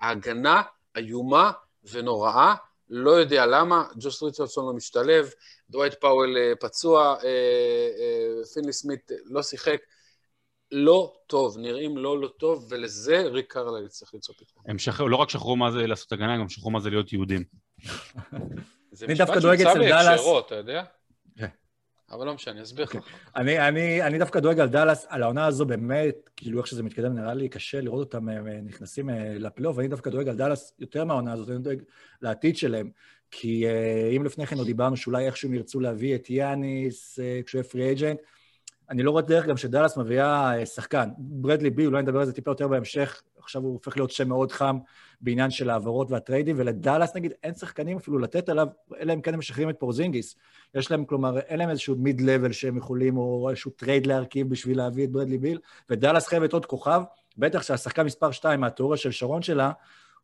ההגנה 0.00 0.62
איומה 0.96 1.50
ונוראה, 1.90 2.54
לא 2.90 3.10
יודע 3.10 3.46
למה, 3.46 3.84
ג'וס 4.00 4.22
ריצ'רדסון 4.22 4.66
לא 4.66 4.72
משתלב, 4.72 5.30
דוויט 5.70 5.94
פאוול 5.94 6.36
אה, 6.36 6.52
פצוע, 6.60 7.16
אה, 7.24 7.28
אה, 7.28 8.44
פיני 8.54 8.72
סמית' 8.72 9.10
לא 9.24 9.42
שיחק, 9.42 9.76
לא 10.72 11.14
טוב, 11.26 11.58
נראים 11.58 11.98
לא 11.98 12.20
לא 12.20 12.28
טוב, 12.28 12.66
ולזה 12.70 13.22
ריק 13.22 13.52
קרלייל 13.52 13.88
צריך 13.88 14.14
למצוא 14.14 14.34
פתרון. 14.38 14.64
הם 14.68 14.78
שחררו, 14.78 15.08
לא 15.08 15.16
רק 15.16 15.30
שכחו 15.30 15.56
מה 15.56 15.70
זה 15.70 15.86
לעשות 15.86 16.12
הגנה, 16.12 16.38
גם 16.38 16.48
שכחו 16.48 16.70
מה 16.70 16.80
זה 16.80 16.90
להיות 16.90 17.12
יהודים. 17.12 17.44
זה 18.92 19.06
משפט 19.06 19.28
שהוצא 19.40 19.54
אצל 19.54 19.88
דאלאס- 19.88 20.06
בהקשרו, 20.06 20.40
אתה 20.40 20.54
יודע? 20.54 20.84
אבל 22.10 22.26
לא 22.26 22.34
משנה, 22.34 22.62
אסביר 22.62 22.84
לך. 22.84 22.96
אני, 23.36 23.68
אני, 23.68 24.02
אני 24.02 24.18
דווקא 24.18 24.40
דואג 24.40 24.60
על 24.60 24.68
דאלאס, 24.68 25.06
על 25.08 25.22
העונה 25.22 25.46
הזו 25.46 25.66
באמת, 25.66 26.30
כאילו 26.36 26.58
איך 26.58 26.66
שזה 26.66 26.82
מתקדם, 26.82 27.14
נראה 27.14 27.34
לי 27.34 27.48
קשה 27.48 27.80
לראות 27.80 28.14
אותם 28.14 28.28
אה, 28.28 28.60
נכנסים 28.62 29.10
אה, 29.10 29.34
לפלייאוף, 29.38 29.76
ואני 29.76 29.88
דווקא 29.88 30.10
דואג 30.10 30.28
על 30.28 30.36
דאלאס 30.36 30.72
יותר 30.78 31.04
מהעונה 31.04 31.32
הזאת, 31.32 31.48
אני 31.48 31.58
דואג 31.58 31.82
לעתיד 32.22 32.56
שלהם. 32.56 32.90
כי 33.30 33.66
אה, 33.66 34.10
אם 34.16 34.24
לפני 34.24 34.46
כן 34.46 34.56
עוד 34.56 34.66
דיברנו 34.66 34.96
שאולי 34.96 35.26
איכשהו 35.26 35.48
הם 35.48 35.54
ירצו 35.54 35.80
להביא 35.80 36.14
את 36.14 36.30
יאניס 36.30 37.18
כשהוא 37.44 37.58
יהיה 37.58 37.70
free 37.70 37.92
agent, 37.92 38.18
אני 38.90 39.02
לא 39.02 39.10
רואה 39.10 39.22
דרך 39.22 39.46
גם 39.46 39.56
שדאלאס 39.56 39.96
מביאה 39.96 40.58
אה, 40.58 40.66
שחקן. 40.66 41.08
ברדלי 41.18 41.70
ביל, 41.70 41.86
אולי 41.86 42.02
נדבר 42.02 42.20
על 42.20 42.26
זה 42.26 42.32
טיפה 42.32 42.50
יותר 42.50 42.68
בהמשך, 42.68 43.22
עכשיו 43.48 43.62
הוא 43.62 43.72
הופך 43.72 43.96
להיות 43.96 44.10
שם 44.10 44.28
מאוד 44.28 44.52
חם 44.52 44.78
בעניין 45.20 45.50
של 45.50 45.70
ההעברות 45.70 46.10
והטריידים, 46.10 46.56
ולדאלאס 46.58 47.16
נגיד 47.16 47.32
אין 47.42 47.54
שחקנים 47.54 47.96
אפילו 47.96 48.18
לתת 48.18 48.48
עליו, 48.48 48.68
אלא 49.00 49.14
אם 49.14 49.20
כן 49.20 49.32
הם 49.32 49.38
משחררים 49.38 49.70
את 49.70 49.76
פורזינגיס. 49.78 50.36
יש 50.74 50.90
להם, 50.90 51.04
כלומר, 51.04 51.38
אין 51.38 51.58
להם 51.58 51.70
איזשהו 51.70 51.96
mid-level 51.96 52.52
שהם 52.52 52.76
יכולים, 52.76 53.16
או 53.16 53.50
איזשהו 53.50 53.70
טרייד 53.70 54.06
להרכיב 54.06 54.50
בשביל 54.50 54.76
להביא 54.76 55.04
את 55.04 55.10
ברדלי 55.10 55.38
ביל, 55.38 55.58
ודאלאס 55.90 56.26
חייבת 56.26 56.52
עוד 56.52 56.66
כוכב, 56.66 57.02
בטח 57.38 57.62
שהשחקן 57.62 58.02
מספר 58.02 58.30
2 58.30 58.60
מהתיאוריה 58.60 58.96
של 58.96 59.10
שרון 59.10 59.42
שלה, 59.42 59.72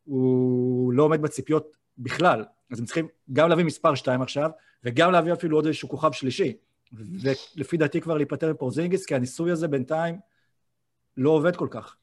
הוא 0.04 0.92
לא 0.92 1.02
עומד 1.02 1.22
בציפיות 1.22 1.76
בכלל. 1.98 2.44
אז 2.72 2.78
הם 2.78 2.84
צריכים 2.84 3.08
גם 3.32 3.48
להביא 3.48 3.64
מספר 3.64 3.94
2 3.94 4.22
עכשיו, 4.22 4.50
וגם 4.84 5.12
להביא 5.12 5.32
אפילו 5.32 5.58
עוד 5.58 5.66
איזשהו 5.66 5.88
כוכב 5.88 6.12
שלישי. 6.12 6.56
ולפי 6.92 7.76
דעתי 7.76 8.00
כבר 8.00 8.16
להיפטר 8.16 8.52
מפורזינגיס, 8.52 9.06
כי 9.06 9.14
הניסוי 9.14 9.50
הזה 9.50 9.68
בינתיים 9.68 10.18
לא 11.16 11.30
עובד 11.30 11.56
כל 11.56 11.68
כך. 11.70 11.96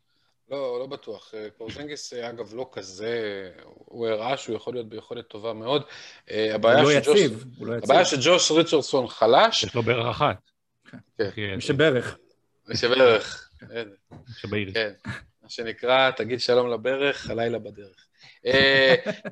לא, 0.52 0.80
לא 0.80 0.86
בטוח. 0.86 1.34
אה, 1.34 1.48
פורזינגיס, 1.58 2.14
אה, 2.14 2.30
אגב, 2.30 2.54
לא 2.54 2.70
כזה, 2.72 3.50
הוא 3.66 4.08
הראה 4.08 4.38
שהוא 4.38 4.56
יכול 4.56 4.74
להיות 4.74 4.90
ביכולת 4.90 5.28
טובה 5.28 5.54
מאוד. 5.54 5.84
אה, 6.32 6.46
הוא 6.46 6.54
הבעיה 6.56 6.82
לא 6.84 6.90
שג'וש- 6.92 7.18
יציב, 7.20 7.44
הוא 7.58 7.68
לא 7.68 7.74
יציב. 7.76 7.84
הבעיה 7.92 8.06
שג'וש 8.06 8.52
ריצ'רדסון 8.52 9.08
חלש, 9.08 9.64
יש 9.64 9.76
לו 9.76 9.84
בערך 9.84 10.08
אחת. 10.08 10.38
כן. 11.36 11.60
שברך. 11.60 12.18
שבערך, 12.74 13.50
כן, 13.60 13.88
שבעיר. 14.42 14.72
כן, 14.74 14.92
מה 15.44 15.50
שנקרא, 15.50 16.12
תגיד 16.12 16.40
שלום 16.42 16.72
לברך, 16.74 17.30
הלילה 17.30 17.60
בדרך. 17.60 18.06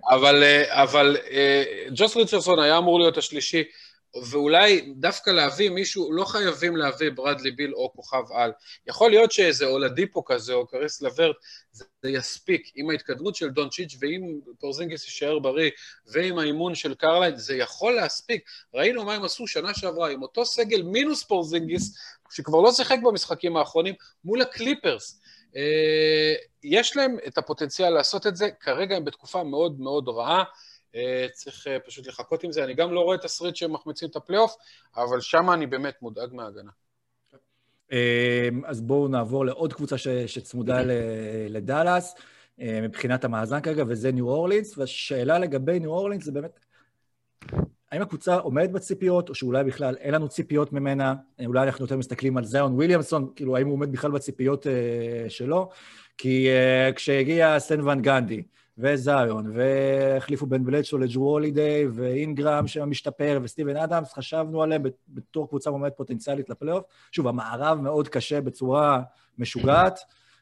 אבל, 0.09 0.43
אבל 0.69 1.17
ג'וש 1.95 2.17
ריצ'רדסון 2.17 2.59
היה 2.59 2.77
אמור 2.77 2.99
להיות 2.99 3.17
השלישי, 3.17 3.63
ואולי 4.15 4.93
דווקא 4.95 5.29
להביא 5.29 5.69
מישהו, 5.69 6.11
לא 6.11 6.25
חייבים 6.25 6.75
להביא 6.75 7.09
ברדלי 7.15 7.51
ביל 7.51 7.73
או 7.73 7.93
כוכב 7.95 8.23
על. 8.33 8.51
יכול 8.87 9.09
להיות 9.09 9.31
שאיזה 9.31 9.65
אולדיפו 9.65 10.25
כזה, 10.25 10.53
או 10.53 10.67
קריס 10.67 11.01
לברט, 11.01 11.35
זה, 11.71 11.85
זה 12.03 12.09
יספיק. 12.09 12.71
עם 12.75 12.89
ההתקדמות 12.89 13.35
של 13.35 13.49
דונצ'יץ' 13.49 13.97
ואם 13.99 14.39
פורזינגיס 14.59 15.05
יישאר 15.05 15.39
בריא, 15.39 15.69
ועם 16.07 16.39
האימון 16.39 16.75
של 16.75 16.93
קרלייל, 16.93 17.37
זה 17.37 17.55
יכול 17.55 17.93
להספיק. 17.93 18.49
ראינו 18.73 19.05
מה 19.05 19.13
הם 19.13 19.23
עשו 19.23 19.47
שנה 19.47 19.73
שעברה 19.73 20.09
עם 20.09 20.21
אותו 20.21 20.45
סגל 20.45 20.81
מינוס 20.81 21.23
פורזינגיס, 21.23 21.97
שכבר 22.31 22.61
לא 22.61 22.71
שיחק 22.71 22.97
במשחקים 23.03 23.57
האחרונים, 23.57 23.95
מול 24.23 24.41
הקליפרס. 24.41 25.21
אה, 25.55 26.33
יש 26.63 26.97
להם 26.97 27.17
את 27.27 27.37
הפוטנציאל 27.37 27.89
לעשות 27.89 28.27
את 28.27 28.35
זה, 28.35 28.49
כרגע 28.59 28.95
הם 28.95 29.05
בתקופה 29.05 29.43
מאוד 29.43 29.79
מאוד 29.79 30.07
רעה. 30.07 30.43
אה, 30.95 31.27
צריך 31.33 31.67
אה, 31.67 31.79
פשוט 31.79 32.07
לחכות 32.07 32.43
עם 32.43 32.51
זה. 32.51 32.63
אני 32.63 32.73
גם 32.73 32.93
לא 32.93 32.99
רואה 32.99 33.17
תסריט 33.17 33.55
שהם 33.55 33.73
מחמיצים 33.73 34.09
את 34.09 34.15
הפלייאוף, 34.15 34.55
אבל 34.95 35.21
שם 35.21 35.49
אני 35.49 35.67
באמת 35.67 36.01
מודאג 36.01 36.33
מההגנה. 36.33 36.71
אמ, 37.91 38.65
אז 38.65 38.81
בואו 38.81 39.07
נעבור 39.07 39.45
לעוד 39.45 39.73
קבוצה 39.73 39.97
ש, 39.97 40.07
שצמודה 40.07 40.81
ל- 40.81 40.91
לדאלאס. 41.49 42.15
אה, 42.61 42.79
מבחינת 42.81 43.23
המאזן 43.23 43.61
כרגע, 43.61 43.83
וזה 43.87 44.11
ניו 44.11 44.27
אורלינס, 44.29 44.77
והשאלה 44.77 45.39
לגבי 45.39 45.79
ניו 45.79 45.89
אורלינס 45.89 46.25
זה 46.25 46.31
באמת, 46.31 46.59
האם 47.91 48.01
הקבוצה 48.01 48.35
עומדת 48.35 48.69
בציפיות, 48.69 49.29
או 49.29 49.35
שאולי 49.35 49.63
בכלל 49.63 49.95
אין 49.99 50.13
לנו 50.13 50.29
ציפיות 50.29 50.73
ממנה, 50.73 51.15
אולי 51.45 51.63
אנחנו 51.63 51.85
יותר 51.85 51.97
מסתכלים 51.97 52.37
על 52.37 52.45
זיון 52.45 52.73
וויליאמסון, 52.73 53.31
כאילו 53.35 53.57
האם 53.57 53.65
הוא 53.65 53.73
עומד 53.73 53.91
בכלל 53.91 54.11
בציפיות 54.11 54.67
אה, 54.67 55.29
שלו, 55.29 55.69
כי 56.17 56.49
אה, 56.49 56.93
כשהגיע 56.95 57.59
סטן 57.59 57.87
ון 57.87 58.01
גנדי, 58.01 58.43
וזיון, 58.79 59.51
והחליפו 59.53 60.45
בין 60.45 60.65
בלדשו 60.65 60.97
לג'רו 60.97 61.29
הולידיי, 61.29 61.87
ואינגרם 61.87 62.67
שמשתפר, 62.67 63.39
וסטיבן 63.43 63.75
אדמס, 63.75 64.13
חשבנו 64.13 64.63
עליהם 64.63 64.83
בתור 65.07 65.49
קבוצה 65.49 65.69
עומדת 65.69 65.97
פוטנציאלית 65.97 66.49
לפלייאוף. 66.49 66.83
שוב, 67.11 67.27
המערב 67.27 67.81
מאוד 67.81 68.07
קשה 68.07 68.41
בצורה 68.41 69.01
משוגעת, 69.37 69.99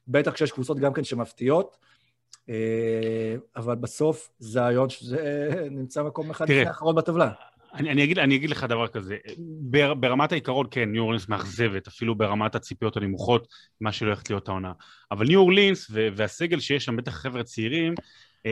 בטח 0.07 0.31
כשיש 0.31 0.51
קבוצות 0.51 0.79
גם 0.79 0.93
כן 0.93 1.03
שמפתיעות. 1.03 1.77
אה, 2.49 3.35
אבל 3.55 3.75
בסוף 3.75 4.29
זיון 4.39 4.89
שזה 4.89 5.49
נמצא 5.71 6.03
מקום 6.03 6.29
אחד. 6.29 6.45
לפני 6.49 6.65
האחרון 6.65 6.95
בטבלה. 6.95 7.31
אני, 7.73 7.91
אני, 7.91 8.03
אגיד, 8.03 8.19
אני 8.19 8.35
אגיד 8.35 8.49
לך 8.49 8.63
דבר 8.63 8.87
כזה, 8.87 9.17
בר, 9.61 9.93
ברמת 9.93 10.31
העיקרון 10.31 10.67
כן, 10.71 10.91
ניו 10.91 11.01
אורלינס 11.01 11.29
מאכזבת, 11.29 11.87
אפילו 11.87 12.15
ברמת 12.15 12.55
הציפיות 12.55 12.97
הנמוכות, 12.97 13.47
מה 13.81 13.91
שלא 13.91 14.07
הולכת 14.07 14.29
להיות 14.29 14.47
העונה. 14.47 14.71
אבל 15.11 15.25
ניו 15.27 15.39
אורלינס 15.39 15.91
והסגל 15.91 16.59
שיש 16.59 16.85
שם, 16.85 16.95
בטח 16.95 17.11
חבר'ה 17.11 17.43
צעירים, 17.43 17.93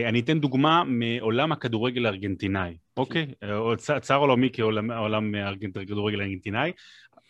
אני 0.04 0.20
אתן 0.20 0.40
דוגמה 0.40 0.84
מעולם 0.84 1.52
הכדורגל 1.52 2.06
הארגנטינאי, 2.06 2.76
אוקיי? 2.96 3.26
אה, 3.42 3.56
או 3.56 3.76
צ- 3.76 3.90
צער 4.00 4.18
עולמי 4.18 4.48
כעולם 4.52 5.34
הכדורגל 5.76 6.20
הארגנטינאי. 6.20 6.72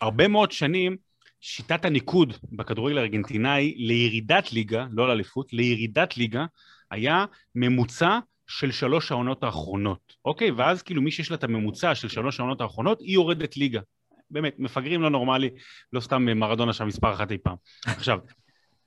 הרבה 0.01 0.27
מאוד 0.27 0.51
שנים 0.51 0.97
שיטת 1.41 1.85
הניקוד 1.85 2.33
בכדורגל 2.51 2.97
הארגנטינאי 2.97 3.73
לירידת 3.77 4.53
ליגה, 4.53 4.85
לא 4.91 5.07
לאליפות, 5.07 5.53
לירידת 5.53 6.17
ליגה, 6.17 6.45
היה 6.91 7.25
ממוצע 7.55 8.19
של 8.47 8.71
שלוש 8.71 9.11
העונות 9.11 9.43
האחרונות, 9.43 10.15
אוקיי? 10.25 10.51
ואז 10.51 10.81
כאילו 10.81 11.01
מי 11.01 11.11
שיש 11.11 11.31
לה 11.31 11.37
את 11.37 11.43
הממוצע 11.43 11.95
של 11.95 12.07
שלוש 12.07 12.39
העונות 12.39 12.61
האחרונות, 12.61 12.99
היא 13.01 13.13
יורדת 13.13 13.57
ליגה. 13.57 13.79
באמת, 14.31 14.55
מפגרים 14.59 15.01
לא 15.01 15.09
נורמלי, 15.09 15.49
לא 15.93 15.99
סתם 15.99 16.25
מרדונה 16.39 16.73
שם 16.73 16.87
מספר 16.87 17.13
אחת 17.13 17.31
אי 17.31 17.37
פעם. 17.37 17.55
עכשיו, 17.85 18.19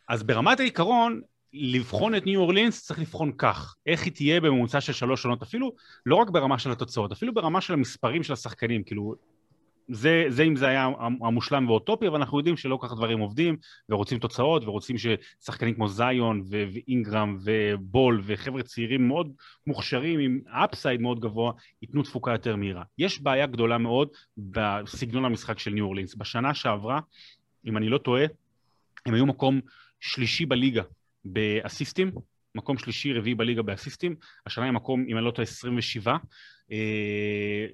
אז 0.09 0.22
ברמת 0.22 0.61
העיקרון, 0.61 1.20
לבחון 1.53 2.15
את 2.15 2.27
ניו 2.27 2.41
אורלינס 2.41 2.85
צריך 2.85 3.01
לבחון 3.01 3.33
כך, 3.39 3.75
איך 3.87 4.05
היא 4.05 4.13
תהיה 4.13 4.41
בממוצע 4.41 4.81
של 4.81 4.93
שלוש 4.93 5.25
עונות, 5.25 5.43
אפילו 5.43 5.73
לא 6.07 6.17
רק 6.17 6.31
ברמה 6.31 6.59
של 6.59 6.71
התוצאות, 6.71 7.13
אפילו 7.13 7.35
ברמה 7.35 7.61
של 7.61 7.73
המספרים 7.73 8.23
של 8.23 8.33
השחקנים, 8.33 8.83
כאילו, 8.83 9.15
זה, 9.89 10.25
זה 10.29 10.43
אם 10.43 10.57
זה 10.57 10.69
היה 10.69 10.89
המושלם 11.23 11.69
ואוטופי, 11.69 12.09
אבל 12.09 12.17
אנחנו 12.17 12.39
יודעים 12.39 12.57
שלא 12.57 12.79
ככה 12.83 12.95
דברים 12.95 13.19
עובדים, 13.19 13.57
ורוצים 13.89 14.19
תוצאות, 14.19 14.65
ורוצים 14.65 14.97
ששחקנים 14.99 15.75
כמו 15.75 15.89
זיון 15.89 16.43
ו- 16.51 16.65
ואינגרם 16.73 17.39
ובול 17.45 18.21
וחבר'ה 18.25 18.63
צעירים 18.63 19.09
מאוד 19.09 19.33
מוכשרים 19.67 20.21
עם 20.21 20.41
אפסייד 20.49 21.01
מאוד 21.01 21.21
גבוה, 21.21 21.53
ייתנו 21.83 22.03
תפוקה 22.03 22.33
יותר 22.33 22.57
מהירה. 22.57 22.83
יש 22.99 23.21
בעיה 23.21 23.47
גדולה 23.47 23.79
מאוד 23.79 24.09
בסגנון 24.37 25.25
המשחק 25.25 25.59
של 25.59 25.71
ניו 25.71 25.85
אורלינס. 25.85 26.15
בשנה 26.15 26.55
שעברה, 26.55 27.01
אם 27.67 27.77
אני 27.77 27.89
לא 27.89 27.99
טועה, 27.99 28.25
הם 29.07 29.15
היו 29.15 29.27
מקום 29.27 29.61
שלישי 30.01 30.47
בליגה 30.47 30.83
באסיסטים, 31.25 32.12
מקום 32.55 32.79
שלישי 32.79 33.12
רביעי 33.12 33.35
בליגה 33.35 33.62
באסיסטים, 33.62 34.16
השנה 34.47 34.64
הם 34.66 34.75
מקום, 34.75 35.05
אם 35.09 35.16
אני 35.16 35.25
לא 35.25 35.31
טועה, 35.31 35.43
27. 35.43 36.16
אה, 36.73 37.66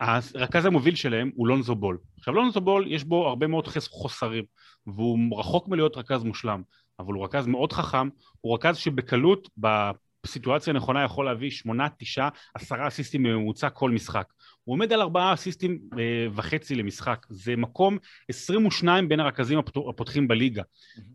הרכז 0.00 0.64
המוביל 0.64 0.94
שלהם 0.94 1.30
הוא 1.34 1.48
לונזו 1.48 1.74
בול. 1.74 1.98
עכשיו 2.18 2.34
לונזו 2.34 2.60
בול 2.60 2.92
יש 2.92 3.04
בו 3.04 3.28
הרבה 3.28 3.46
מאוד 3.46 3.68
חוסרים, 3.88 4.44
והוא 4.86 5.40
רחוק 5.40 5.68
מלהיות 5.68 5.96
רכז 5.96 6.22
מושלם, 6.22 6.62
אבל 6.98 7.14
הוא 7.14 7.24
רכז 7.24 7.46
מאוד 7.46 7.72
חכם, 7.72 8.08
הוא 8.40 8.54
רכז 8.54 8.76
שבקלות 8.76 9.48
בסיטואציה 10.24 10.72
הנכונה 10.72 11.04
יכול 11.04 11.24
להביא 11.24 11.50
שמונה, 11.50 11.88
תשעה, 11.98 12.28
עשרה 12.54 12.88
אסיסטים 12.88 13.22
בממוצע 13.22 13.70
כל 13.70 13.90
משחק. 13.90 14.32
הוא 14.70 14.74
עומד 14.74 14.92
על 14.92 15.00
ארבעה 15.00 15.34
אסיסטים 15.34 15.78
אה, 15.98 16.26
וחצי 16.34 16.74
למשחק, 16.74 17.26
זה 17.30 17.56
מקום 17.56 17.98
22 18.28 19.08
בין 19.08 19.20
הרכזים 19.20 19.58
הפותחים 19.58 20.28
בליגה, 20.28 20.62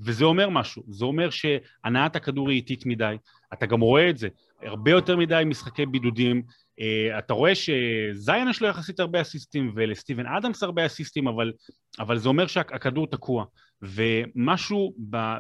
וזה 0.02 0.26
אומר 0.26 0.50
משהו, 0.50 0.84
זה 0.88 1.06
אומר 1.06 1.30
שהנעת 1.30 2.16
הכדור 2.16 2.50
היא 2.50 2.56
איטית 2.56 2.86
מדי, 2.86 3.16
אתה 3.54 3.66
גם 3.66 3.82
רואה 3.82 4.10
את 4.10 4.18
זה, 4.18 4.28
הרבה 4.64 4.92
יותר 4.92 5.18
מדי 5.18 5.44
משחקי 5.46 5.86
בידודים, 5.86 6.44
Uh, 6.80 7.20
אתה 7.20 7.34
רואה 7.34 7.52
שזיין 7.56 8.50
יש 8.50 8.62
לו 8.62 8.68
יחסית 8.68 9.00
הרבה 9.00 9.22
אסיסטים 9.22 9.72
ולסטיבן 9.76 10.26
אדמס 10.26 10.64
הרבה 10.64 10.86
אסיסטים, 10.86 11.28
אבל, 11.28 11.52
אבל 12.00 12.18
זה 12.18 12.30
אומר 12.30 12.48
שהכדור 12.48 13.08
תקוע. 13.08 13.46
ומשהו 13.82 14.94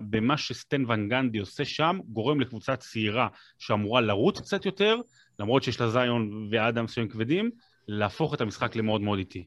במה 0.09 0.37
שסטן 0.37 0.91
ון 0.91 1.09
גנדי 1.09 1.37
עושה 1.37 1.65
שם 1.65 1.99
גורם 2.07 2.39
לקבוצה 2.39 2.75
צעירה 2.75 3.27
שאמורה 3.59 4.01
לרוץ 4.01 4.39
קצת 4.39 4.65
יותר, 4.65 4.97
למרות 5.39 5.63
שיש 5.63 5.81
לה 5.81 5.89
זיון 5.89 6.47
ואדמס 6.51 6.91
שהם 6.91 7.07
כבדים, 7.07 7.51
להפוך 7.87 8.33
את 8.33 8.41
המשחק 8.41 8.75
למאוד 8.75 9.01
מאוד 9.01 9.19
איטי. 9.19 9.45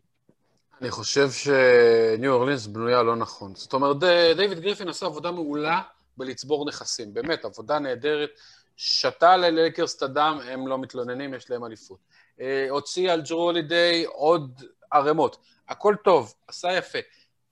אני 0.80 0.90
חושב 0.90 1.28
שניו 1.30 2.32
אורלינס 2.32 2.66
בנויה 2.66 3.02
לא 3.02 3.16
נכון. 3.16 3.54
זאת 3.54 3.72
אומרת, 3.72 3.96
דיוויד 4.36 4.60
גריפין 4.60 4.88
עשה 4.88 5.06
עבודה 5.06 5.30
מעולה 5.30 5.82
בלצבור 6.16 6.68
נכסים, 6.68 7.14
באמת, 7.14 7.44
עבודה 7.44 7.78
נהדרת. 7.78 8.30
שתה 8.76 9.36
ללייקרס 9.36 9.96
את 9.96 10.02
הדם, 10.02 10.38
הם 10.44 10.66
לא 10.66 10.78
מתלוננים, 10.78 11.34
יש 11.34 11.50
להם 11.50 11.64
אליפות. 11.64 11.98
אה, 12.40 12.66
הוציא 12.70 13.12
על 13.12 13.22
ג'רו 13.22 13.42
הולידיי 13.42 14.04
עוד 14.04 14.62
ערימות. 14.92 15.36
הכל 15.68 15.94
טוב, 16.04 16.34
עשה 16.46 16.72
יפה. 16.72 16.98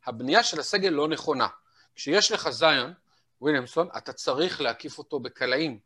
הבנייה 0.06 0.42
של 0.42 0.60
הסגל 0.60 0.88
לא 0.88 1.08
נכונה. 1.08 1.46
כשיש 1.94 2.32
לך 2.32 2.50
זיון, 2.50 2.92
וויליאמסון, 3.40 3.88
אתה 3.96 4.12
צריך 4.12 4.60
להקיף 4.60 4.98
אותו 4.98 5.20
בקלעים. 5.20 5.78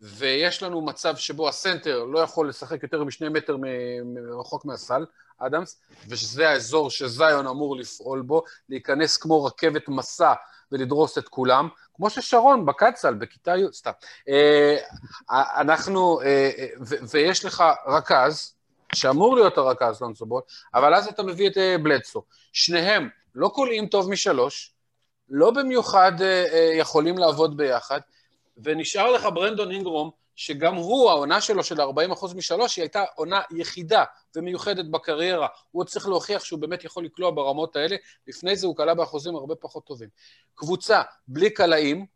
ויש 0.00 0.62
לנו 0.62 0.80
מצב 0.80 1.16
שבו 1.16 1.48
הסנטר 1.48 2.04
לא 2.04 2.18
יכול 2.18 2.48
לשחק 2.48 2.82
יותר 2.82 3.04
משני 3.04 3.28
מטר 3.28 3.56
מ- 3.56 4.38
רחוק 4.40 4.64
מהסל, 4.64 5.04
אדמס, 5.38 5.80
ושזה 6.08 6.48
האזור 6.48 6.90
שזיון 6.90 7.46
אמור 7.46 7.76
לפעול 7.76 8.22
בו, 8.22 8.42
להיכנס 8.68 9.16
כמו 9.16 9.44
רכבת 9.44 9.88
מסע 9.88 10.32
ולדרוס 10.72 11.18
את 11.18 11.28
כולם, 11.28 11.68
כמו 11.94 12.10
ששרון 12.10 12.66
בקצ"ל, 12.66 13.14
בכיתה 13.14 13.56
י', 13.56 13.72
סתם. 13.72 13.90
אה, 14.28 14.76
אנחנו, 15.60 16.20
אה, 16.20 16.50
אה, 16.58 16.66
ו- 16.80 17.08
ויש 17.10 17.44
לך 17.44 17.64
רכז, 17.86 18.54
שאמור 18.94 19.36
להיות 19.36 19.58
הרכז, 19.58 20.00
לונסו 20.00 20.26
בול, 20.26 20.42
אבל 20.74 20.94
אז 20.94 21.06
אתה 21.06 21.22
מביא 21.22 21.48
את 21.50 21.58
אה, 21.58 21.76
בלדסו. 21.82 22.22
שניהם 22.52 23.08
לא 23.34 23.48
קולעים 23.48 23.86
טוב 23.86 24.10
משלוש, 24.10 24.72
לא 25.28 25.50
במיוחד 25.50 26.12
אה, 26.20 26.44
אה, 26.52 26.70
יכולים 26.74 27.18
לעבוד 27.18 27.56
ביחד, 27.56 28.00
ונשאר 28.56 29.12
לך 29.12 29.28
ברנדון 29.34 29.70
אינגרום, 29.70 30.10
שגם 30.36 30.74
הוא, 30.74 31.10
העונה 31.10 31.40
שלו 31.40 31.64
של 31.64 31.80
40% 31.80 32.34
משלוש, 32.34 32.76
היא 32.76 32.82
הייתה 32.82 33.04
עונה 33.14 33.40
יחידה 33.50 34.04
ומיוחדת 34.36 34.84
בקריירה. 34.90 35.48
הוא 35.70 35.80
עוד 35.80 35.88
צריך 35.88 36.08
להוכיח 36.08 36.44
שהוא 36.44 36.60
באמת 36.60 36.84
יכול 36.84 37.04
לקלוע 37.04 37.30
ברמות 37.30 37.76
האלה, 37.76 37.96
לפני 38.26 38.56
זה 38.56 38.66
הוא 38.66 38.76
קלע 38.76 38.94
באחוזים 38.94 39.36
הרבה 39.36 39.54
פחות 39.54 39.86
טובים. 39.86 40.08
קבוצה 40.54 41.02
בלי 41.28 41.50
קלעים, 41.50 42.06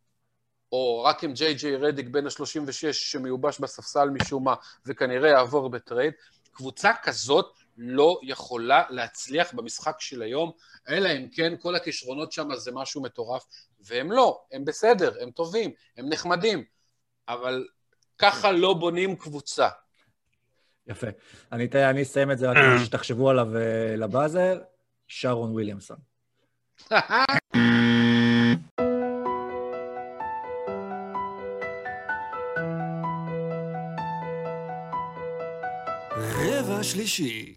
או 0.73 1.03
רק 1.03 1.25
עם 1.25 1.33
ג'יי 1.33 1.55
ג'יי 1.55 1.77
רדיק 1.77 2.07
בין 2.09 2.27
ה-36 2.27 2.93
שמיובש 2.93 3.59
בספסל 3.59 4.11
משום 4.11 4.45
מה, 4.45 4.55
וכנראה 4.87 5.29
יעבור 5.31 5.71
בטרייד, 5.71 6.13
קבוצה 6.53 6.91
כזאת 7.03 7.60
לא 7.77 8.21
יכולה 8.23 8.83
להצליח 8.91 9.53
במשחק 9.53 9.97
של 10.01 10.23
היום, 10.23 10.53
אלא 10.89 11.09
אם 11.09 11.29
כן 11.33 11.53
כל 11.61 11.75
הכישרונות 11.75 12.33
שם 12.33 12.49
זה 12.57 12.73
משהו 12.73 13.03
מטורף, 13.03 13.45
והם 13.81 14.13
לא, 14.13 14.43
הם 14.53 14.65
בסדר, 14.65 15.13
הם 15.23 15.31
טובים, 15.31 15.71
הם 15.97 16.09
נחמדים, 16.09 16.65
אבל 17.29 17.67
ככה 18.19 18.53
לא 18.53 18.75
בונים 18.75 19.17
קבוצה. 19.17 19.69
יפה. 20.87 21.07
אני 21.53 21.65
אתן- 21.65 21.79
אני 21.79 22.03
אסיים 22.03 22.31
את 22.31 22.39
זה 22.39 22.51
רק 22.51 22.57
כדי 22.57 22.85
שתחשבו 22.87 23.31
עליו 23.31 23.57
אה, 23.57 23.97
לבאזר, 23.97 24.61
שרון 25.09 25.51
וויליאמסון. 25.53 25.97
רבע 36.17 36.83
שלישי. 36.83 37.55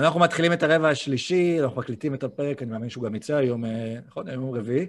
אנחנו 0.00 0.20
מתחילים 0.20 0.52
את 0.52 0.62
הרבע 0.62 0.88
השלישי, 0.88 1.60
אנחנו 1.60 1.80
מקליטים 1.80 2.14
את 2.14 2.22
הפרק, 2.22 2.62
אני 2.62 2.70
מאמין 2.70 2.90
שהוא 2.90 3.04
גם 3.04 3.14
יצא 3.14 3.36
היום, 3.36 3.64
אה, 3.64 3.94
נכון? 4.06 4.28
היום 4.28 4.44
יום 4.44 4.54
רביעי? 4.54 4.86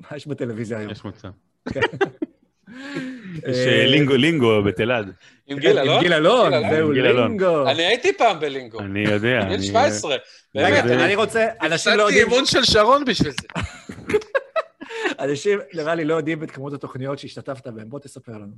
מה 0.00 0.16
יש 0.16 0.26
בטלוויזיה 0.26 0.78
היום? 0.78 0.90
יש 0.92 1.04
מצב. 1.04 1.28
כן. 1.72 1.80
יש 3.48 3.56
אה, 3.58 3.86
לינגו 3.86 4.16
לינגו 4.16 4.62
בתלעד. 4.62 5.12
עם 5.46 5.58
גיל 5.58 5.78
אלון? 5.78 5.96
עם 5.96 6.02
גיל 6.02 6.12
אלון, 6.12 6.52
זהו. 6.70 6.92
לינגו. 6.92 7.68
אני 7.68 7.82
הייתי 7.82 8.12
פעם 8.18 8.40
בלינגו, 8.40 8.80
אני 8.80 9.00
יודע. 9.00 9.18
גיל 9.44 9.52
אני- 9.52 9.62
17. 9.62 10.16
רגע, 10.56 10.82
באמת, 10.82 11.00
אני 11.00 11.14
רוצה, 11.14 11.48
אנשים 11.62 11.92
לא 11.92 12.02
הפסדתי 12.02 12.18
יודעים, 12.18 12.26
אימון 12.32 12.46
של 12.46 12.64
שרון 12.64 13.04
בשביל 13.04 13.32
זה. 13.40 13.48
אנשים 15.24 15.58
נראה 15.74 15.94
לי 15.94 16.04
לא 16.04 16.14
יודעים 16.14 16.42
את 16.42 16.50
כמות 16.50 16.72
התוכניות 16.72 17.18
שהשתתפת 17.18 17.66
בהן, 17.66 17.88
בוא 17.88 17.98
תספר 17.98 18.32
לנו. 18.32 18.52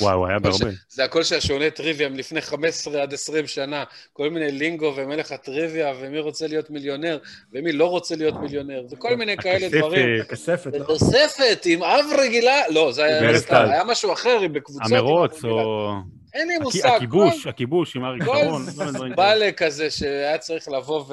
וואו, 0.00 0.26
היה 0.26 0.38
בהרבה. 0.38 0.70
זה 0.88 1.04
הכל 1.04 1.22
שהשעוני 1.22 1.70
טריוויה 1.70 2.08
מלפני 2.08 2.40
15 2.40 3.02
עד 3.02 3.14
20 3.14 3.46
שנה, 3.46 3.84
כל 4.12 4.30
מיני 4.30 4.52
לינגו 4.52 4.92
ומלך 4.96 5.32
הטריוויה, 5.32 5.92
ומי 6.00 6.18
רוצה 6.20 6.46
להיות 6.46 6.70
מיליונר, 6.70 7.18
ומי 7.52 7.72
לא 7.72 7.86
רוצה 7.86 8.16
להיות 8.16 8.34
מיליונר, 8.40 8.82
וכל 8.90 9.16
מיני 9.16 9.36
כאלה. 9.36 9.68
דברים. 9.68 10.20
הכספת, 10.20 10.72
לא? 10.74 10.84
תוספת 10.84 11.62
עם 11.66 11.82
אב 11.82 12.04
רגילה, 12.18 12.68
לא, 12.70 12.92
זה 12.92 13.04
היה 13.04 13.38
סתם. 13.38 13.66
היה 13.70 13.84
משהו 13.84 14.12
אחר, 14.12 14.38
עם 14.40 14.52
בקבוצות. 14.52 14.92
המרוץ. 14.92 15.44
או... 15.44 15.90
אין 16.34 16.48
לי 16.48 16.58
מושג. 16.58 16.88
הכיבוש, 16.96 17.42
כל- 17.42 17.48
הכיבוש 17.48 17.96
עם 17.96 18.04
אריק 18.04 18.22
כל 18.24 18.36
שרון. 18.42 18.62
כל. 18.66 18.70
זבאלה 19.12 19.52
כזה 19.52 19.90
שהיה 19.90 20.38
צריך 20.38 20.68
לבוא 20.68 21.04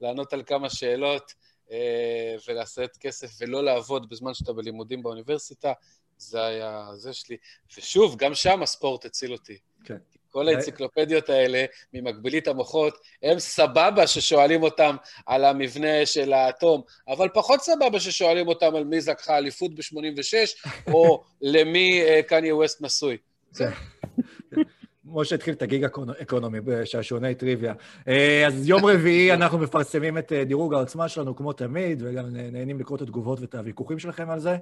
ולענות 0.00 0.32
על 0.32 0.42
כמה 0.46 0.70
שאלות 0.70 1.32
אה, 1.72 1.76
ולעשות 2.48 2.90
כסף 3.00 3.28
ולא 3.40 3.64
לעבוד 3.64 4.08
בזמן 4.10 4.34
שאתה 4.34 4.52
בלימודים 4.52 5.02
באוניברסיטה, 5.02 5.72
זה 6.20 6.44
היה 6.44 6.86
זה 6.94 7.12
שלי. 7.12 7.36
ושוב, 7.78 8.16
גם 8.16 8.34
שם 8.34 8.62
הספורט 8.62 9.04
הציל 9.04 9.32
אותי. 9.32 9.58
כן. 9.84 9.96
כל 10.30 10.48
האנציקלופדיות 10.48 11.28
האלה, 11.28 11.64
ממקבילית 11.94 12.48
המוחות, 12.48 12.98
הם 13.22 13.38
סבבה 13.38 14.06
ששואלים 14.06 14.62
אותם 14.62 14.96
על 15.26 15.44
המבנה 15.44 16.06
של 16.06 16.32
האטום, 16.32 16.82
אבל 17.08 17.28
פחות 17.34 17.60
סבבה 17.60 18.00
ששואלים 18.00 18.48
אותם 18.48 18.74
על 18.74 18.84
מי 18.84 18.98
לקחה 19.06 19.38
אליפות 19.38 19.74
ב-86, 19.74 20.68
או 20.94 21.24
למי 21.42 22.02
אה, 22.02 22.22
קניה 22.22 22.56
ווסט 22.56 22.82
נשוי. 22.82 23.16
משה 25.04 25.34
התחיל 25.34 25.54
את 25.54 25.62
הגיג 25.62 25.84
אקונו- 25.84 26.22
אקונומי 26.22 26.60
בשעשוני 26.60 27.34
טריוויה. 27.34 27.74
אה, 28.08 28.46
אז 28.46 28.68
יום 28.68 28.84
רביעי 28.86 29.32
אנחנו 29.36 29.58
מפרסמים 29.58 30.18
את 30.18 30.32
אה, 30.32 30.44
דירוג 30.44 30.74
העוצמה 30.74 31.08
שלנו, 31.08 31.36
כמו 31.36 31.52
תמיד, 31.52 32.02
וגם 32.02 32.26
נהנים 32.32 32.80
לקרוא 32.80 32.96
את 32.96 33.02
התגובות 33.02 33.40
ואת 33.40 33.54
הוויכוחים 33.54 33.98
שלכם 33.98 34.30
על 34.30 34.40
זה. 34.40 34.56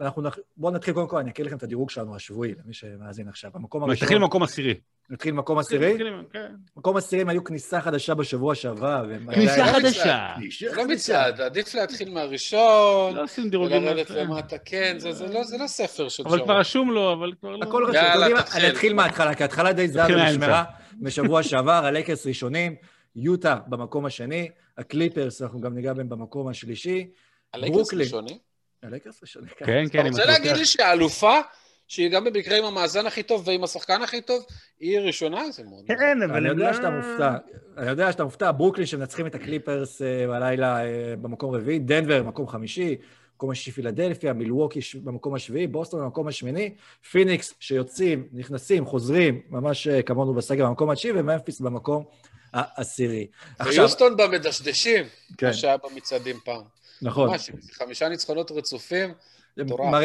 אה, 0.00 0.06
אנחנו 0.06 0.22
נח... 0.22 0.38
בואו 0.56 0.72
נתחיל 0.72 0.94
קודם 0.94 1.08
כל, 1.08 1.16
אני 1.18 1.30
אקריא 1.30 1.46
לכם 1.46 1.56
את 1.56 1.62
הדירוג 1.62 1.90
שלנו 1.90 2.16
השבועי, 2.16 2.54
למי 2.64 2.74
שמאזין 2.74 3.28
עכשיו. 3.28 3.50
המקום 3.54 3.82
הראשון... 3.82 4.04
נתחיל 4.04 4.18
במקום 4.18 4.42
עשירי. 4.42 4.74
נתחיל 5.10 5.32
במקום 5.32 5.58
עשירי? 5.58 5.98
כן. 6.32 6.52
מקום 6.76 6.96
עשירים 6.96 7.28
היו 7.28 7.44
כניסה 7.44 7.80
חדשה 7.80 8.14
בשבוע 8.14 8.54
שעבר. 8.54 9.04
והם- 9.08 9.34
כניסה 9.34 9.66
חדשה. 9.74 10.34
לא. 10.76 10.86
מצעד, 10.86 11.40
עדיף 11.40 11.74
להתחיל 11.74 12.10
מהראשון, 12.14 13.14
לא 13.14 13.22
עושים 13.22 13.50
דירוגים. 13.50 13.82
ולרדת. 13.82 14.10
למטה, 14.10 14.58
כן, 14.58 14.94
זה- 14.98 15.26
לא- 15.32 15.44
זה 15.44 15.58
לא 15.58 15.66
ספר 15.66 16.08
של 16.08 16.22
אבל 16.26 16.36
שרון. 16.36 16.44
כבר 16.44 16.58
רשום 16.58 16.90
לו, 16.90 17.12
אבל 17.12 17.32
כבר 17.40 17.56
לא... 17.56 17.66
הכל 17.68 17.84
רשום. 17.88 18.22
אני 18.54 18.68
אתחיל 18.70 18.94
מההתחלה, 18.94 19.34
כי 19.34 19.42
ההתחלה 19.42 19.72
די 19.72 19.88
זהה 19.88 20.06
ונשמרה 20.12 20.64
בשבוע 21.00 21.42
שעבר, 21.42 21.84
הלייקרס 21.84 22.26
ראשונים, 22.26 22.74
יוטה 23.16 23.58
במקום 23.66 24.04
השני, 24.06 24.48
הקליפרס, 24.78 25.42
אנחנו 25.42 25.60
גם 25.60 25.74
ניגע 25.74 25.92
בהם 25.92 26.08
במקום 26.08 26.48
השלישי. 26.48 27.10
הלייקרס 27.54 27.76
ברוקלין. 27.78 28.00
ראשונים? 28.02 28.38
הלייקרס 28.82 29.22
ראשונים, 29.22 29.48
כן. 29.56 29.64
כן, 29.66 29.84
אתה 29.84 29.92
כן, 29.92 30.06
רוצה 30.06 30.26
להגיד. 30.26 30.52
לי 30.56 30.66
שהאלופה, 30.66 31.40
שהיא 31.88 32.08
גם 32.10 32.24
במקרה 32.24 32.58
עם 32.58 32.64
המאזן 32.64 33.06
הכי 33.06 33.22
טוב 33.22 33.48
ועם 33.48 33.64
השחקן 33.64 34.02
הכי 34.02 34.20
טוב, 34.20 34.44
היא 34.80 34.98
ראשונה? 34.98 35.50
זה 35.50 35.62
מאוד... 35.64 35.84
כן, 35.88 36.22
אבל... 36.22 36.36
אני 36.36 36.48
יודע 36.48 36.70
לא- 36.70 36.72
שאתה 36.72 36.90
מופתע, 36.90 37.36
אני 37.78 37.90
יודע 37.90 38.12
שאתה 38.12 38.24
מופתע, 38.24 38.52
ברוקלין 38.52 38.86
שמנצחים 38.86 39.26
את 39.26 39.34
הקליפרס 39.34 40.02
אה, 40.02 40.26
בלילה 40.26 40.84
אה, 40.84 41.14
במקום 41.22 41.54
רביעי, 41.54 41.78
דנבר 41.78 42.22
במקום 42.22 42.48
חמישי, 42.48 42.96
מקום 43.36 43.50
השישי 43.50 43.72
פילדלפיה, 43.72 44.32
מילווקי 44.32 44.80
במקום 45.04 45.34
השביעי, 45.34 45.66
בוסטון 45.66 46.00
במקום 46.00 46.28
השמיני, 46.28 46.74
פיניקס 47.10 47.54
שיוצאים, 47.60 48.28
נכנסים, 48.32 48.86
חוזרים, 48.86 49.42
ממש 49.48 49.88
אה, 49.88 50.02
כמונו 50.02 50.34
בסגר 50.34 50.66
במקום 50.66 50.90
התשיעי, 50.90 51.12
וממפיס 51.16 51.60
במקום 51.60 52.04
העשירי. 52.52 53.26
עכשיו, 53.58 53.74
ויוסטון 53.74 54.16
במדשדשים, 54.16 55.04
כן, 55.38 55.46
מה 55.46 55.52
שהיה 55.52 55.76
במצעדים 55.76 56.36
פעם. 56.44 56.79
נכון. 57.02 57.30
ממש, 57.30 57.50
חמישה 57.72 58.08
ניצחונות 58.08 58.50
רצופים, 58.50 59.14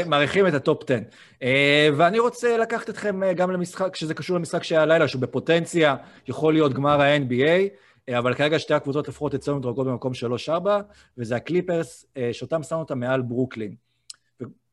מעריכים 0.05 0.47
את 0.47 0.53
ה 0.53 0.61
top 0.61 0.83
10. 0.83 0.99
אה, 1.43 1.89
ואני 1.97 2.19
רוצה 2.19 2.57
לקחת 2.57 2.89
אתכם 2.89 3.23
אה, 3.23 3.33
גם 3.33 3.51
למשחק, 3.51 3.95
שזה 3.95 4.13
קשור 4.13 4.37
למשחק 4.37 4.63
שהיה 4.63 4.81
הלילה, 4.81 5.07
שהוא 5.07 5.21
בפוטנציה, 5.21 5.95
יכול 6.27 6.53
להיות 6.53 6.73
גמר 6.73 7.01
ה-NBA, 7.01 7.69
אה, 8.09 8.19
אבל 8.19 8.33
כרגע 8.33 8.59
שתי 8.59 8.73
הקבוצות 8.73 9.07
לפחות 9.07 9.35
אצלנו 9.35 9.57
מדורגות 9.57 9.87
במקום 9.87 10.11
3-4, 10.47 10.49
וזה 11.17 11.35
הקליפרס, 11.35 12.05
אה, 12.17 12.29
שאותם 12.33 12.63
שמנו 12.63 12.81
אותם 12.81 12.99
מעל 12.99 13.21
ברוקלין. 13.21 13.75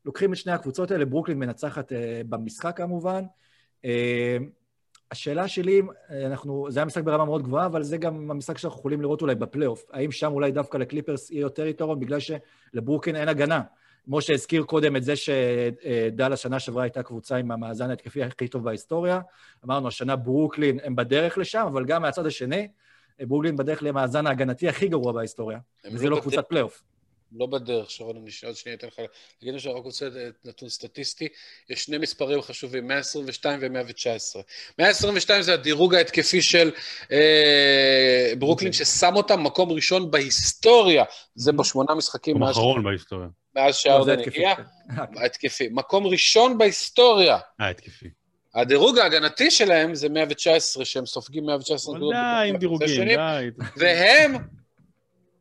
לוקחים 0.05 0.33
את 0.33 0.39
שני 0.39 0.53
הקבוצות 0.53 0.91
האלה, 0.91 1.05
ברוקלין 1.05 1.39
מנצחת 1.39 1.93
אה, 1.93 2.21
במשחק 2.29 2.77
כמובן. 2.77 3.25
אה, 5.13 5.17
השאלה 5.17 5.49
שלי, 5.49 5.83
אה, 6.11 6.27
אנחנו, 6.27 6.67
זה 6.71 6.81
היה 6.81 6.85
משחק 6.87 7.03
ברמה 7.05 7.25
מאוד 7.25 7.43
גבוהה, 7.43 7.67
אבל 7.67 7.83
זה 7.83 7.97
גם 7.97 8.31
המשחק 8.31 8.59
שאנחנו 8.59 8.79
יכולים 8.79 9.01
לראות 9.01 9.23
אולי 9.23 9.35
בפלייאוף. 9.35 9.85
האם 9.93 10.11
שם 10.13 10.33
אולי 10.33 10.51
דווקא 10.53 10.77
לקליפרס 10.79 11.31
יהיה 11.31 11.41
יותר 11.41 11.67
יתרון, 11.67 12.01
בגלל 12.01 12.19
שלברוקלין 12.21 13.17
אין 13.17 13.29
הגנה. 13.29 13.61
משה 14.09 14.35
הזכיר 14.35 14.63
קודם 14.63 14.97
את 14.97 15.03
זה 15.05 15.15
שדאלאס 15.17 16.37
שנה 16.37 16.61
שעברה 16.61 16.83
הייתה 16.83 17.03
קבוצה 17.03 17.37
עם 17.37 17.51
המאזן 17.51 17.91
ההתקפי 17.91 18.23
הכי 18.23 18.49
טוב 18.49 18.65
בהיסטוריה. 18.65 19.21
אמרנו, 19.65 19.89
השנה 19.89 20.17
ברוקלין 20.17 20.79
הם 20.85 20.97
בדרך 20.97 21.39
לשם, 21.39 21.65
אבל 21.69 21.85
גם 21.85 22.03
מהצד 22.03 22.27
השני, 22.27 22.69
ברוקלין 23.21 23.57
בדרך 23.57 23.83
למאזן 23.83 24.27
ההגנתי 24.27 24.69
הכי 24.69 24.89
גרוע 24.89 25.13
בהיסטוריה. 25.13 25.59
וזה 25.93 26.09
לא 26.09 26.17
בדרך- 26.17 26.23
קבוצת 26.29 26.49
פלייאוף. 26.49 26.83
לא 27.39 27.47
בדרך, 27.47 27.91
שרון, 27.91 28.17
אני 28.17 28.31
עוד 28.47 28.57
שנייה 28.57 28.77
אתן 28.79 28.87
לך 28.87 28.99
להגיד 29.43 29.55
משהו, 29.57 29.75
רק 29.75 29.85
רוצה 29.85 30.09
נתון 30.45 30.69
סטטיסטי. 30.69 31.29
יש 31.71 31.85
שני 31.85 31.99
מספרים 31.99 32.43
חשובים, 32.43 32.87
122 32.89 33.59
ו-119. 33.63 34.39
122 34.79 35.43
זה 35.43 35.55
הדירוג 35.55 35.95
ההתקפי 35.95 36.43
של 36.43 36.71
אה, 37.13 38.33
ברוקלין, 38.39 38.73
ששם 38.73 39.13
אותם 39.17 39.43
מקום 39.45 39.73
ראשון 39.73 40.11
בהיסטוריה. 40.11 41.05
זה 41.35 41.53
בשמונה 41.53 41.95
משחקים 41.95 42.35
מקום 42.37 42.47
מאז- 42.47 42.57
אחרון 42.57 42.85
בהיסטוריה. 42.85 43.29
מאז 43.57 43.67
לא, 43.67 43.73
שהאורדן 43.73 44.19
התקפי. 44.19 44.29
הגיע. 44.47 44.55
כן. 44.57 44.63
ההתקפי. 45.21 45.69
מקום 45.71 46.07
ראשון 46.07 46.59
בהיסטוריה. 46.59 47.39
אה, 47.61 47.69
התקפי. 47.69 48.09
הדירוג 48.55 48.99
ההגנתי 48.99 49.51
שלהם 49.51 49.95
זה 49.95 50.09
119, 50.09 50.85
שהם 50.85 51.07
סופגים 51.07 51.47
119 51.47 51.93
אבל 51.93 51.99
נקודות. 51.99 52.15
די 52.43 52.49
עם 52.49 52.57
דירוגים, 52.57 53.05
די. 53.05 53.51
והם 53.77 54.35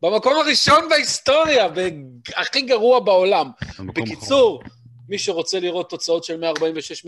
במקום 0.02 0.34
הראשון 0.46 0.90
בהיסטוריה, 0.90 1.68
הכי 2.36 2.62
גרוע 2.62 3.00
בעולם. 3.00 3.50
בקיצור, 3.96 4.62
מי 5.10 5.18
שרוצה 5.18 5.60
לראות 5.60 5.90
תוצאות 5.90 6.24
של 6.24 6.44
146-145, 6.44 7.08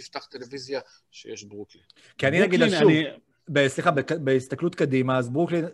יפתח 0.00 0.24
טלוויזיה 0.30 0.80
שיש 1.10 1.44
ברוקלין. 1.44 1.84
כי 2.18 2.26
אני 2.26 2.44
אגיד 2.44 2.62
אני- 2.62 3.04
ב- 3.50 3.66
סליחה, 3.68 3.90
בהסתכלות 4.18 4.74
קדימה, 4.74 5.18
אז 5.18 5.28
ברוקלין, 5.28 5.64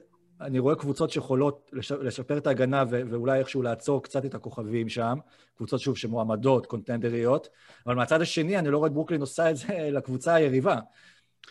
אני 0.41 0.59
רואה 0.59 0.75
קבוצות 0.75 1.11
שיכולות 1.11 1.71
לש- 1.73 1.93
לשפר 1.93 2.39
את 2.39 2.47
ההגנה 2.47 2.85
ו- 2.91 3.03
ואולי 3.11 3.39
איכשהו 3.39 3.63
לעצור 3.63 4.03
קצת 4.03 4.25
את 4.25 4.35
הכוכבים 4.35 4.89
שם, 4.89 5.19
קבוצות 5.57 5.81
שוב 5.81 5.97
שמועמדות, 5.97 6.67
קונטנדריות, 6.67 7.49
אבל 7.87 7.95
מהצד 7.95 8.21
השני, 8.21 8.59
אני 8.59 8.69
לא 8.71 8.79
רואה 8.79 8.89
את 8.89 8.93
ברוקלין 8.93 9.21
עושה 9.21 9.51
את 9.51 9.57
זה 9.57 9.67
לקבוצה 9.97 10.35
היריבה. 10.35 10.77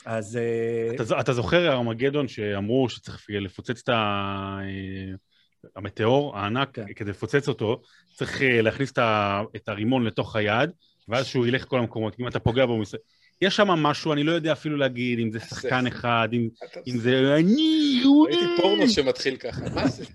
אז 0.05 0.37
אה, 0.37 0.95
אתה 0.95 1.19
אתה 1.19 1.33
זוכר, 1.33 1.71
ארמגדון, 1.71 2.27
שאמרו 2.27 2.89
שצריך 2.89 3.25
לפוצץ 3.29 3.79
את 3.83 3.89
ה... 3.89 3.93
אה, 4.61 5.15
המטאור 5.75 6.37
הענק, 6.37 6.69
כן. 6.73 6.93
כדי 6.95 7.09
לפוצץ 7.09 7.47
אותו, 7.47 7.81
צריך 8.15 8.41
אה, 8.41 8.61
להכניס 8.61 8.91
את 9.55 9.69
הרימון 9.69 10.05
לתוך 10.05 10.35
היד, 10.35 10.69
ואז 11.07 11.25
שהוא 11.25 11.47
ילך 11.47 11.65
כל 11.67 11.79
המקומות. 11.79 12.15
אם 12.19 12.27
אתה 12.27 12.39
פוגע 12.39 12.65
בו, 12.65 12.71
הוא 12.73 12.81
מס- 12.81 12.93
יש 13.41 13.55
שם 13.55 13.67
משהו, 13.67 14.13
אני 14.13 14.23
לא 14.23 14.31
יודע 14.31 14.51
אפילו 14.51 14.77
להגיד 14.77 15.19
אם 15.19 15.31
זה 15.31 15.39
שחקן 15.39 15.87
אחד, 15.87 16.29
אם 16.33 16.49
אם 16.87 16.97
זה 16.97 17.35
אני. 17.39 18.01
ראיתי 18.27 18.45
פורנו 18.61 18.89
שמתחיל 18.89 19.35
ככה, 19.37 19.61
מה 19.75 19.87
זה? 19.87 20.05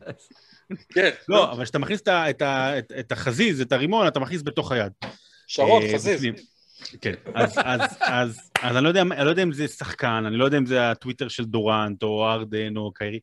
כן, 0.94 1.10
לא, 1.28 1.52
אבל 1.52 1.64
כשאתה 1.64 1.78
מכניס 1.78 2.00
את 2.00 2.08
את 2.08 2.42
את- 2.42 2.92
את 3.00 3.12
החזיז, 3.12 3.60
את 3.60 3.72
הרימון, 3.72 4.06
אתה 4.06 4.20
מכניס 4.20 4.42
בתוך 4.42 4.72
היד. 4.72 4.92
שרון, 5.46 5.82
חזיז. 5.94 6.24
כן, 7.01 7.14
אז, 7.35 7.59
אז, 7.64 7.80
אז, 8.01 8.51
אז 8.62 8.76
אני, 8.76 8.85
לא 8.85 8.89
יודע, 8.89 9.03
אני 9.03 9.24
לא 9.24 9.30
יודע 9.30 9.43
אם 9.43 9.53
זה 9.53 9.68
שחקן, 9.68 10.24
אני 10.26 10.37
לא 10.37 10.45
יודע 10.45 10.59
אם 10.59 10.66
זה 10.66 10.91
הטוויטר 10.91 11.28
של 11.28 11.45
דורנט, 11.45 12.03
או 12.03 12.26
ארדן, 12.26 12.76
או 12.76 12.93
קיירי. 12.93 13.20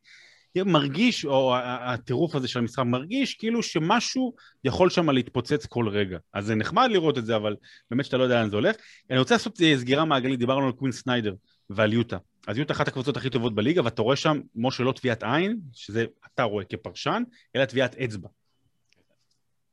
מרגיש, 0.56 1.24
או 1.24 1.54
הטירוף 1.64 2.34
הזה 2.34 2.48
של 2.48 2.58
המשחק, 2.58 2.82
מרגיש 2.86 3.34
כאילו 3.34 3.62
שמשהו 3.62 4.34
יכול 4.64 4.90
שם 4.90 5.10
להתפוצץ 5.10 5.66
כל 5.66 5.88
רגע. 5.88 6.18
אז 6.34 6.46
זה 6.46 6.54
נחמד 6.54 6.88
לראות 6.90 7.18
את 7.18 7.26
זה, 7.26 7.36
אבל 7.36 7.56
באמת 7.90 8.04
שאתה 8.04 8.16
לא 8.16 8.22
יודע 8.22 8.40
לאן 8.40 8.50
זה 8.50 8.56
הולך. 8.56 8.76
אני 9.10 9.18
רוצה 9.18 9.34
לעשות 9.34 9.60
אה, 9.62 9.74
סגירה 9.78 10.04
מעגלית, 10.04 10.38
דיברנו 10.38 10.66
על 10.66 10.72
קווין 10.72 10.92
סניידר 10.92 11.34
ועל 11.70 11.92
יוטה. 11.92 12.16
אז 12.46 12.58
יוטה 12.58 12.72
אחת 12.72 12.88
הקבוצות 12.88 13.16
הכי 13.16 13.30
טובות 13.30 13.54
בליגה, 13.54 13.84
ואתה 13.84 14.02
רואה 14.02 14.16
שם, 14.16 14.40
משה, 14.54 14.82
לא 14.82 14.92
טביעת 14.92 15.22
עין, 15.22 15.60
שזה 15.72 16.04
אתה 16.34 16.42
רואה 16.42 16.64
כפרשן, 16.64 17.22
אלא 17.56 17.64
טביעת 17.64 17.94
אצבע. 17.94 18.28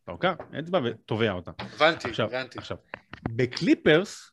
אתה 0.09 0.29
לוקח 0.29 0.43
אצבע 0.59 0.79
ותובע 0.83 1.31
אותה. 1.31 1.51
הבנתי, 1.59 2.09
עכשיו, 2.09 2.27
הבנתי. 2.27 2.59
עכשיו, 2.59 2.77
בקליפרס, 3.29 4.31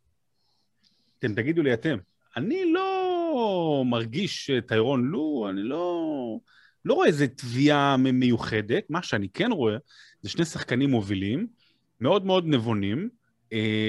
אתם 1.19 1.35
תגידו 1.35 1.63
לי 1.63 1.75
אתם, 1.75 1.99
אני 2.37 2.73
לא 2.73 3.83
מרגיש 3.87 4.51
טיירון 4.69 5.05
לו, 5.05 5.47
אני 5.51 5.63
לא, 5.63 6.39
לא 6.85 6.95
רואה 6.95 7.07
איזה 7.07 7.29
תביעה 7.29 7.97
מיוחדת, 7.97 8.85
מה 8.91 9.03
שאני 9.03 9.29
כן 9.29 9.53
רואה 9.53 9.77
זה 10.21 10.31
שני 10.31 10.45
שחקנים 10.45 10.91
מובילים, 10.91 11.47
מאוד 12.01 12.27
מאוד 12.27 12.47
נבונים, 12.47 13.09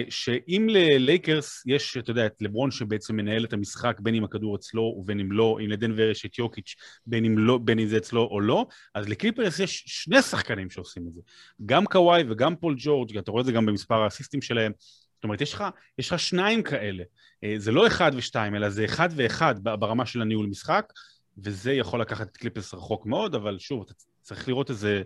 שאם 0.10 0.68
ללייקרס 0.70 1.64
יש, 1.66 1.98
אתה 1.98 2.12
יודע, 2.12 2.26
את 2.26 2.42
לברון 2.42 2.72
שבעצם 2.72 3.16
מנהל 3.16 3.46
את 3.46 3.54
המשחק 3.54 4.00
בין 4.00 4.16
אם 4.16 4.24
הכדור 4.24 4.56
אצלו 4.56 4.96
ובין 5.00 5.20
אם 5.20 5.32
לא, 5.32 5.58
אם 5.66 5.70
לדנבר 5.70 6.10
יש 6.10 6.26
את 6.26 6.38
יוקיץ' 6.40 6.76
בין 7.06 7.26
אם, 7.26 7.38
לא, 7.38 7.58
בין 7.58 7.80
אם 7.80 7.88
זה 7.88 7.98
אצלו 7.98 8.22
או 8.22 8.42
לא, 8.42 8.66
אז 8.96 9.10
לקליפרס 9.10 9.60
יש 9.60 9.84
שני 9.88 10.22
שחקנים 10.22 10.70
שעושים 10.70 11.08
את 11.08 11.14
זה. 11.14 11.22
גם 11.66 11.86
קוואי 11.86 12.24
וגם 12.30 12.56
פול 12.56 12.76
ג'ורג', 12.78 13.18
אתה 13.18 13.32
רואה 13.32 13.42
את 13.42 13.46
זה 13.46 13.52
גם 13.52 13.66
במספר 13.66 14.02
האסיסטים 14.02 14.42
שלהם. 14.42 14.72
זאת 15.16 15.24
אומרת, 15.24 15.42
יש 15.42 15.54
לך, 15.54 15.64
יש 15.98 16.12
לך 16.12 16.20
שניים 16.20 16.64
כאלה. 16.64 17.04
אה, 17.44 17.56
זה 17.58 17.72
לא 17.72 17.88
אחד 17.88 18.12
ושתיים, 18.16 18.56
אלא 18.56 18.70
זה 18.70 18.86
אחד 18.86 19.10
ואחד 19.16 19.56
ברמה 19.64 20.06
של 20.06 20.22
הניהול 20.22 20.46
משחק, 20.46 20.94
וזה 21.38 21.74
יכול 21.74 22.02
לקחת 22.02 22.28
את 22.28 22.38
קליפרס 22.38 22.74
רחוק 22.74 23.06
מאוד, 23.06 23.36
אבל 23.36 23.60
שוב, 23.60 23.84
אתה 23.86 23.94
צריך 24.22 24.48
לראות 24.48 24.70
איזה, 24.70 25.02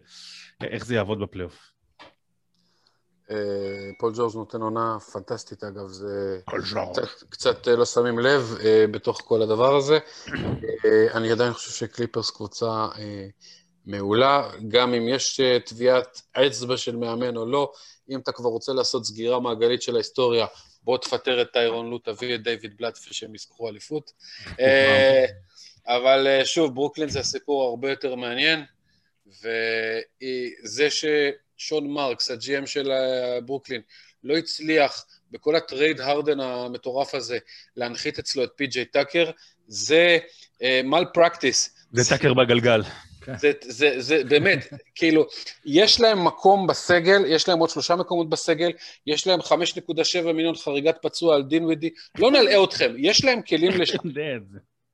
איך 0.62 0.86
זה 0.86 0.96
יעבוד 0.96 1.20
בפלייאוף. 1.20 1.72
אה, 3.32 3.92
פול 3.98 4.14
ג'ורג' 4.16 4.36
נותן 4.36 4.62
עונה 4.62 4.98
פנטסטית, 5.14 5.64
אגב, 5.64 5.88
זה... 5.88 6.40
קצת, 6.92 7.24
קצת 7.30 7.68
אה, 7.68 7.76
לא 7.76 7.86
שמים 7.86 8.20
לב 8.20 8.56
אה, 8.64 8.86
בתוך 8.92 9.22
כל 9.26 9.42
הדבר 9.42 9.76
הזה. 9.76 10.00
אני 11.14 11.32
עדיין 11.32 11.54
חושב 11.54 11.72
שקליפרס 11.72 12.30
קבוצה 12.30 12.88
מעולה, 13.86 14.50
גם 14.68 14.94
אם 14.94 15.08
יש 15.08 15.42
תביעת 15.66 16.22
אצבע 16.34 16.78
של 16.78 16.96
מאמן 16.96 17.38
או 17.38 17.46
לא, 17.46 17.72
אם 18.10 18.20
אתה 18.20 18.32
כבר 18.32 18.50
רוצה 18.50 18.74
לעשות 18.74 19.06
סגירה 19.06 19.40
מעגלית 19.40 19.82
של 19.82 19.96
ההיסטוריה, 19.96 20.46
בוא 20.84 20.98
תפטר 20.98 21.42
את 21.42 21.48
טיירון 21.54 21.90
לו, 21.90 21.98
תביא 21.98 22.36
את 22.36 22.44
דיוויד 22.44 22.78
בלאט 22.78 22.98
שהם 23.12 23.36
יזכרו 23.36 23.70
אליפות. 23.70 24.12
אבל 25.88 26.28
שוב, 26.44 26.76
ברוקלין 26.76 27.10
זה 27.10 27.24
סיפור 27.24 27.64
הרבה 27.64 27.90
יותר 27.90 28.16
מעניין, 28.16 28.66
וזה 29.28 30.90
ש... 30.90 31.06
שון 31.62 31.88
מרקס, 31.88 32.32
ה 32.32 32.43
GM 32.43 32.66
של 32.66 32.92
אה, 32.92 33.42
ברוקלין, 33.42 33.82
לא 34.24 34.38
הצליח 34.38 35.06
בכל 35.32 35.56
הטרייד 35.56 36.02
הארדן 36.02 36.40
המטורף 36.40 37.16
הזה 37.16 37.38
להנחית 37.76 38.20
אצלו 38.20 38.44
את 38.44 38.50
פי.ג'יי 38.56 38.86
טאקר, 38.86 39.32
זה 39.68 40.18
מל 40.84 41.04
uh, 41.04 41.14
practice. 41.14 41.88
זה 41.92 42.10
טאקר 42.10 42.34
בגלגל. 42.34 42.82
זה, 43.38 43.52
זה, 43.62 44.02
זה 44.02 44.24
באמת, 44.24 44.68
כאילו, 44.96 45.26
יש 45.66 46.02
להם 46.02 46.26
מקום 46.26 46.68
בסגל, 46.68 47.26
יש 47.28 47.50
להם 47.50 47.60
עוד 47.60 47.70
שלושה 47.70 47.96
מקומות 47.96 48.30
בסגל, 48.30 48.72
יש 49.08 49.28
להם 49.28 49.40
5.7 49.40 49.54
מיליון 50.34 50.56
חריגת 50.56 50.98
פצוע 51.02 51.36
על 51.36 51.44
דינווידי, 51.44 51.90
לא 52.20 52.32
נלאה 52.32 52.64
אתכם, 52.64 52.94
יש 52.98 53.26
להם 53.26 53.42
כלים 53.42 53.72
לשם. 53.82 53.98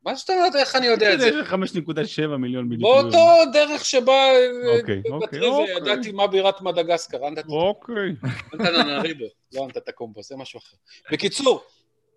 מה 0.07 0.15
זאת 0.15 0.29
אומרת, 0.29 0.55
איך 0.55 0.75
אני 0.75 0.85
יודע 0.87 1.13
את 1.13 1.19
זה? 1.19 1.29
5.7 1.49 2.37
מיליון 2.37 2.69
בדיוק. 2.69 2.81
באותו 2.81 3.51
דרך 3.53 3.85
שבה 3.85 4.31
אוקיי, 4.79 5.01
אוקיי, 5.11 5.49
אוקיי. 5.49 5.77
ידעתי 5.77 6.11
מה 6.11 6.27
בירת 6.27 6.61
מדגסקר. 6.61 7.17
אוקיי. 7.49 8.15
אנטננריבו, 8.53 9.25
לא 9.53 9.65
אנטטקומבו, 9.65 10.23
זה 10.23 10.35
משהו 10.37 10.57
אחר. 10.57 10.77
בקיצור, 11.11 11.63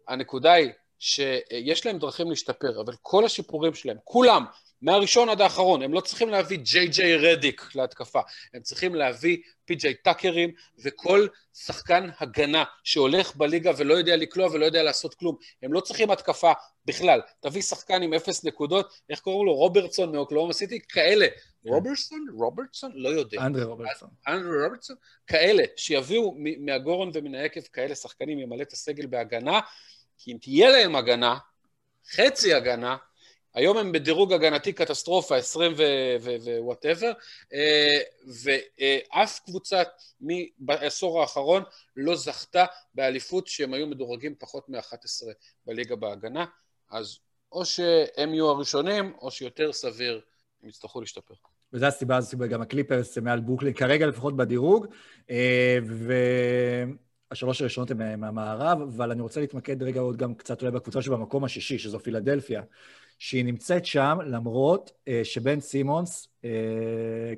הנקודה 0.08 0.52
היא 0.52 0.70
שיש 1.00 1.86
להם 1.86 1.98
דרכים 1.98 2.30
להשתפר, 2.30 2.80
אבל 2.80 2.94
כל 3.02 3.24
השיפורים 3.24 3.74
שלהם, 3.74 3.96
כולם, 4.04 4.44
מהראשון 4.82 5.28
עד 5.28 5.40
האחרון, 5.40 5.82
הם 5.82 5.94
לא 5.94 6.00
צריכים 6.00 6.28
להביא 6.28 6.58
ג'יי 6.58 6.88
ג'יי 6.88 7.16
רדיק 7.16 7.70
להתקפה, 7.74 8.20
הם 8.54 8.62
צריכים 8.62 8.94
להביא 8.94 9.38
פי.ג'יי 9.64 9.94
טאקרים 9.94 10.52
וכל 10.84 11.26
שחקן 11.54 12.10
הגנה 12.20 12.64
שהולך 12.84 13.36
בליגה 13.36 13.72
ולא 13.76 13.94
יודע 13.94 14.16
לקלוע 14.16 14.48
ולא 14.52 14.64
יודע 14.64 14.82
לעשות 14.82 15.14
כלום. 15.14 15.36
הם 15.62 15.72
לא 15.72 15.80
צריכים 15.80 16.10
התקפה 16.10 16.52
בכלל. 16.84 17.20
תביא 17.40 17.62
שחקן 17.62 18.02
עם 18.02 18.14
אפס 18.14 18.44
נקודות, 18.44 18.92
איך 19.10 19.20
קוראים 19.20 19.46
לו? 19.46 19.54
רוברטסון 19.54 20.12
מאוקלאומה 20.12 20.52
סיטי? 20.52 20.80
כאלה. 20.88 21.26
רוברטסון? 21.64 22.26
רוברטסון? 22.38 22.92
לא 22.94 23.08
יודע. 23.08 23.40
אנדרי 23.40 23.62
רוברטסון. 23.62 24.08
אנדרי 24.28 24.64
רוברטסון? 24.64 24.96
כאלה, 25.26 25.62
שיביאו 25.76 26.36
מהגורן 26.60 27.10
ומן 27.14 27.34
היקב 27.34 27.60
כאלה 27.60 27.94
שחקנים 27.94 28.38
ימלא 28.38 28.62
את 28.62 28.72
הסגל 28.72 29.06
בהגנה, 29.06 29.60
כי 30.22 30.32
אם 30.32 30.36
תהיה 30.40 30.70
להם 30.70 30.96
הגנה, 30.96 31.38
חצי 32.14 32.54
הגנה, 32.54 32.96
היום 33.54 33.76
הם 33.76 33.92
בדירוג 33.92 34.32
הגנתי 34.32 34.72
קטסטרופה, 34.72 35.36
20 35.36 35.72
whatever, 36.58 37.12
אה, 37.52 37.98
ואף 38.42 39.40
קבוצה 39.44 39.82
בעשור 40.58 41.20
האחרון 41.20 41.62
לא 41.96 42.16
זכתה 42.16 42.64
באליפות 42.94 43.46
שהם 43.46 43.74
היו 43.74 43.86
מדורגים 43.86 44.34
פחות 44.38 44.68
מ-11 44.68 45.26
בליגה 45.66 45.96
בהגנה, 45.96 46.44
אז 46.90 47.18
או 47.52 47.64
שהם 47.64 48.34
יהיו 48.34 48.48
הראשונים, 48.48 49.12
או 49.20 49.30
שיותר 49.30 49.72
סביר 49.72 50.20
הם 50.62 50.68
יצטרכו 50.68 51.00
להשתפר. 51.00 51.34
וזו 51.72 51.86
הסיבה, 51.86 52.20
זו 52.20 52.26
הסיבה 52.26 52.46
גם 52.46 52.62
הקליפרס 52.62 53.18
מעל 53.18 53.40
ברוקלין, 53.40 53.74
כרגע 53.74 54.06
לפחות 54.06 54.36
בדירוג, 54.36 54.86
אה, 55.30 55.78
והשלוש 57.30 57.60
הראשונות 57.60 57.90
הן 57.90 58.20
מהמערב, 58.20 58.80
אבל 58.80 59.10
אני 59.10 59.22
רוצה 59.22 59.40
להתמקד 59.40 59.82
רגע 59.82 60.00
עוד 60.00 60.16
גם 60.16 60.34
קצת 60.34 60.62
אולי 60.62 60.72
בקבוצה 60.72 61.02
שבמקום 61.02 61.44
השישי, 61.44 61.78
שזו 61.78 61.98
פילדלפיה. 61.98 62.62
שהיא 63.20 63.44
נמצאת 63.44 63.86
שם 63.86 64.18
למרות 64.26 64.92
אה, 65.08 65.20
שבן 65.24 65.60
סימונס 65.60 66.28
אה, 66.44 67.32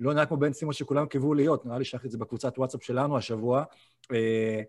לא 0.00 0.14
נראה 0.14 0.26
כמו 0.26 0.36
בן 0.36 0.52
סימונס 0.52 0.76
שכולם 0.76 1.06
קיוו 1.06 1.34
להיות, 1.34 1.66
נראה 1.66 1.78
לי 1.78 1.84
שלחתי 1.84 2.06
את 2.06 2.12
זה 2.12 2.18
בקבוצת 2.18 2.58
וואטסאפ 2.58 2.82
שלנו 2.82 3.16
השבוע, 3.16 3.64
אה, 4.12 4.62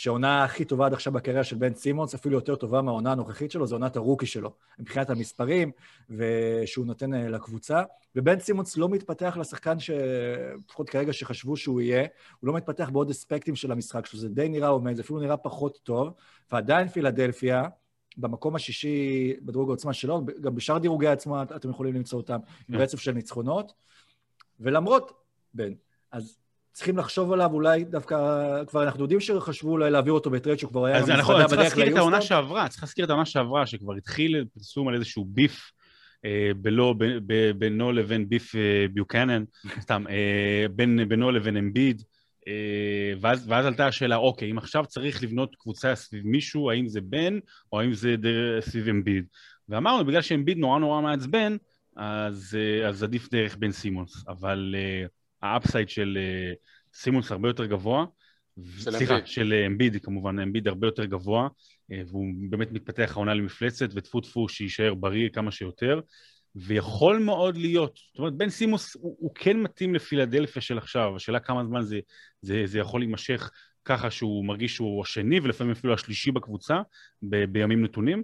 שהעונה 0.00 0.44
הכי 0.44 0.64
טובה 0.64 0.86
עד 0.86 0.92
עכשיו 0.92 1.12
בקריירה 1.12 1.44
של 1.44 1.56
בן 1.56 1.74
סימונס, 1.74 2.14
אפילו 2.14 2.34
יותר 2.34 2.56
טובה 2.56 2.82
מהעונה 2.82 3.12
הנוכחית 3.12 3.50
שלו, 3.50 3.66
זו 3.66 3.74
עונת 3.74 3.96
הרוקי 3.96 4.26
שלו, 4.26 4.52
מבחינת 4.78 5.10
המספרים 5.10 5.70
ושהוא 6.10 6.86
נותן 6.86 7.14
אה, 7.14 7.28
לקבוצה. 7.28 7.82
ובן 8.16 8.40
סימונס 8.40 8.76
לא 8.76 8.88
מתפתח 8.88 9.36
לשחקן 9.40 9.78
שלפחות 9.78 10.90
כרגע 10.90 11.12
שחשבו 11.12 11.56
שהוא 11.56 11.80
יהיה, 11.80 12.06
הוא 12.40 12.48
לא 12.48 12.54
מתפתח 12.54 12.90
בעוד 12.92 13.10
אספקטים 13.10 13.56
של 13.56 13.72
המשחק 13.72 14.06
שלו, 14.06 14.20
זה 14.20 14.28
די 14.28 14.48
נראה 14.48 14.68
עומד, 14.68 14.94
זה 14.94 15.02
אפילו 15.02 15.20
נראה 15.20 15.36
פחות 15.36 15.78
טוב, 15.82 16.08
ועדיין 16.52 16.88
פילדלפיה, 16.88 17.62
במקום 18.16 18.56
השישי 18.56 19.34
בדירוג 19.42 19.68
העוצמה 19.68 19.92
שלו, 19.92 20.26
גם 20.40 20.54
בשאר 20.54 20.78
דירוגי 20.78 21.06
העצמה 21.06 21.42
אתם 21.42 21.70
יכולים 21.70 21.94
למצוא 21.94 22.18
אותם 22.18 22.38
עם 22.68 22.74
כן. 22.74 22.82
רצף 22.82 22.98
של 22.98 23.12
ניצחונות. 23.12 23.72
ולמרות, 24.60 25.12
בן, 25.54 25.72
אז 26.10 26.38
צריכים 26.78 26.98
לחשוב 26.98 27.32
עליו, 27.32 27.52
אולי 27.52 27.84
דווקא, 27.84 28.16
כבר 28.66 28.82
אנחנו 28.82 29.02
יודעים 29.02 29.20
שחשבו 29.20 29.70
אולי 29.70 29.90
להעביר 29.90 30.12
אותו 30.12 30.30
בטרייד 30.30 30.58
שהוא 30.58 30.70
כבר 30.70 30.84
היה 30.84 30.96
אז 30.96 31.10
אנחנו 31.10 31.34
צריכים 31.38 31.58
להזכיר 31.58 31.92
את 31.92 31.96
העונה 31.96 32.20
שעברה, 32.20 32.68
צריך 32.68 32.82
להזכיר 32.82 33.04
את 33.04 33.10
העונה 33.10 33.24
שעברה, 33.24 33.66
שכבר 33.66 33.94
התחיל 33.94 34.44
פרסום 34.54 34.88
על 34.88 34.94
איזשהו 34.94 35.24
ביף 35.24 35.72
אה, 36.24 36.50
בלו, 36.56 36.94
בינו 37.56 37.92
לבין 37.92 38.28
ביף 38.28 38.54
אה, 38.54 38.86
ביוקנן, 38.92 39.44
סתם, 39.84 40.04
אה, 40.10 40.66
בינו 41.08 41.30
לבין 41.30 41.56
אמביד. 41.56 42.02
ואז, 43.20 43.48
ואז 43.48 43.66
עלתה 43.66 43.86
השאלה, 43.86 44.16
אוקיי, 44.16 44.50
אם 44.50 44.58
עכשיו 44.58 44.84
צריך 44.86 45.22
לבנות 45.22 45.56
קבוצה 45.58 45.94
סביב 45.94 46.26
מישהו, 46.26 46.70
האם 46.70 46.88
זה 46.88 47.00
בן 47.00 47.38
או 47.72 47.80
האם 47.80 47.92
זה 47.92 48.14
סביב 48.60 48.88
אמביד? 48.88 49.24
ואמרנו, 49.68 50.04
בגלל 50.04 50.22
שאמביד 50.22 50.58
נורא 50.58 50.78
נורא 50.78 51.00
מעצבן, 51.00 51.56
אז, 51.96 52.58
אז 52.88 53.02
עדיף 53.02 53.30
דרך 53.30 53.56
בן 53.56 53.72
סימונס, 53.72 54.24
אבל 54.28 54.74
uh, 54.74 55.17
ה 55.42 55.49
upside 55.49 55.88
של 55.88 56.18
uh, 56.18 56.56
סימונס 56.98 57.30
הרבה 57.30 57.48
יותר 57.48 57.66
גבוה, 57.66 58.04
סליחה. 58.78 59.26
של 59.26 59.64
אמביד 59.66 60.04
כמובן, 60.04 60.38
אמביד 60.38 60.68
הרבה 60.68 60.86
יותר 60.86 61.04
גבוה, 61.04 61.48
uh, 61.48 61.94
והוא 62.08 62.26
באמת 62.50 62.72
מתפתח 62.72 63.12
העונה 63.14 63.34
למפלצת, 63.34 63.88
וטפו 63.94 64.20
טפו 64.20 64.48
שיישאר 64.48 64.94
בריא 64.94 65.28
כמה 65.28 65.50
שיותר. 65.50 66.00
ויכול 66.56 67.18
מאוד 67.18 67.56
להיות, 67.56 67.98
זאת 68.12 68.18
אומרת, 68.18 68.34
בן 68.34 68.48
סימונס 68.48 68.94
הוא, 68.94 69.16
הוא 69.18 69.34
כן 69.34 69.56
מתאים 69.56 69.94
לפילדלפיה 69.94 70.62
של 70.62 70.78
עכשיו, 70.78 71.16
השאלה 71.16 71.40
כמה 71.40 71.64
זמן 71.64 71.82
זה, 71.82 72.00
זה, 72.42 72.62
זה 72.64 72.78
יכול 72.78 73.00
להימשך 73.00 73.50
ככה 73.84 74.10
שהוא 74.10 74.44
מרגיש 74.44 74.74
שהוא 74.74 75.02
השני 75.02 75.40
ולפעמים 75.40 75.72
אפילו 75.72 75.94
השלישי 75.94 76.30
בקבוצה 76.30 76.80
ב, 77.22 77.44
בימים 77.44 77.84
נתונים. 77.84 78.22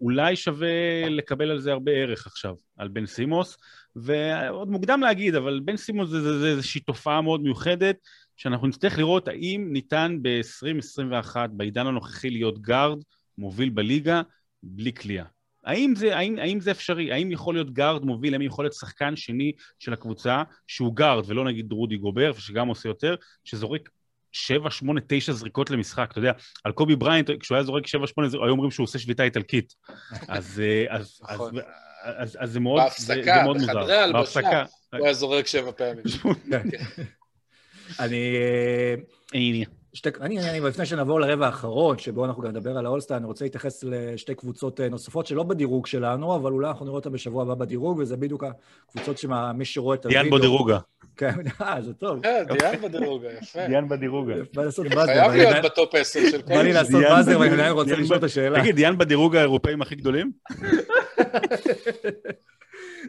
אולי 0.00 0.36
שווה 0.36 1.08
לקבל 1.08 1.50
על 1.50 1.58
זה 1.58 1.72
הרבה 1.72 1.92
ערך 1.92 2.26
עכשיו, 2.26 2.54
על 2.76 2.88
בן 2.88 3.06
סימונס, 3.06 3.56
ועוד 3.96 4.70
מוקדם 4.70 5.00
להגיד, 5.00 5.34
אבל 5.34 5.60
בן 5.64 5.76
סימונס 5.76 6.10
זה, 6.10 6.20
זה, 6.20 6.38
זה 6.38 6.46
איזושהי 6.46 6.80
תופעה 6.80 7.20
מאוד 7.20 7.42
מיוחדת, 7.42 7.96
שאנחנו 8.36 8.66
נצטרך 8.66 8.98
לראות 8.98 9.28
האם 9.28 9.68
ניתן 9.72 10.18
ב-2021, 10.22 11.36
בעידן 11.50 11.86
הנוכחי, 11.86 12.30
להיות 12.30 12.58
גארד 12.58 12.98
מוביל 13.38 13.68
בליגה 13.68 14.22
בלי 14.62 14.92
קליעה. 14.92 15.24
האם 15.64 15.94
האם, 16.12 16.38
האם 16.38 16.60
זה 16.60 16.70
אפשרי? 16.70 17.12
האם 17.12 17.32
יכול 17.32 17.54
להיות 17.54 17.72
גארד 17.72 18.04
מוביל? 18.04 18.34
האם 18.34 18.42
יכול 18.42 18.64
להיות 18.64 18.74
שחקן 18.74 19.16
שני 19.16 19.52
של 19.78 19.92
הקבוצה 19.92 20.42
שהוא 20.66 20.96
גארד 20.96 21.24
ולא 21.26 21.44
נגיד 21.44 21.72
רודי 21.72 21.96
גובר, 21.96 22.32
שגם 22.32 22.68
עושה 22.68 22.88
יותר, 22.88 23.14
שזורק 23.44 23.88
7, 24.32 24.70
8, 24.70 25.00
9 25.06 25.32
זריקות 25.32 25.70
למשחק, 25.70 26.08
אתה 26.10 26.18
יודע, 26.18 26.32
על 26.64 26.72
קובי 26.72 26.96
בריינט, 26.96 27.30
כשהוא 27.40 27.56
היה 27.56 27.64
זורק 27.64 27.86
7, 27.86 28.06
8, 28.06 28.28
היו 28.32 28.48
אומרים 28.48 28.70
שהוא 28.70 28.84
עושה 28.84 28.98
שביתה 28.98 29.22
איטלקית. 29.22 29.74
אז, 30.28 30.60
אה, 30.64 30.96
אז, 30.96 31.20
נכון. 31.22 31.58
אז, 31.58 31.64
אז, 32.02 32.36
אז 32.40 32.52
זה 32.52 32.60
מאוד, 32.60 32.82
בהפסקה, 32.82 33.14
זה, 33.14 33.22
זה 33.24 33.42
מאוד 33.44 33.56
מוזר. 33.56 33.72
בחדרי 33.72 33.96
הלבשה, 33.96 34.64
הוא 34.92 35.04
היה 35.04 35.14
זורק 35.14 35.46
7 35.46 35.70
פעמים. 35.72 36.04
אני... 38.00 39.64
שתי, 39.94 40.10
אני, 40.20 40.50
אני, 40.50 40.60
לפני 40.60 40.86
שנעבור 40.86 41.20
לרבע 41.20 41.46
האחרון, 41.46 41.98
שבו 41.98 42.24
אנחנו 42.24 42.42
גם 42.42 42.50
נדבר 42.50 42.78
על 42.78 42.86
האולסטאר, 42.86 43.16
אני 43.16 43.26
רוצה 43.26 43.44
להתייחס 43.44 43.84
לשתי 43.84 44.34
קבוצות 44.34 44.80
אה, 44.80 44.88
נוספות 44.88 45.26
שלא 45.26 45.42
בדירוג 45.42 45.86
שלנו, 45.86 46.36
אבל 46.36 46.52
אולי 46.52 46.68
אנחנו 46.68 46.84
נראה 46.84 46.94
אותן 46.94 47.12
בשבוע 47.12 47.42
הבא 47.42 47.54
בדירוג, 47.54 47.98
וזה 47.98 48.16
בדיוק 48.16 48.44
הקבוצות 48.88 49.18
שמי 49.18 49.64
שרואה 49.64 49.96
את 49.96 50.06
דיאן 50.06 50.30
בודירוגה. 50.30 50.78
כן, 51.16 51.34
אה, 51.60 51.82
זה 51.82 51.94
טוב. 51.94 52.26
אה, 52.26 52.44
דיאן 52.44 52.80
בדירוג, 52.82 53.22
יפה. 53.42 53.66
דיאן 53.66 53.88
בודירוגה. 53.88 54.34
חייב 55.06 55.32
להיות 55.32 55.64
ב 55.64 55.72
top 55.72 55.94
10 55.94 56.20
של 56.30 56.42
כל 56.42 56.54
בא 56.54 56.62
לי 56.62 56.72
לעשות 56.72 57.02
buzzer, 57.02 57.40
ואני. 57.40 57.52
עדיין 57.52 57.72
רוצה 57.72 57.96
לשאול 57.96 58.18
את 58.18 58.24
השאלה. 58.24 58.60
תגיד, 58.60 58.76
דיאן 58.76 58.98
בדירוג 58.98 59.36
האירופאים 59.36 59.82
הכי 59.82 59.94
גדולים? 59.94 60.32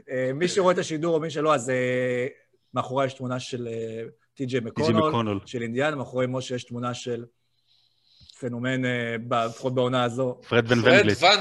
אה, 0.10 0.32
מי 0.34 0.48
שרואה 0.48 0.74
את 0.74 0.78
השידור 0.78 1.16
או 1.16 1.20
מי 1.20 1.30
שלא, 1.30 1.56
אז 1.56 1.70
אה, 1.70 2.28
מאחורי 2.74 3.06
יש 3.06 3.14
תמונה 3.14 3.40
של 3.40 3.68
אה, 3.68 4.04
טי.ג'יי 4.34 4.62
טי.ג'י 4.62 4.94
מקונול. 4.94 5.40
של 5.46 5.62
אינדיאנה, 5.62 5.96
מאחורי 5.96 6.26
משה 6.30 6.56
יש 6.56 6.64
תמונה 6.64 6.94
של 6.94 7.26
פנומן, 8.44 8.86
אה, 8.86 9.16
לפחות 9.46 9.74
בעונה 9.74 10.04
הזו, 10.04 10.38
פרד 10.50 10.72
ון 10.72 10.82
פרד 10.82 10.94
ונבליט. 10.94 11.18
פרד-. 11.18 11.40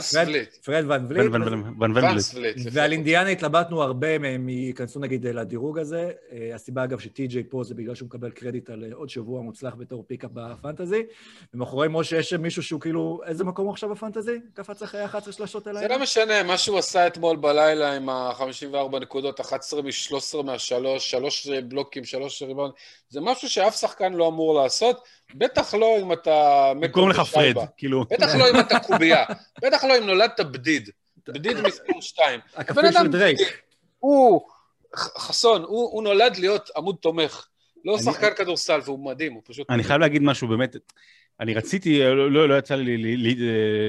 פרד 0.65 0.85
ון 0.89 0.91
ון 0.91 1.07
וליט. 1.09 1.33
ון 1.81 1.97
ונבליט. 1.97 2.57
ועל 2.73 2.93
אינדיאנה 2.93 3.29
התלבטנו 3.29 3.83
הרבה, 3.83 4.19
מהם 4.19 4.49
ייכנסו 4.49 5.01
נגיד 5.01 5.27
לדירוג 5.27 5.79
הזה. 5.79 6.11
אה, 6.33 6.55
הסיבה 6.55 6.85
אגב 6.85 6.99
שטי.ג'יי 6.99 7.43
פה 7.49 7.65
זה 7.65 7.75
בגלל 7.75 7.95
שהוא 7.95 8.07
מקבל 8.07 8.31
קרדיט 8.31 8.71
על 8.71 8.85
אה, 8.85 8.89
עוד 8.95 9.09
שבוע 9.09 9.43
מוצלח 9.43 9.75
בתור 9.79 10.05
pickup 10.07 10.31
בפנטזי. 10.35 11.03
ומאחורי 11.55 11.89
משה 11.91 12.19
יש 12.19 12.33
מישהו 12.33 12.63
שהוא 12.63 12.81
כאילו, 12.81 13.21
איזה 13.27 13.45
מקום 13.45 13.65
הוא 13.65 13.73
עכשיו 13.73 13.89
בפנטזי? 13.89 14.39
קפץ 14.55 14.83
אחרי 14.83 15.05
11 15.05 15.33
שלשות 15.33 15.65
זה 15.65 15.71
אליי? 15.71 15.89
לא 15.89 15.99
משנה, 15.99 16.43
מה 16.43 16.59
שהוא 16.59 16.79
עשה 16.79 17.07
אתמול 17.07 17.37
בלילה 17.37 17.97
עם 17.97 18.09
ה-54 18.09 18.99
נקודות, 19.01 19.41
11 19.41 19.83
מ-13 19.83 20.43
מהשלוש, 20.43 21.11
שלוש 21.11 21.49
בלוקים, 21.49 22.05
שלוש 22.05 22.43
ריבאונד, 22.43 22.73
זה 23.09 23.21
משהו 23.21 23.49
שאף 23.49 23.77
שחקן 23.81 24.13
לא 24.13 24.29
אמור 24.29 24.63
לעשות, 24.63 25.01
בטח 25.35 25.75
לא 25.75 25.97
אם 26.03 26.13
אתה... 26.13 26.73
קוראים 26.93 27.11
לך 27.11 27.21
פרד. 27.21 27.55
כאילו. 27.77 28.05
בטח 28.11 28.35
לא 28.35 28.51
אם 28.51 28.61
אתה 28.61 28.79
קובייה, 28.81 29.25
בטח 29.63 29.85
לא 29.85 29.99
אם 29.99 30.07
נולדת 30.07 30.41
בדיד, 30.41 30.91
בדיד 31.29 31.61
מספר 31.61 32.01
2. 32.01 32.41
הכפיל 32.55 32.93
של 32.93 33.07
דרייק. 33.09 33.39
הוא, 33.99 34.41
חסון, 34.97 35.63
הוא, 35.63 35.91
הוא 35.93 36.03
נולד 36.03 36.37
להיות 36.37 36.71
עמוד 36.77 36.97
תומך, 37.01 37.47
לא 37.85 37.95
אני- 37.95 38.03
שחקן 38.03 38.35
כדורסל, 38.37 38.81
והוא 38.85 39.05
מדהים, 39.05 39.33
הוא 39.33 39.43
פשוט... 39.47 39.71
אני 39.71 39.85
חייב 39.85 40.01
להגיד 40.01 40.23
משהו, 40.23 40.49
באמת, 40.49 40.77
אני 41.41 41.55
רציתי, 41.55 42.01
לא, 42.03 42.49
לא, 42.49 42.59
יצא 42.59 42.75
לי 42.75 42.97
לי- 42.97 43.17
לי- 43.17 43.37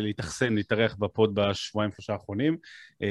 להתאכסן, 0.01 0.53
להתארח 0.55 0.95
בפוד 0.99 1.35
בשבועיים 1.35 1.91
שלושה 1.91 2.13
האחרונים, 2.13 2.57
אה, 3.03 3.07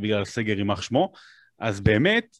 בגלל 0.00 0.22
הסגר 0.22 0.58
יימח 0.58 0.82
שמו, 0.82 1.12
אז 1.58 1.80
באמת, 1.80 2.36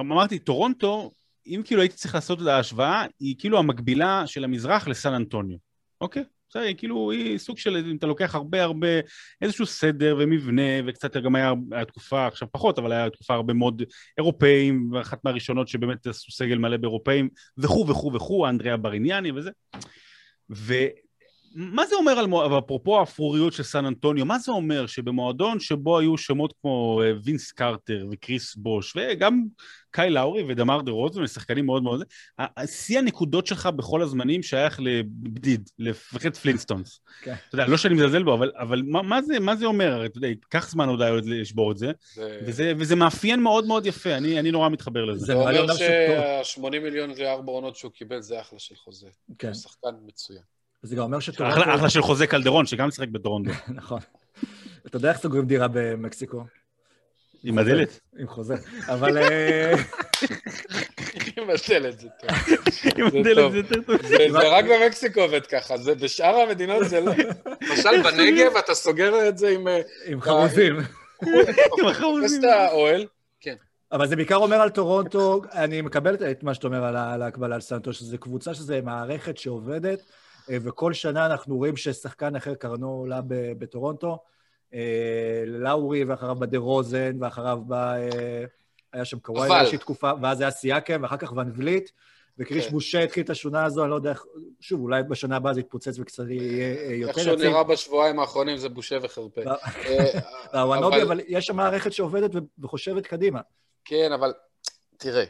אמרתי, 0.00 0.38
טורונטו, 0.38 1.10
אם 1.46 1.62
כאילו 1.64 1.80
הייתי 1.80 1.96
צריך 1.96 2.14
לעשות 2.14 2.42
את 2.42 2.46
ההשוואה, 2.46 3.06
היא 3.20 3.34
כאילו 3.38 3.58
המקבילה 3.58 4.26
של 4.26 4.44
המזרח 4.44 4.88
לסן 4.88 5.12
אנטוניו, 5.12 5.58
אוקיי? 6.00 6.24
בסדר, 6.50 6.62
היא 6.62 6.76
כאילו, 6.76 7.10
היא 7.10 7.38
סוג 7.38 7.58
של, 7.58 7.76
אם 7.76 7.96
אתה 7.96 8.06
לוקח 8.06 8.34
הרבה 8.34 8.62
הרבה, 8.62 8.88
איזשהו 9.42 9.66
סדר 9.66 10.16
ומבנה, 10.20 10.62
וקצת 10.86 11.16
גם 11.16 11.34
היה, 11.34 11.52
היה 11.72 11.84
תקופה, 11.84 12.26
עכשיו 12.26 12.48
פחות, 12.52 12.78
אבל 12.78 12.92
היה 12.92 13.10
תקופה 13.10 13.34
הרבה 13.34 13.54
מאוד 13.54 13.82
אירופאים, 14.18 14.92
ואחת 14.92 15.24
מהראשונות 15.24 15.68
שבאמת 15.68 16.06
עשו 16.06 16.32
סגל 16.32 16.58
מלא 16.58 16.76
באירופאים, 16.76 17.28
וכו' 17.58 17.86
וכו' 17.88 18.12
וכו', 18.14 18.48
אנדריאה 18.48 18.76
בריניאני 18.76 19.32
וזה. 19.32 19.50
ומה 21.54 21.86
זה 21.86 21.94
אומר 21.94 22.12
על, 22.12 22.26
מו- 22.26 22.58
אפרופו 22.58 23.00
האפרוריות 23.00 23.52
של 23.52 23.62
סן 23.62 23.84
אנטוניו, 23.84 24.24
מה 24.26 24.38
זה 24.38 24.52
אומר 24.52 24.86
שבמועדון 24.86 25.60
שבו 25.60 25.98
היו 25.98 26.18
שמות 26.18 26.54
כמו 26.60 27.02
אה, 27.04 27.12
וינס 27.24 27.52
קרטר 27.52 28.06
וקריס 28.12 28.54
בוש, 28.56 28.96
וגם 28.96 29.42
קאי 29.90 30.10
לאורי 30.10 30.42
ודמר 30.48 30.80
דה 30.82 30.92
רוזן, 30.92 31.26
שחקנים 31.26 31.66
מאוד 31.66 31.82
מאוד, 31.82 32.02
שיא 32.66 32.98
הנקודות 32.98 33.46
שלך 33.46 33.66
בכל 33.66 34.02
הזמנים 34.02 34.42
שייך 34.42 34.80
לפרד, 34.82 35.70
לפרד 35.78 36.36
פלינטסטונס. 36.36 37.00
כן. 37.22 37.34
אתה 37.48 37.54
יודע, 37.54 37.66
לא 37.66 37.76
שאני 37.76 37.94
מזלזל 37.94 38.22
בו, 38.22 38.34
אבל, 38.34 38.52
אבל 38.58 38.82
מה, 38.86 39.02
מה, 39.02 39.22
זה, 39.22 39.38
מה 39.40 39.56
זה 39.56 39.66
אומר? 39.66 39.92
הרי 39.92 40.06
אתה 40.06 40.18
יודע, 40.18 40.28
ייקח 40.28 40.70
זמן 40.70 40.88
עוד 40.88 41.00
לשבור 41.26 41.72
את 41.72 41.78
זה, 41.78 41.92
זה- 42.14 42.38
וזה, 42.46 42.72
וזה 42.78 42.96
מאפיין 42.96 43.42
מאוד 43.42 43.66
מאוד 43.66 43.86
יפה, 43.86 44.16
אני, 44.16 44.40
אני 44.40 44.50
נורא 44.50 44.68
מתחבר 44.68 45.04
לזה. 45.04 45.26
זה 45.26 45.34
אומר 45.34 45.60
אומנם 45.60 45.74
שטוב. 45.76 46.64
שה-80 46.64 46.78
מיליון 46.82 47.10
לארבע 47.18 47.52
עונות 47.52 47.76
שהוא 47.76 47.92
קיבל 47.92 48.20
זה 48.20 48.40
אחלה 48.40 48.58
של 48.58 48.74
חוזה. 48.74 49.08
כן. 49.38 49.48
הוא 49.48 49.54
שחקן 49.54 49.88
מצוין. 50.06 50.42
זה 50.82 50.96
גם 50.96 51.02
אומר 51.02 51.20
שטורונטו... 51.20 51.60
אחלה, 51.60 51.74
אחלה 51.74 51.90
של 51.90 52.02
חוזה 52.02 52.26
קלדרון, 52.26 52.66
שגם 52.66 52.90
שיחק 52.90 53.08
בטורונטו, 53.08 53.50
נכון. 53.74 53.98
אתה 54.86 54.96
יודע 54.96 55.08
איך 55.10 55.18
סוגרים 55.18 55.46
דירה 55.46 55.68
במקסיקו? 55.72 56.44
עם 57.44 57.58
הדלת. 57.58 58.00
עם 58.18 58.28
חוזה. 58.28 58.54
אבל... 58.88 59.18
אה, 59.18 59.72
מבטל 61.38 61.88
את 61.88 62.00
זה 62.00 62.08
טוב. 62.20 62.30
עם 62.96 63.10
זה 63.10 63.18
הדלת. 63.18 63.52
זה 63.52 63.56
יותר 63.58 63.82
טוב. 63.86 63.96
זה 64.06 64.48
רק 64.48 64.64
במקסיקו 64.64 65.20
עובד 65.20 65.46
ככה, 65.46 65.76
זה 65.76 65.94
בשאר 65.94 66.34
המדינות 66.36 66.88
זה 66.88 67.00
לא. 67.00 67.12
למשל 67.60 68.02
בנגב 68.04 68.56
אתה 68.56 68.74
סוגר 68.74 69.28
את 69.28 69.38
זה 69.38 69.48
עם... 69.48 69.68
אה, 69.68 69.80
עם 70.06 70.20
חרוזים. 70.20 70.76
עם 71.78 71.86
החרוזים. 71.88 72.40
את 72.40 72.44
האוהל, 72.44 73.06
אבל 73.92 74.08
זה 74.08 74.16
בעיקר 74.16 74.36
אומר 74.36 74.56
על 74.56 74.70
טורונטו, 74.70 75.42
אני 75.52 75.80
מקבל 75.80 76.14
את- 76.14 76.42
מה 76.42 76.54
שאתה 76.54 76.66
אומר 76.66 76.84
על 76.84 77.22
ההקבלה 77.22 77.54
על 77.54 77.60
סנטו, 77.60 77.92
שזו 77.92 78.18
קבוצה 78.18 78.54
שזו 78.54 78.74
מערכת 78.82 79.38
שעובדת, 79.38 80.02
וכל 80.48 80.92
שנה 80.92 81.26
אנחנו 81.26 81.56
רואים 81.56 81.76
ששחקן 81.76 82.36
אחר 82.36 82.54
קרנו 82.54 82.88
עולה 82.90 83.20
בטורונטו. 83.58 84.18
אה, 84.74 85.42
לאורי, 85.46 86.04
ואחריו 86.04 86.34
בא 86.34 86.46
דה 86.46 86.58
רוזן, 86.58 87.22
ואחריו 87.22 87.58
בא... 87.66 87.94
אה, 87.96 88.44
היה 88.92 89.04
שם 89.04 89.18
קוואי 89.18 89.48
באיזושהי 89.48 89.78
תקופה, 89.78 90.10
ואז 90.22 90.40
היה 90.40 90.50
סייקם, 90.50 91.02
ואחר 91.02 91.16
כך 91.16 91.32
ון 91.32 91.52
וליט, 91.56 91.90
וקריש 92.38 92.66
כן. 92.66 92.72
בושה 92.72 93.02
התחיל 93.02 93.24
את 93.24 93.30
השונה 93.30 93.64
הזו, 93.64 93.82
אני 93.82 93.90
לא 93.90 93.94
יודע 93.94 94.10
איך... 94.10 94.24
שוב, 94.60 94.80
אולי 94.80 95.02
בשנה 95.02 95.36
הבאה 95.36 95.54
זה 95.54 95.60
יתפוצץ 95.60 95.98
וקצת 95.98 96.24
יהיה 96.28 96.76
אה, 96.76 96.94
יותר 96.94 97.18
איך 97.18 97.24
שהוא 97.24 97.36
נראה 97.36 97.64
בשבועיים 97.64 98.20
האחרונים 98.20 98.56
זה 98.56 98.68
בושה 98.68 98.98
וחרפה. 99.02 99.40
לא. 99.44 99.52
אה, 100.54 100.60
הוואנובי, 100.62 101.02
אבל 101.02 101.20
יש 101.26 101.46
שם 101.46 101.56
מערכת 101.56 101.92
שעובדת 101.92 102.30
וחושבת 102.58 103.06
קדימה. 103.06 103.40
כן, 103.84 104.12
אבל 104.12 104.32
תראה, 105.00 105.24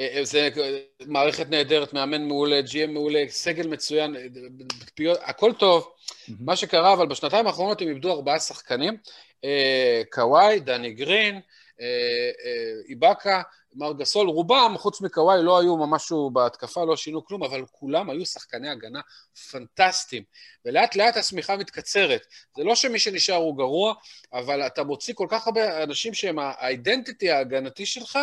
אה, 0.00 0.08
אה, 0.18 0.24
זה 0.24 0.48
אה, 0.58 0.78
מערכת 1.06 1.50
נהדרת, 1.50 1.92
מאמן 1.92 2.28
מעולה, 2.28 2.60
GM 2.60 2.86
מעולה, 2.90 3.24
סגל 3.28 3.66
מצוין, 3.66 4.16
פיות- 4.94 5.18
הכל 5.22 5.52
טוב. 5.58 5.88
מה 6.40 6.56
שקרה, 6.56 6.92
אבל 6.92 7.06
בשנתיים 7.06 7.46
האחרונות 7.46 7.80
הם 7.82 7.88
איבדו 7.88 8.12
ארבעה 8.12 8.40
שחקנים, 8.40 8.96
קוואי, 10.12 10.60
דני 10.60 10.90
גרין, 10.92 11.40
איבאקה, 12.88 13.42
מר 13.76 13.92
גסול, 13.92 14.28
רובם, 14.28 14.74
חוץ 14.78 15.00
מקוואי, 15.00 15.42
לא 15.42 15.60
היו 15.60 15.76
משהו 15.76 16.30
בהתקפה, 16.30 16.84
לא 16.84 16.96
שינו 16.96 17.24
כלום, 17.24 17.42
אבל 17.42 17.64
כולם 17.72 18.10
היו 18.10 18.26
שחקני 18.26 18.68
הגנה 18.68 19.00
פנטסטיים. 19.50 20.22
ולאט 20.64 20.96
לאט 20.96 21.16
השמיכה 21.16 21.56
מתקצרת. 21.56 22.26
זה 22.56 22.64
לא 22.64 22.74
שמי 22.74 22.98
שנשאר 22.98 23.34
הוא 23.34 23.56
גרוע, 23.56 23.94
אבל 24.32 24.66
אתה 24.66 24.84
מוציא 24.84 25.14
כל 25.14 25.26
כך 25.30 25.46
הרבה 25.46 25.82
אנשים 25.82 26.14
שהם 26.14 26.38
האידנטיטי 26.38 27.30
ההגנתי 27.30 27.86
שלך, 27.86 28.18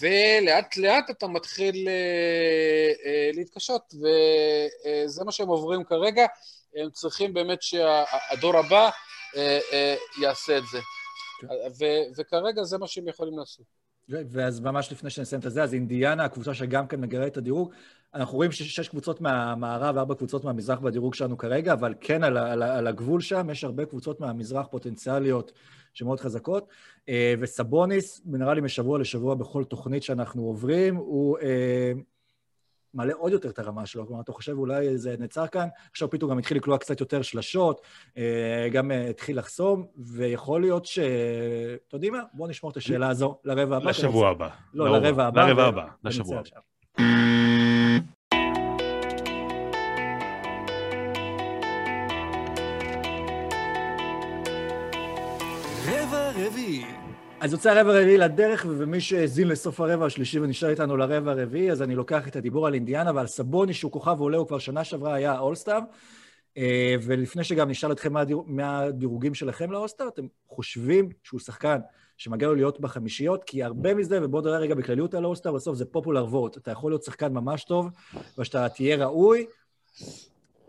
ולאט 0.00 0.76
לאט 0.76 1.10
אתה 1.10 1.26
מתחיל 1.26 1.88
אה, 1.88 2.92
אה, 3.10 3.30
להתקשות, 3.34 3.94
וזה 3.94 5.24
מה 5.24 5.32
שהם 5.32 5.48
עוברים 5.48 5.84
כרגע. 5.84 6.26
הם 6.76 6.90
צריכים 6.90 7.34
באמת 7.34 7.62
שהדור 7.62 8.56
הבא 8.56 8.90
אה, 9.36 9.58
אה, 9.72 9.96
יעשה 10.20 10.58
את 10.58 10.62
זה. 10.72 10.78
כן. 11.40 11.46
ו- 11.78 12.20
וכרגע 12.20 12.62
זה 12.62 12.78
מה 12.78 12.86
שהם 12.86 13.08
יכולים 13.08 13.38
לעשות. 13.38 13.66
ואז 14.08 14.60
ממש 14.60 14.92
לפני 14.92 15.10
שנסיים 15.10 15.40
את 15.46 15.52
זה, 15.52 15.62
אז 15.62 15.74
אינדיאנה, 15.74 16.24
הקבוצה 16.24 16.54
שגם 16.54 16.86
כן 16.86 17.00
מגרה 17.00 17.26
את 17.26 17.36
הדירוג, 17.36 17.72
אנחנו 18.14 18.36
רואים 18.36 18.52
שיש 18.52 18.76
שש 18.76 18.88
קבוצות 18.88 19.20
מהמערב 19.20 19.96
וארבע 19.96 20.14
קבוצות 20.14 20.44
מהמזרח 20.44 20.78
בדירוג 20.78 21.14
שלנו 21.14 21.38
כרגע, 21.38 21.72
אבל 21.72 21.94
כן 22.00 22.24
על, 22.24 22.36
על, 22.36 22.62
על 22.62 22.86
הגבול 22.86 23.20
שם 23.20 23.50
יש 23.50 23.64
הרבה 23.64 23.84
קבוצות 23.84 24.20
מהמזרח 24.20 24.66
פוטנציאליות 24.66 25.52
שמאוד 25.94 26.20
חזקות, 26.20 26.68
אה, 27.08 27.34
וסבוניס, 27.40 28.22
נראה 28.24 28.54
לי 28.54 28.60
משבוע 28.60 28.98
לשבוע 28.98 29.34
בכל 29.34 29.64
תוכנית 29.64 30.02
שאנחנו 30.02 30.42
עוברים, 30.42 30.96
הוא 30.96 31.38
אה, 31.38 31.92
מעלה 32.94 33.14
עוד 33.14 33.32
יותר 33.32 33.48
את 33.48 33.58
הרמה 33.58 33.86
שלו, 33.86 34.06
כלומר, 34.06 34.22
אתה 34.22 34.32
חושב 34.32 34.58
אולי 34.58 34.98
זה 34.98 35.16
נעצר 35.18 35.46
כאן, 35.46 35.68
עכשיו 35.90 36.10
פתאום 36.10 36.30
גם 36.30 36.38
התחיל 36.38 36.56
לקלוע 36.56 36.78
קצת 36.78 37.00
יותר 37.00 37.22
שלשות, 37.22 37.80
אה, 38.16 38.68
גם 38.72 38.90
אה, 38.90 39.08
התחיל 39.08 39.38
לחסום, 39.38 39.86
ויכול 39.96 40.60
להיות 40.60 40.86
ש... 40.86 40.98
אתם 41.88 41.96
יודעים 41.96 42.12
מה? 42.12 42.22
בואו 42.32 42.48
נשמור 42.48 42.72
את 42.72 42.76
השאלה 42.76 43.08
הזו 43.08 43.38
לרבע 43.44 43.76
הבא. 43.76 43.90
לשבוע 43.90 44.30
הבא. 44.30 44.48
לא, 44.74 44.86
לא, 44.86 44.98
לרבע 44.98 45.26
הבא. 45.26 45.46
לרבע 45.46 45.64
הבא, 45.66 45.86
לשבוע 46.04 46.38
הבא. 46.38 46.60
רבע 55.86 56.30
רביעי. 56.36 57.05
אז 57.40 57.52
יוצא 57.52 57.70
הרבע 57.70 57.94
הרביעי 57.94 58.18
לדרך, 58.18 58.66
ומי 58.68 59.00
שהאזין 59.00 59.48
לסוף 59.48 59.80
הרבע 59.80 60.06
השלישי 60.06 60.40
ונשאר 60.40 60.68
איתנו 60.68 60.96
לרבע 60.96 61.30
הרביעי, 61.30 61.70
אז 61.70 61.82
אני 61.82 61.94
לוקח 61.94 62.28
את 62.28 62.36
הדיבור 62.36 62.66
על 62.66 62.74
אינדיאנה 62.74 63.12
ועל 63.14 63.26
סבוני, 63.26 63.74
שהוא 63.74 63.92
כוכב 63.92 64.20
עולה, 64.20 64.38
הוא 64.38 64.46
כבר 64.46 64.58
שנה 64.58 64.84
שעברה 64.84 65.14
היה 65.14 65.32
האולסטאר. 65.32 65.78
אה, 66.56 66.94
ולפני 67.02 67.44
שגם 67.44 67.70
נשאל 67.70 67.92
אתכם 67.92 68.12
מה, 68.12 68.20
הדיר... 68.20 68.38
מה 68.46 68.78
הדירוגים 68.78 69.34
שלכם 69.34 69.72
לאולסטאר, 69.72 70.08
אתם 70.08 70.26
חושבים 70.48 71.08
שהוא 71.22 71.40
שחקן 71.40 71.78
שמגיע 72.16 72.48
לו 72.48 72.54
להיות 72.54 72.80
בחמישיות, 72.80 73.44
כי 73.44 73.62
הרבה 73.62 73.94
מזה, 73.94 74.18
ובואו 74.22 74.42
נדבר 74.42 74.56
רגע 74.56 74.74
בכלליות 74.74 75.14
על 75.14 75.24
האולסטאר, 75.24 75.52
בסוף 75.52 75.76
זה 75.76 75.84
פופולר 75.84 76.24
וורט. 76.24 76.56
אתה 76.56 76.70
יכול 76.70 76.92
להיות 76.92 77.02
שחקן 77.02 77.32
ממש 77.32 77.64
טוב, 77.64 77.88
ושאתה 78.38 78.68
תהיה 78.68 78.96
ראוי, 78.96 79.46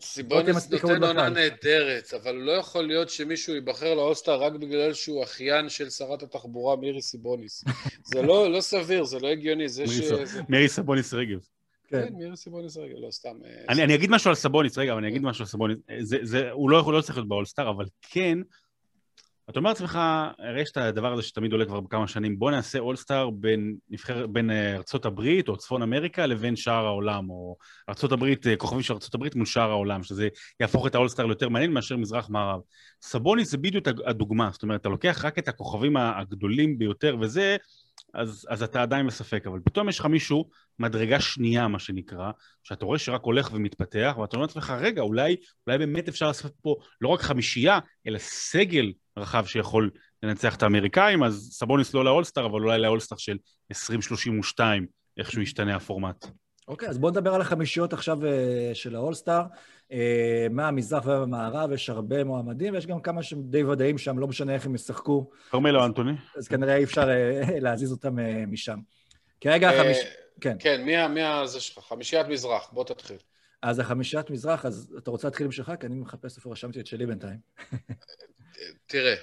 סיבוניס 0.02 0.70
נותן 0.72 1.04
עונה. 1.04 1.30
נהדרת, 1.30 2.14
אבל 2.22 2.36
לא 2.36 2.52
יכול 2.52 2.88
להיות 2.88 3.10
שמישהו 3.10 3.56
ייבחר 3.56 3.94
לאוסטר 3.94 4.36
רק 4.42 4.54
בגלל 4.54 4.94
שהוא 4.94 5.24
אחיין 5.24 5.70
של 5.70 5.90
שרת 5.90 6.24
התחבורה 6.24 6.76
מירי 6.76 7.02
סיבוניס. 7.02 7.64
זה 8.14 8.22
לא 8.22 8.52
לא 8.52 8.62
סביר, 8.62 9.04
זה 9.04 9.20
לא 9.20 9.28
הגיוני, 9.28 9.70
זה 9.70 9.88
ש... 9.88 10.00
מירי 10.00 10.26
זה- 10.26 10.42
מירי 10.50 10.68
סבוניס 10.70 11.14
רגב. 11.14 11.40
כן. 11.90 12.08
כן, 12.08 12.14
מירי 12.14 12.38
סיבוניס 12.38 12.78
רגע, 12.78 12.94
לא 12.98 13.12
סתם. 13.12 13.36
אה, 13.46 13.52
אני, 13.70 13.84
אני 13.84 13.96
אגיד 13.96 14.10
משהו 14.10 14.30
על 14.30 14.36
סבוניס, 14.36 14.78
רגע, 14.78 14.92
אבל 14.94 15.00
אני 15.02 15.08
אגיד 15.12 15.22
משהו 15.22 15.44
על 15.44 15.48
סבוניס. 15.48 15.78
זה, 16.02 16.18
זה, 16.24 16.52
הוא 16.52 16.70
לא 16.70 16.78
יכול, 16.78 16.96
לא 16.96 17.02
צריך 17.02 17.18
להיות 17.18 17.28
באולסטאר, 17.28 17.70
אבל 17.70 17.86
כן, 18.02 18.38
אתה 19.50 19.60
אומר 19.60 19.70
לעצמך, 19.70 20.00
הרי 20.40 20.62
יש 20.62 20.72
את 20.72 20.78
הדבר 20.78 21.14
הזה 21.14 21.22
שתמיד 21.22 21.52
עולה 21.52 21.66
כבר 21.66 21.80
בכמה 21.80 22.08
שנים, 22.08 22.40
בוא 22.40 22.52
נעשה 22.52 22.80
אולסטאר 22.80 23.30
בין, 23.30 23.76
בין 24.30 24.52
אה, 24.52 24.76
ארצות 24.76 25.06
הברית 25.06 25.50
או 25.50 25.58
צפון 25.58 25.82
אמריקה 25.82 26.26
לבין 26.26 26.56
שאר 26.56 26.86
העולם, 26.86 27.30
או 27.30 27.58
ארצות 27.90 28.12
הברית, 28.12 28.48
אה, 28.48 28.56
כוכבים 28.56 28.82
של 28.82 28.94
ארצות 28.94 29.16
הברית 29.16 29.36
מול 29.36 29.46
שאר 29.46 29.70
העולם, 29.70 30.04
שזה 30.04 30.28
יהפוך 30.60 30.88
את 30.88 30.96
האולסטאר 30.96 31.26
ליותר 31.26 31.50
מעניין 31.50 31.72
מאשר 31.72 31.98
מזרח-מערב. 31.98 32.60
סבוניס 33.02 33.52
זה 33.52 33.58
בדיוק 33.58 33.88
הדוגמה, 34.06 34.50
זאת 34.52 34.64
אומרת, 34.64 34.82
אתה 34.82 34.90
לוקח 34.90 35.26
רק 35.26 35.40
את 35.40 35.48
הכוכבים 35.48 35.98
הגדולים 35.98 36.78
ביותר 36.78 37.16
וזה, 37.22 37.58
אז, 38.14 38.48
אז 38.50 38.64
אתה 38.64 38.82
עדיין 38.82 39.08
בספק, 39.08 39.44
אבל 39.48 39.60
פתאום 39.64 39.90
יש 39.90 40.00
לך 40.00 40.06
מישהו, 40.06 40.50
מדרגה 40.80 41.20
שנייה, 41.20 41.68
מה 41.68 41.80
שנקרא, 41.80 42.32
שאתה 42.64 42.86
רואה 42.86 43.00
שרק 43.00 43.22
הולך 43.24 43.50
ומתפתח, 43.54 44.16
ואתה 44.22 44.36
אומר 44.36 44.46
לעצמך, 44.46 44.74
רגע, 44.80 45.02
אולי, 45.02 45.36
אולי 45.68 45.78
באמת 45.78 46.08
אפשר 46.08 46.28
לעשות 46.28 46.54
פה 46.62 46.76
לא 47.02 47.08
רק 47.08 47.22
חמישייה, 47.22 47.80
אלא 48.08 48.18
סגל 48.20 48.94
רחב 49.18 49.46
שיכול 49.46 49.90
לנצח 50.24 50.56
את 50.56 50.64
האמריקאים, 50.64 51.24
אז 51.24 51.50
סבוניס 51.52 51.94
לא 51.94 52.06
לאולסטאר, 52.06 52.46
אבל 52.46 52.62
אולי 52.62 52.80
לאולסטאר 52.80 53.18
של 53.18 53.38
2032, 53.72 54.88
איכשהו 55.18 55.42
ישתנה 55.42 55.76
הפורמט. 55.76 56.26
אוקיי, 56.68 56.90
אז 56.90 56.98
בואו 56.98 57.12
נדבר 57.12 57.34
על 57.34 57.42
החמישיות 57.42 57.94
עכשיו 57.94 58.26
אה, 58.26 58.72
של 58.74 58.96
האולסטאר. 58.96 59.44
אה, 59.92 60.48
מהמזרח 60.50 61.06
ומהמערב 61.06 61.72
יש 61.72 61.90
הרבה 61.90 62.24
מועמדים, 62.24 62.74
ויש 62.74 62.88
גם 62.88 63.02
כמה 63.02 63.24
שהם 63.24 63.42
די 63.44 63.64
ודאים 63.64 63.98
שם, 63.98 64.20
לא 64.20 64.28
משנה 64.28 64.54
איך 64.54 64.66
הם 64.66 64.76
ישחקו, 64.76 65.30
כרמלו 65.50 65.86
אנטוני? 65.86 66.12
אז 66.38 66.48
כנראה 66.48 66.76
אי 66.76 66.84
אפשר 66.84 67.10
אה, 67.10 67.60
להזיז 67.66 67.92
אותם 67.92 68.16
משם. 68.48 68.80
כרגע 69.42 69.70
החמיש... 69.70 69.98
אה, 69.98 70.12
כן. 70.42 70.58
כן, 70.60 70.84
מי. 70.84 71.48
זה 71.48 71.60
שלך? 71.60 71.84
חמישיית 71.84 72.28
מזרח, 72.28 72.70
בוא 72.72 72.84
תתחיל. 72.84 73.18
אז 73.62 73.80
החמישיית 73.80 74.30
מזרח, 74.30 74.66
אז 74.66 74.96
אתה 74.98 75.12
רוצה 75.12 75.28
להתחיל 75.28 75.46
עם 75.46 75.52
שלך? 75.52 75.72
כי 75.80 75.86
אני 75.86 75.96
מחפש 75.96 76.38
איפה 76.38 76.52
רשמתי 76.52 76.80
את 76.80 76.88
שלי 76.88 77.06
בינתיים. 77.06 77.40
תראה, 78.88 79.16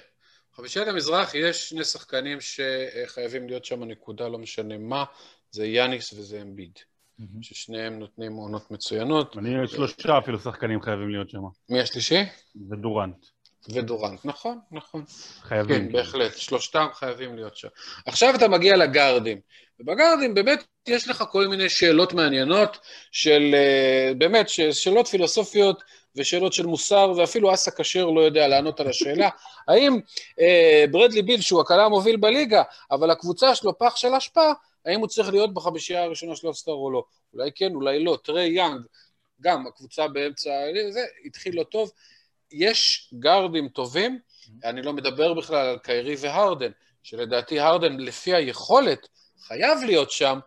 חמישיית 0.55 0.87
המזרח 0.87 1.35
יש 1.35 1.69
שני 1.69 1.83
שחקנים 1.83 2.37
שחייבים 2.41 3.47
להיות 3.47 3.65
שם 3.65 3.83
נקודה, 3.83 4.27
לא 4.27 4.37
משנה 4.37 4.77
מה, 4.77 5.03
זה 5.51 5.65
יאניס 5.65 6.13
וזה 6.13 6.41
אמביד, 6.41 6.79
ששניהם 7.41 7.99
נותנים 7.99 8.33
עונות 8.33 8.71
מצוינות. 8.71 9.37
אני, 9.37 9.67
שלושה 9.67 10.17
אפילו 10.17 10.39
שחקנים 10.39 10.81
חייבים 10.81 11.09
להיות 11.09 11.29
שם. 11.29 11.39
מי 11.69 11.81
השלישי? 11.81 12.23
ודורנט. 12.69 13.25
ודורנט, 13.69 14.25
נכון, 14.25 14.59
נכון. 14.71 15.03
חייבים. 15.41 15.85
כן, 15.85 15.91
בהחלט, 15.91 16.37
שלושתם 16.37 16.87
חייבים 16.93 17.35
להיות 17.35 17.57
שם. 17.57 17.67
עכשיו 18.05 18.35
אתה 18.35 18.47
מגיע 18.47 18.77
לגארדים, 18.77 19.39
ובגארדים 19.79 20.33
באמת 20.33 20.63
יש 20.87 21.07
לך 21.07 21.23
כל 21.31 21.47
מיני 21.47 21.69
שאלות 21.69 22.13
מעניינות 22.13 22.77
של, 23.11 23.51
אה, 23.53 24.11
באמת, 24.17 24.49
שאלות 24.71 25.07
פילוסופיות 25.07 25.83
ושאלות 26.15 26.53
של 26.53 26.65
מוסר, 26.65 27.13
ואפילו 27.17 27.53
אסא 27.53 27.71
כשר 27.77 28.05
לא 28.05 28.21
יודע 28.21 28.47
לענות 28.47 28.79
על 28.79 28.87
השאלה, 28.87 29.29
האם 29.67 29.99
אה, 30.39 30.85
ברדלי 30.91 31.21
ביל, 31.21 31.41
שהוא 31.41 31.61
הקלע 31.61 31.85
המוביל 31.85 32.15
בליגה, 32.15 32.63
אבל 32.91 33.11
הקבוצה 33.11 33.55
שלו 33.55 33.77
פח 33.77 33.95
של 33.95 34.13
אשפה, 34.13 34.51
האם 34.85 34.99
הוא 34.99 35.07
צריך 35.07 35.29
להיות 35.29 35.53
בחמישייה 35.53 36.03
הראשונה 36.03 36.35
של 36.35 36.47
אולסטאר 36.47 36.71
או 36.71 36.91
לא? 36.91 37.03
אולי 37.33 37.51
כן, 37.55 37.75
אולי 37.75 38.03
לא. 38.03 38.17
טרי 38.23 38.47
יאנג, 38.47 38.81
גם 39.41 39.67
הקבוצה 39.67 40.07
באמצע, 40.07 40.49
זה, 40.89 41.05
התחיל 41.25 41.55
לא 41.55 41.63
טוב. 41.63 41.91
יש 42.51 43.09
גארדים 43.19 43.69
טובים, 43.69 44.19
אני 44.63 44.81
לא 44.81 44.93
מדבר 44.93 45.33
בכלל 45.33 45.67
על 45.67 45.77
קיירי 45.77 46.15
והרדן, 46.19 46.71
שלדעתי 47.03 47.59
הרדן 47.59 47.97
לפי 47.97 48.35
היכולת 48.35 49.07
חייב 49.39 49.77
להיות 49.85 50.11
שם. 50.11 50.39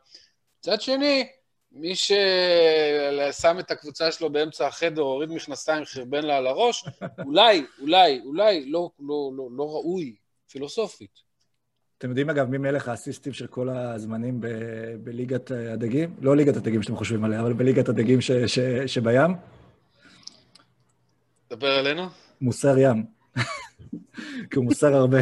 מצד 0.58 0.80
שני, 0.80 1.28
מי 1.72 1.96
ששם 1.96 3.58
את 3.58 3.70
הקבוצה 3.70 4.12
שלו 4.12 4.30
באמצע 4.30 4.66
החדר, 4.66 5.02
הוריד 5.02 5.30
מכנסיים, 5.30 5.84
חרבן 5.84 6.24
לה 6.24 6.36
על 6.36 6.46
הראש, 6.46 6.84
אולי, 7.26 7.66
אולי, 7.80 8.20
אולי 8.24 8.70
לא, 8.70 8.90
לא, 9.00 9.30
לא, 9.36 9.48
לא 9.56 9.64
ראוי, 9.64 10.14
פילוסופית. 10.50 11.27
אתם 11.98 12.08
יודעים 12.08 12.30
אגב 12.30 12.48
מי 12.50 12.58
מלך 12.58 12.88
האסיסטים 12.88 13.32
של 13.32 13.46
כל 13.46 13.68
הזמנים 13.68 14.40
ב- 14.40 14.46
בליגת 15.04 15.50
הדגים? 15.50 16.14
לא 16.20 16.36
ליגת 16.36 16.56
הדגים 16.56 16.82
שאתם 16.82 16.96
חושבים 16.96 17.24
עליה, 17.24 17.40
אבל 17.40 17.52
בליגת 17.52 17.88
הדגים 17.88 18.20
ש- 18.20 18.30
ש- 18.32 18.58
שבים? 18.86 19.34
דבר 21.50 21.80
אלינו? 21.80 22.06
מוסר 22.40 22.78
ים. 22.78 23.04
כי 24.50 24.56
הוא 24.56 24.64
מוסר 24.64 24.94
הרבה. 24.94 25.18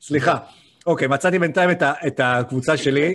סליחה. 0.00 0.38
אוקיי, 0.86 1.08
מצאתי 1.08 1.38
בינתיים 1.38 1.70
את, 1.70 1.82
ה- 1.82 1.92
את 2.06 2.20
הקבוצה 2.24 2.76
שלי. 2.76 3.14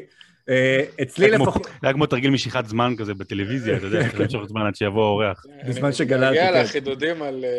אה, 0.50 0.84
אצלי 1.02 1.32
לפחות... 1.32 1.64
זה 1.66 1.70
היה 1.84 1.94
כמו 1.94 2.06
תרגיל 2.06 2.32
משיכת 2.32 2.66
זמן 2.66 2.94
כזה 2.98 3.14
בטלוויזיה, 3.14 3.78
אתה 3.78 3.86
יודע, 3.86 4.02
צריך 4.02 4.20
למשוך 4.20 4.44
זמן 4.46 4.62
עד 4.68 4.76
שיבוא 4.76 5.04
האורח. 5.06 5.46
בזמן 5.68 5.86
אני 5.86 5.94
שגללתי, 5.94 6.40
מגיע 6.40 6.52
כן. 6.54 6.62
לחידודים 6.64 7.22
על 7.22 7.46
אה, 7.46 7.50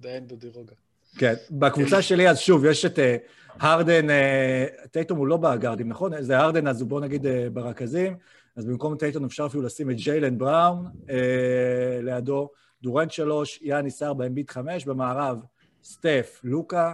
דיין 0.00 0.26
דודי 0.26 0.48
רוגה. 0.54 0.72
כן, 1.18 1.34
בקבוצה 1.50 2.02
שלי, 2.02 2.28
אז 2.30 2.38
שוב, 2.38 2.64
יש 2.64 2.84
את 2.84 2.98
אה, 2.98 3.16
הרדן, 3.58 4.10
אה, 4.10 4.66
טייטום 4.90 5.18
הוא 5.18 5.26
לא 5.26 5.36
בגארדים, 5.36 5.88
נכון? 5.88 6.22
זה 6.22 6.38
הרדן, 6.38 6.66
אז 6.66 6.80
הוא 6.80 6.88
בוא 6.88 7.00
נגיד 7.00 7.26
אה, 7.26 7.50
ברכזים, 7.52 8.16
אז 8.56 8.66
במקום 8.66 8.96
טייטום 8.96 9.24
אפשר 9.24 9.46
אפילו 9.46 9.62
לשים 9.62 9.90
את 9.90 9.96
ג'יילן 9.96 10.38
בראון 10.38 10.86
אה, 11.10 12.00
לידו, 12.02 12.50
דורנט 12.82 13.10
שלוש, 13.10 13.58
יאניס 13.62 14.02
ארבע, 14.02 14.26
אמביט 14.26 14.50
חמש, 14.50 14.84
במערב 14.84 15.38
סטף, 15.82 16.40
לוקה, 16.44 16.92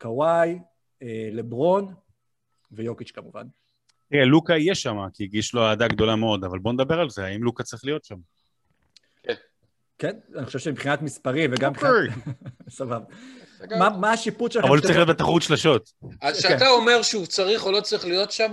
קוואי, 0.00 0.58
אה, 1.02 1.28
לברון 1.32 1.94
ויוקיץ' 2.72 3.10
כמובן. 3.10 3.46
תראה, 4.10 4.24
לוקה 4.24 4.56
יהיה 4.56 4.74
שם, 4.74 4.96
כי 5.14 5.28
יש 5.32 5.54
לו 5.54 5.62
אהדה 5.62 5.88
גדולה 5.88 6.16
מאוד, 6.16 6.44
אבל 6.44 6.58
בוא 6.58 6.72
נדבר 6.72 7.00
על 7.00 7.10
זה, 7.10 7.24
האם 7.24 7.42
לוקה 7.42 7.62
צריך 7.62 7.84
להיות 7.84 8.04
שם? 8.04 8.16
כן, 9.98 10.18
אני 10.36 10.46
חושב 10.46 10.58
שמבחינת 10.58 11.02
מספרים 11.02 11.50
וגם. 11.52 11.72
מבחינת... 11.72 11.92
סבבה. 12.68 13.04
מה- 13.78 13.88
מה 13.90 14.12
השיפוט 14.12 14.52
שלכם? 14.52 14.66
אבל 14.66 14.76
הוא 14.76 14.82
צריך 14.82 14.96
להיות 14.96 15.08
בתחרות 15.08 15.42
שלשות. 15.42 15.92
אז 16.22 16.42
כן. 16.42 16.48
כשאתה 16.48 16.68
אומר 16.68 17.02
שהוא 17.02 17.26
צריך 17.26 17.66
או 17.66 17.72
לא 17.72 17.80
צריך 17.80 18.04
להיות 18.06 18.32
שם, 18.32 18.52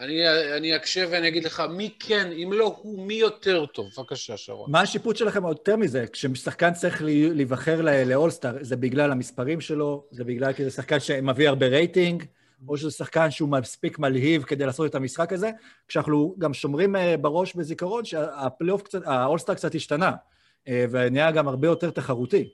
אני, 0.00 0.28
אני 0.56 0.76
אקשה 0.76 1.04
ואני 1.10 1.28
אגיד 1.28 1.44
לך 1.44 1.62
מי 1.70 1.90
כן, 2.00 2.30
אם 2.32 2.52
לא 2.52 2.76
הוא, 2.82 3.06
מי 3.06 3.14
יותר 3.14 3.66
טוב. 3.66 3.86
בבקשה, 3.98 4.36
שרון. 4.36 4.70
מה 4.70 4.80
השיפוט 4.80 5.16
שלכם 5.16 5.46
יותר 5.46 5.76
מזה? 5.76 6.04
כששחקן 6.12 6.72
צריך 6.72 7.02
להיבחר 7.34 7.80
לאולסטאר, 8.06 8.52
זה 8.60 8.76
בגלל 8.76 9.12
המספרים 9.12 9.60
שלו, 9.60 10.04
זה 10.10 10.24
בגלל 10.24 10.52
כי 10.52 10.64
זה 10.64 10.70
שחקן 10.70 11.00
שמביא 11.00 11.48
הרבה 11.48 11.66
רייטינג, 11.66 12.24
או 12.68 12.76
שזה 12.76 12.90
שחקן 12.90 13.30
שהוא 13.30 13.48
מספיק 13.48 13.98
מלהיב 13.98 14.42
כדי 14.42 14.66
לעשות 14.66 14.90
את 14.90 14.94
המשחק 14.94 15.32
הזה, 15.32 15.50
כשאנחנו 15.88 16.34
גם 16.38 16.54
שומרים 16.54 16.96
אה, 16.96 17.16
בראש 17.16 17.54
בזיכרון 17.54 18.04
שהפלייאוף 18.04 18.82
קצת, 18.82 19.00
האולסטאר 19.04 19.54
קצת 19.54 19.74
השתנה, 19.74 20.12
אה, 20.68 20.84
ונהיה 20.90 21.30
גם 21.30 21.48
הרבה 21.48 21.68
יותר 21.68 21.90
תחרותי. 21.90 22.48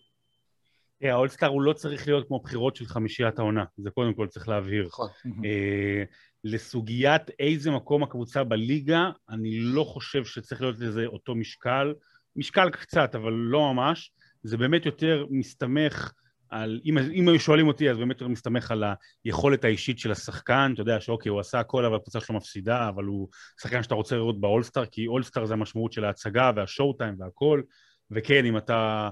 תראה, 1.00 1.12
האולסטאר 1.12 1.48
הוא 1.48 1.62
לא 1.62 1.72
צריך 1.72 2.08
להיות 2.08 2.26
כמו 2.28 2.40
בחירות 2.40 2.76
של 2.76 2.86
חמישיית 2.86 3.38
העונה, 3.38 3.64
זה 3.76 3.90
קודם 3.90 4.14
כל 4.14 4.26
צריך 4.26 4.48
להבהיר. 4.48 4.86
נכון. 4.86 5.08
אה, 5.44 6.02
לסוגיית 6.44 7.22
איזה 7.38 7.70
מקום 7.70 8.02
הקבוצה 8.02 8.44
בליגה, 8.44 9.10
אני 9.30 9.58
לא 9.60 9.84
חושב 9.84 10.24
שצריך 10.24 10.60
להיות 10.60 10.78
לזה 10.78 11.06
אותו 11.06 11.34
משקל, 11.34 11.94
משקל 12.36 12.70
קצת, 12.70 13.14
אבל 13.14 13.32
לא 13.32 13.74
ממש, 13.74 14.12
זה 14.42 14.56
באמת 14.56 14.86
יותר 14.86 15.26
מסתמך 15.30 16.12
על, 16.50 16.80
אם, 16.84 16.98
אם 16.98 17.28
היו 17.28 17.40
שואלים 17.40 17.68
אותי, 17.68 17.90
אז 17.90 17.98
באמת 17.98 18.20
יותר 18.20 18.28
מסתמך 18.28 18.70
על 18.70 18.84
היכולת 19.24 19.64
האישית 19.64 19.98
של 19.98 20.12
השחקן, 20.12 20.70
אתה 20.74 20.82
יודע 20.82 21.00
שאוקיי, 21.00 21.30
הוא 21.30 21.40
עשה 21.40 21.60
הכל, 21.60 21.84
אבל 21.84 21.96
הקבוצה 21.96 22.20
שלו 22.20 22.36
מפסידה, 22.36 22.88
אבל 22.88 23.04
הוא 23.04 23.28
שחקן 23.62 23.82
שאתה 23.82 23.94
רוצה 23.94 24.16
לראות 24.16 24.40
באולסטאר, 24.40 24.86
כי 24.86 25.06
אולסטאר 25.06 25.46
זה 25.46 25.54
המשמעות 25.54 25.92
של 25.92 26.04
ההצגה 26.04 26.50
והשואו 26.56 26.92
טיים 26.92 27.14
והכל, 27.18 27.62
וכן, 28.10 28.44
אם 28.44 28.56
אתה... 28.56 29.10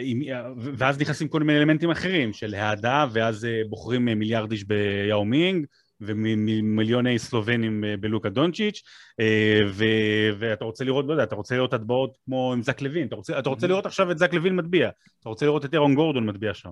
עם, 0.00 0.20
ואז 0.56 1.00
נכנסים 1.00 1.28
כל 1.28 1.42
מיני 1.42 1.58
אלמנטים 1.58 1.90
אחרים 1.90 2.32
של 2.32 2.54
העדה, 2.54 3.06
ואז 3.12 3.44
אה, 3.44 3.60
בוחרים 3.68 4.08
אה, 4.08 4.14
מיליארד 4.14 4.50
איש 4.50 4.64
ביאומינג, 4.64 5.66
ומיליוני 6.02 7.18
סלובנים 7.18 7.84
אה, 7.84 7.96
בלוקה 7.96 8.28
דונצ'יץ', 8.28 8.82
אה, 9.20 9.60
ו- 9.68 10.30
ואתה 10.38 10.64
רוצה 10.64 10.84
לראות, 10.84 11.04
לא 11.06 11.12
יודע, 11.12 11.22
אתה 11.22 11.34
רוצה 11.34 11.56
לראות 11.56 11.74
הטבעות 11.74 12.18
כמו 12.24 12.52
עם 12.52 12.62
זק 12.62 12.80
לוין, 12.80 13.06
אתה 13.06 13.16
רוצה, 13.16 13.38
אתה 13.38 13.48
רוצה 13.48 13.66
לראות 13.66 13.86
עכשיו 13.86 14.10
את 14.10 14.18
זק 14.18 14.34
לוין 14.34 14.56
מטביע, 14.56 14.90
אתה 15.20 15.28
רוצה 15.28 15.46
לראות 15.46 15.64
את 15.64 15.74
אירון 15.74 15.94
גורדון 15.94 16.26
מטביע 16.26 16.54
שם, 16.54 16.70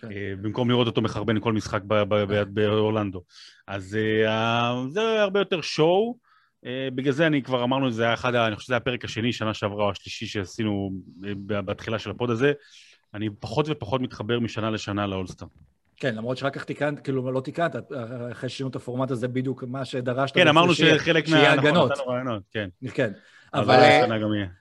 כן. 0.00 0.12
אה, 0.12 0.34
במקום 0.42 0.70
לראות 0.70 0.86
אותו 0.86 1.02
מחרבן 1.02 1.40
כל 1.40 1.52
משחק 1.52 1.82
באורלנדו. 2.48 3.22
אז 3.66 3.98
אה, 4.26 4.74
זה 4.90 5.22
הרבה 5.22 5.40
יותר 5.40 5.60
שואו. 5.60 6.16
אה, 6.66 6.88
בגלל 6.94 7.12
זה 7.12 7.26
אני 7.26 7.42
כבר 7.42 7.64
אמרנו, 7.64 7.90
זה 7.90 8.02
היה 8.04 8.14
אחד, 8.14 8.34
אני 8.34 8.56
חושב 8.56 8.64
שזה 8.64 8.74
היה 8.74 8.78
הפרק 8.78 9.04
השני, 9.04 9.32
שנה 9.32 9.54
שעברה 9.54 9.84
או 9.84 9.90
השלישי 9.90 10.26
שעשינו 10.26 10.90
אה, 11.26 11.32
בתחילה 11.44 11.98
של 11.98 12.10
הפוד 12.10 12.30
הזה, 12.30 12.52
אני 13.14 13.28
פחות 13.40 13.66
ופחות 13.68 14.00
מתחבר 14.00 14.40
משנה 14.40 14.70
לשנה 14.70 15.06
לאולסטאר. 15.06 15.46
כן, 15.96 16.14
למרות 16.14 16.36
שרק 16.38 16.54
כך 16.54 16.64
תיקנת, 16.64 17.00
כאילו 17.00 17.32
לא 17.32 17.40
תיקנת, 17.40 17.76
אחרי 18.32 18.48
ששינו 18.48 18.68
את 18.68 18.76
הפורמט 18.76 19.10
הזה 19.10 19.28
בדיוק 19.28 19.64
מה 19.66 19.84
שדרשת. 19.84 20.34
כן, 20.34 20.48
אמרנו 20.48 20.74
שיהיה- 20.74 20.98
שחלק 20.98 21.26
שיהיה 21.26 21.48
מה... 21.50 21.56
נכון, 21.56 21.66
הגנות. 21.68 21.92
רעיונות, 22.06 22.42
כן. 22.52 22.68
כן. 22.94 23.12
אבל... 23.54 23.74
אה. 23.74 24.04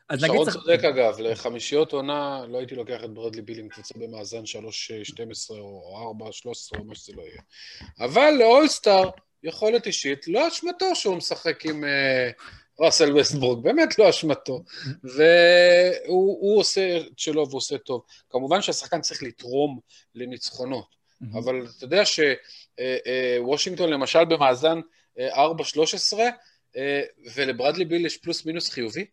אז 0.09 0.23
נגיד 0.23 0.35
שרון. 0.35 0.49
צודק 0.49 0.79
אגב, 0.83 1.13
לחמישיות 1.19 1.93
עונה 1.93 2.41
לא 2.49 2.57
הייתי 2.57 2.75
לוקח 2.75 3.03
את 3.03 3.09
ברדלי 3.13 3.41
ביל 3.41 3.59
עם 3.59 3.67
קבוצה 3.69 3.93
במאזן 3.99 4.43
3-12 4.43 5.51
או 5.59 6.15
4-13 6.75 6.79
או 6.79 6.83
מה 6.85 6.95
שזה 6.95 7.13
לא 7.15 7.21
יהיה. 7.21 7.41
אבל 7.99 8.31
לאולסטאר, 8.39 9.09
יכולת 9.43 9.87
אישית, 9.87 10.27
לא 10.27 10.47
אשמתו 10.47 10.95
שהוא 10.95 11.17
משחק 11.17 11.65
עם 11.65 11.83
אה, 11.83 12.29
ראסל 12.79 13.17
וסטברוק, 13.17 13.59
באמת 13.63 13.99
לא 13.99 14.09
אשמתו. 14.09 14.63
והוא 15.03 16.37
הוא 16.41 16.59
עושה 16.59 16.97
את 16.97 17.19
שלו 17.19 17.47
והוא 17.47 17.57
עושה 17.57 17.77
טוב. 17.77 18.01
כמובן 18.29 18.61
שהשחקן 18.61 19.01
צריך 19.01 19.23
לתרום 19.23 19.79
לניצחונות, 20.15 20.95
אבל 21.33 21.65
אתה 21.77 21.85
יודע 21.85 22.03
שוושינגטון 22.05 23.89
למשל 23.89 24.25
במאזן 24.25 24.79
אה, 25.19 25.45
4-13, 26.13 26.17
אה, 26.77 27.01
ולברדלי 27.35 27.85
ביל 27.85 28.05
יש 28.05 28.17
פלוס 28.17 28.45
מינוס 28.45 28.69
חיובי? 28.69 29.05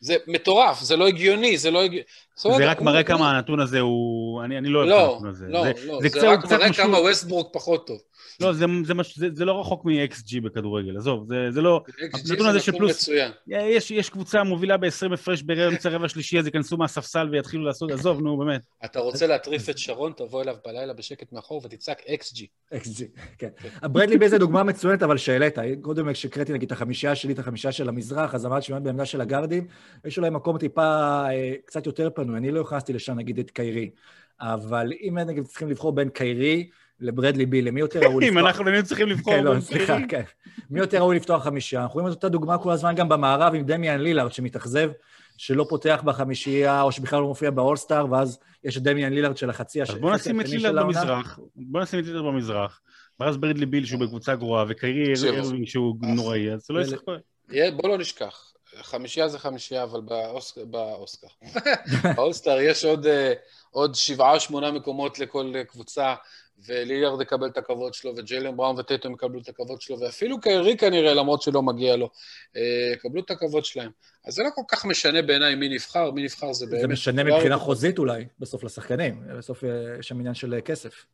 זה 0.00 0.16
מטורף, 0.26 0.80
זה 0.80 0.96
לא 0.96 1.08
הגיוני, 1.08 1.58
זה 1.58 1.70
לא 1.70 1.82
הגיוני. 1.82 2.04
זה 2.36 2.70
רק 2.70 2.80
מראה 2.80 3.02
כמה 3.02 3.30
הנתון 3.30 3.60
הזה 3.60 3.80
הוא... 3.80 4.44
אני 4.44 4.58
אני 4.58 4.68
לא 4.68 4.78
אוהב 4.78 4.88
את 4.88 4.96
לא, 4.96 5.12
הנתון 5.12 5.28
הזה. 5.28 5.46
לא, 5.48 5.64
לא, 5.86 6.08
זה 6.08 6.30
רק 6.30 6.44
מראה 6.44 6.72
כמה 6.72 6.98
ווסטברוק 6.98 7.48
פחות 7.52 7.86
טוב. 7.86 7.98
לא, 8.40 8.52
זה- 8.52 8.64
זה 8.84 8.94
מש- 8.94 9.18
זה- 9.18 9.28
זה 9.34 9.44
לא 9.44 9.60
רחוק 9.60 9.84
מ-XG 9.84 10.40
בכדורגל, 10.44 10.96
עזוב, 10.96 11.28
זה- 11.28 11.50
זה 11.50 11.60
לא... 11.62 11.82
הנתון 12.30 12.46
הזה 12.46 12.60
של 12.60 12.72
פלוס- 12.72 12.90
מצוין. 13.02 13.32
יש, 13.46 13.90
יש 13.90 14.10
קבוצה 14.10 14.42
מובילה 14.44 14.76
ב-20 14.76 15.14
הפרש 15.14 15.42
באמצע 15.42 15.88
רבע 15.88 16.08
שלישי, 16.08 16.38
אז 16.38 16.46
ייכנסו 16.46 16.76
מהספסל 16.76 17.28
ויתחילו 17.32 17.64
לעשות, 17.64 17.90
עזוב, 17.90 18.20
נו, 18.20 18.36
באמת. 18.38 18.60
אתה 18.84 19.00
רוצה 19.00 19.26
להטריף 19.26 19.68
את 19.68 19.78
שרון, 19.78 20.12
תבוא 20.16 20.42
אליו 20.42 20.56
בלילה 20.66 20.92
בשקט 20.92 21.32
מאחור 21.32 21.60
ותצעק 21.64 22.00
XG. 22.00 22.42
XG, 22.74 23.02
כן. 23.38 23.48
ברדלי 23.82 24.18
ביל 24.18 24.28
זה 24.28 24.38
דוגמה 24.38 24.62
מצוינת, 24.62 25.02
אבל 25.02 25.16
שהעלית. 25.16 25.54
קודם 25.82 26.12
כשהקראתי 26.12 26.52
נגיד 26.52 26.66
את 26.66 26.72
החמישייה 26.72 27.14
שלי, 27.14 27.32
את 27.32 27.38
החמישייה 27.38 27.72
של 27.72 27.88
המזרח, 27.88 28.34
אז 28.34 28.46
אמרתי 28.46 28.66
שבאמת 28.66 28.82
בעמדה 28.82 29.04
של 29.04 29.20
הגארדים, 29.20 29.66
יש 30.04 30.18
אולי 30.18 30.30
מקום 30.30 30.58
טיפה 30.58 30.82
אה, 31.30 31.54
קצת 31.66 31.86
יותר 31.86 32.10
פנוי. 32.14 32.36
אני 32.38 32.50
לא 32.50 32.60
הכנסתי 32.60 32.92
לשם 32.92 33.14
נגיד 33.18 33.38
את 33.38 33.50
קיירי. 33.50 33.90
אבל 34.40 34.92
אם 35.02 35.18
נגיד 35.18 35.44
צריכים 35.44 35.68
לבחור 35.68 35.92
בין 35.92 36.08
קיירי 36.08 36.68
לברדלי 37.00 37.46
ביל, 37.46 37.68
למי 37.68 37.80
יותר 37.80 38.00
ראוי 38.00 38.28
אם 38.28 38.38
אנחנו 38.38 38.66
היינו 38.68 38.84
צריכים 38.86 39.08
לבחור... 39.08 39.34
כן, 39.34 39.44
לא, 39.44 39.60
סליחה. 39.60 39.96
כן. 40.08 40.22
מי 40.70 40.80
יותר 40.80 40.98
ראוי 40.98 41.16
לפתוח 41.16 41.44
חמישייה? 41.44 41.82
אנחנו 41.82 41.94
רואים 41.94 42.08
את 42.08 42.16
אותה 42.16 42.28
דוגמה 42.28 42.58
כל 42.58 42.70
הזמן 42.70 42.94
גם 42.94 43.08
במערב 43.08 43.54
עם 43.54 43.62
דמיאן 43.64 44.00
לילארד, 44.00 44.32
שמתאכזב, 44.32 44.90
שלא 45.36 45.66
פותח 45.68 46.00
בחמישייה, 46.04 46.82
או 46.82 46.92
שבכלל 46.92 47.20
לא 47.20 47.26
מופיע 47.26 47.50
באולסטאר, 47.50 48.06
ואז 48.12 48.38
יש 48.64 48.76
את 48.76 48.82
דמיאן 48.82 49.12
לילארד 49.12 49.36
של 49.36 49.50
החצי 49.50 49.82
אז 49.82 49.88
הש- 49.90 49.94
בוא 49.94 50.10
החצי 50.10 50.20
נשים 50.32 50.40
את 50.40 50.46
השני 50.46 50.58
לילארד 50.58 50.74
של 50.92 50.98
העונה. 50.98 51.12
במזרח, 51.22 51.38
בוא 51.56 51.80
נשים 51.82 52.00
את 52.00 52.04
לילארד 52.06 52.24
במזרח, 52.24 52.80
ואז 53.20 53.36
ברדלי 53.36 53.66
ביל 53.66 53.84
שהוא 53.86 54.00
בקבוצה 54.00 54.34
גרועה, 54.34 54.64
וקיירי 54.68 55.12
ארווינג 55.38 55.66
שהוא 55.66 55.96
אז- 56.02 56.08
נוראי, 56.16 56.52
אז 56.52 56.66
זה 56.66 56.74
לא 56.74 56.80
ישחק. 56.80 57.02
בוא 57.76 57.88
לא 57.88 57.98
נשכח, 57.98 58.52
חמישייה 58.82 59.28
זה 59.28 59.38
חמישייה, 59.38 59.82
אבל 59.82 60.00
באוס- 60.00 60.58
באוסקר. 60.70 61.26
באולסטאר 62.16 62.60
יש 62.60 62.84
עוד, 62.84 63.06
אה, 63.06 63.32
עוד 63.70 63.94
שבעה 63.94 64.34
או 64.34 64.40
שמונה 64.40 64.70
מקומות 64.70 65.18
לכל 65.18 65.52
קבוצה, 65.68 66.14
וליארד 66.66 67.20
יקבל 67.20 67.46
את 67.46 67.56
הכבוד 67.56 67.94
שלו, 67.94 68.16
וג'יילן 68.16 68.56
בראון 68.56 68.78
וטייטום 68.78 69.12
יקבלו 69.12 69.40
את 69.40 69.48
הכבוד 69.48 69.80
שלו, 69.80 70.00
ואפילו 70.00 70.40
קיירי 70.40 70.76
כנראה, 70.76 71.14
למרות 71.14 71.42
שלא 71.42 71.62
מגיע 71.62 71.96
לו, 71.96 72.10
אה, 72.56 72.92
יקבלו 72.94 73.20
את 73.20 73.30
הכבוד 73.30 73.64
שלהם. 73.64 73.90
אז 74.24 74.34
זה 74.34 74.42
לא 74.42 74.48
כל 74.54 74.62
כך 74.68 74.84
משנה 74.84 75.22
בעיניי 75.22 75.54
מי 75.54 75.68
נבחר, 75.68 76.10
מי 76.10 76.22
נבחר 76.22 76.52
זה 76.52 76.66
באמת... 76.66 76.80
זה 76.80 76.88
משנה 76.88 77.24
מבחינה 77.24 77.58
חוזית 77.58 77.98
אולי, 77.98 78.24
בסוף 78.38 78.64
לשחקנים. 78.64 79.22
בסוף 79.38 79.64
אה, 79.64 79.70
יש 79.98 80.08
שם 80.08 80.18
עניין 80.18 80.34
של 80.34 80.54
אה, 80.54 80.60
כסף. 80.60 81.04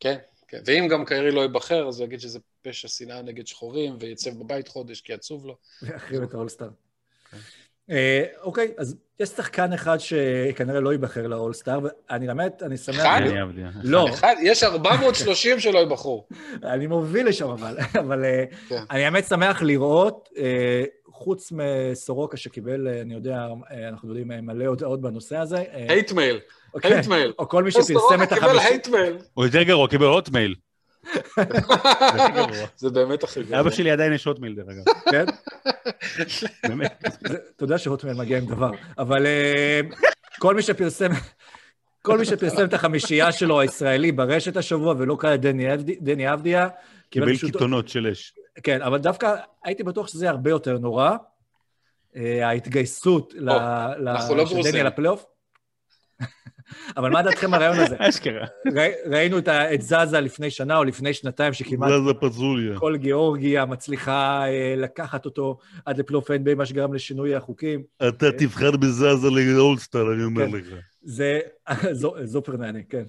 כן, 0.00 0.16
כן. 0.48 0.60
ואם 0.64 0.88
גם 0.90 1.04
קיירי 1.04 1.30
לא 1.30 1.40
ייבחר, 1.40 1.88
אז 1.88 2.00
הוא 2.00 2.06
יגיד 2.06 2.20
שזה 2.20 2.38
פשע 2.62 2.88
שנאה 2.88 3.22
נגד 3.22 3.46
שחורים, 3.46 3.96
ויצב 4.00 4.30
בבית 4.30 4.68
חודש 4.68 5.00
כי 5.00 5.12
עצוב 5.12 5.46
לו. 5.46 5.56
להחריב 5.82 6.22
את 6.22 6.34
האולסטאר. 6.34 6.68
אה, 7.90 8.24
אוקיי, 8.42 8.72
אז 8.78 8.96
יש 9.20 9.28
שחקן 9.28 9.72
אחד 9.72 9.98
שכנראה 9.98 10.80
לא 10.80 10.92
ייבחר 10.92 11.26
לאולסטאר, 11.26 11.78
ואני 11.82 12.26
באמת, 12.26 12.62
אני 12.62 12.76
שמח... 12.76 12.96
אחד? 12.96 13.20
אני 13.22 13.40
אהבתי. 13.40 13.60
לא, 13.82 14.08
אחד, 14.08 14.34
יש 14.42 14.62
430 14.62 15.60
שלא 15.60 15.78
ייבחרו. 15.78 16.26
אני 16.62 16.86
מוביל 16.86 17.28
לשם 17.28 17.48
אבל, 17.48 17.76
אבל 18.00 18.24
אה, 18.24 18.44
כן. 18.68 18.82
אני 18.90 19.00
באמת 19.00 19.24
שמח 19.24 19.62
לראות, 19.62 20.28
אה, 20.38 20.84
חוץ 21.10 21.52
מסורוקה 21.52 22.36
שקיבל, 22.36 22.88
אה, 22.88 23.00
אני 23.00 23.14
יודע, 23.14 23.46
אה, 23.70 23.88
אנחנו 23.88 24.08
יודעים, 24.08 24.32
אה, 24.32 24.40
מלא 24.40 24.64
הודעות 24.64 25.00
בנושא 25.00 25.36
הזה. 25.36 25.56
אה, 25.56 25.86
הייט 25.88 26.12
מייל, 26.12 26.40
hate 26.82 27.06
mail. 27.06 27.32
או 27.38 27.48
כל 27.48 27.64
מי 27.64 27.70
שפרסם 27.70 28.22
את 28.22 28.32
קיבל 28.32 28.46
החמישי... 28.48 28.66
הייט 28.66 28.88
מייל. 28.88 29.18
הוא 29.34 29.44
יותר 29.44 29.62
גרוע, 29.62 29.88
קיבל 29.88 30.06
הוטמייל. 30.06 30.54
זה 32.76 32.90
באמת 32.90 33.24
הכי 33.24 33.42
גרוע. 33.42 33.56
לאבא 33.56 33.70
שלי 33.70 33.90
עדיין 33.90 34.12
יש 34.12 34.24
Hotmail, 34.24 34.54
דרך 34.54 34.66
אגב. 34.68 34.84
כן? 35.12 35.24
באמת. 36.68 37.04
אתה 37.56 37.64
יודע 37.64 37.78
ש 37.78 37.86
Hotmail 37.86 38.16
מגיע 38.16 38.38
עם 38.38 38.46
דבר. 38.46 38.70
אבל 38.98 39.26
אה, 39.26 39.80
כל 40.38 40.54
מי 40.54 40.62
שפרסם... 40.62 41.10
כל 42.02 42.18
מי 42.18 42.24
שפרסם 42.24 42.64
את 42.64 42.74
החמישייה 42.74 43.32
שלו, 43.32 43.60
הישראלי, 43.60 44.12
ברשת 44.12 44.56
השבוע, 44.56 44.94
ולא 44.98 45.16
קרא 45.20 45.34
את 45.34 45.40
דני 45.40 45.74
אבדי- 45.74 45.96
דני 46.00 46.32
אבדיה, 46.32 46.68
קיבל 47.10 47.26
קיתונות 47.36 47.88
של 47.88 48.06
אש. 48.12 48.34
כן, 48.62 48.82
אבל 48.82 48.98
דווקא 48.98 49.34
הייתי 49.64 49.82
בטוח 49.82 50.08
שזה 50.08 50.30
הרבה 50.30 50.50
יותר 50.50 50.78
נורא. 50.78 51.10
אה, 52.16 52.48
ההתגייסות 52.48 53.34
לא 53.36 53.52
של. 54.46 54.70
דני 54.70 54.82
לפלייאוף. 54.82 55.24
אבל 56.96 57.10
מה 57.10 57.22
דעתכם 57.22 57.54
על 57.54 57.62
הרעיון 57.62 57.84
הזה? 57.84 57.96
אשכרה. 57.98 58.46
ראי- 58.74 58.92
ראינו 59.10 59.38
את 59.38 59.48
זזה 59.82 60.20
לפני 60.20 60.50
שנה 60.50 60.76
או 60.78 60.84
לפני 60.84 61.12
שנתיים, 61.14 61.52
שכמעט 61.52 61.90
זה 62.06 62.14
פזוליה. 62.20 62.78
כל 62.78 62.96
גיאורגיה 62.96 63.64
מצליחה 63.64 64.44
אה, 64.48 64.74
לקחת 64.76 65.24
אותו 65.24 65.58
עד 65.84 65.98
לפלייאוף 65.98 66.30
NBA, 66.30 66.54
מה 66.56 66.66
שגרם 66.66 66.94
לשינוי 66.94 67.34
החוקים. 67.34 67.82
אתה 68.08 68.26
תבחר 68.38 68.70
בזזה 68.70 69.28
לאולסטאר, 69.56 70.12
אני 70.12 70.24
אומר 70.24 70.46
כן. 70.46 70.52
לך. 70.56 70.66
זה 71.02 71.40
זו- 71.92 72.14
זופרנני, 72.24 72.84
כן. 72.90 73.04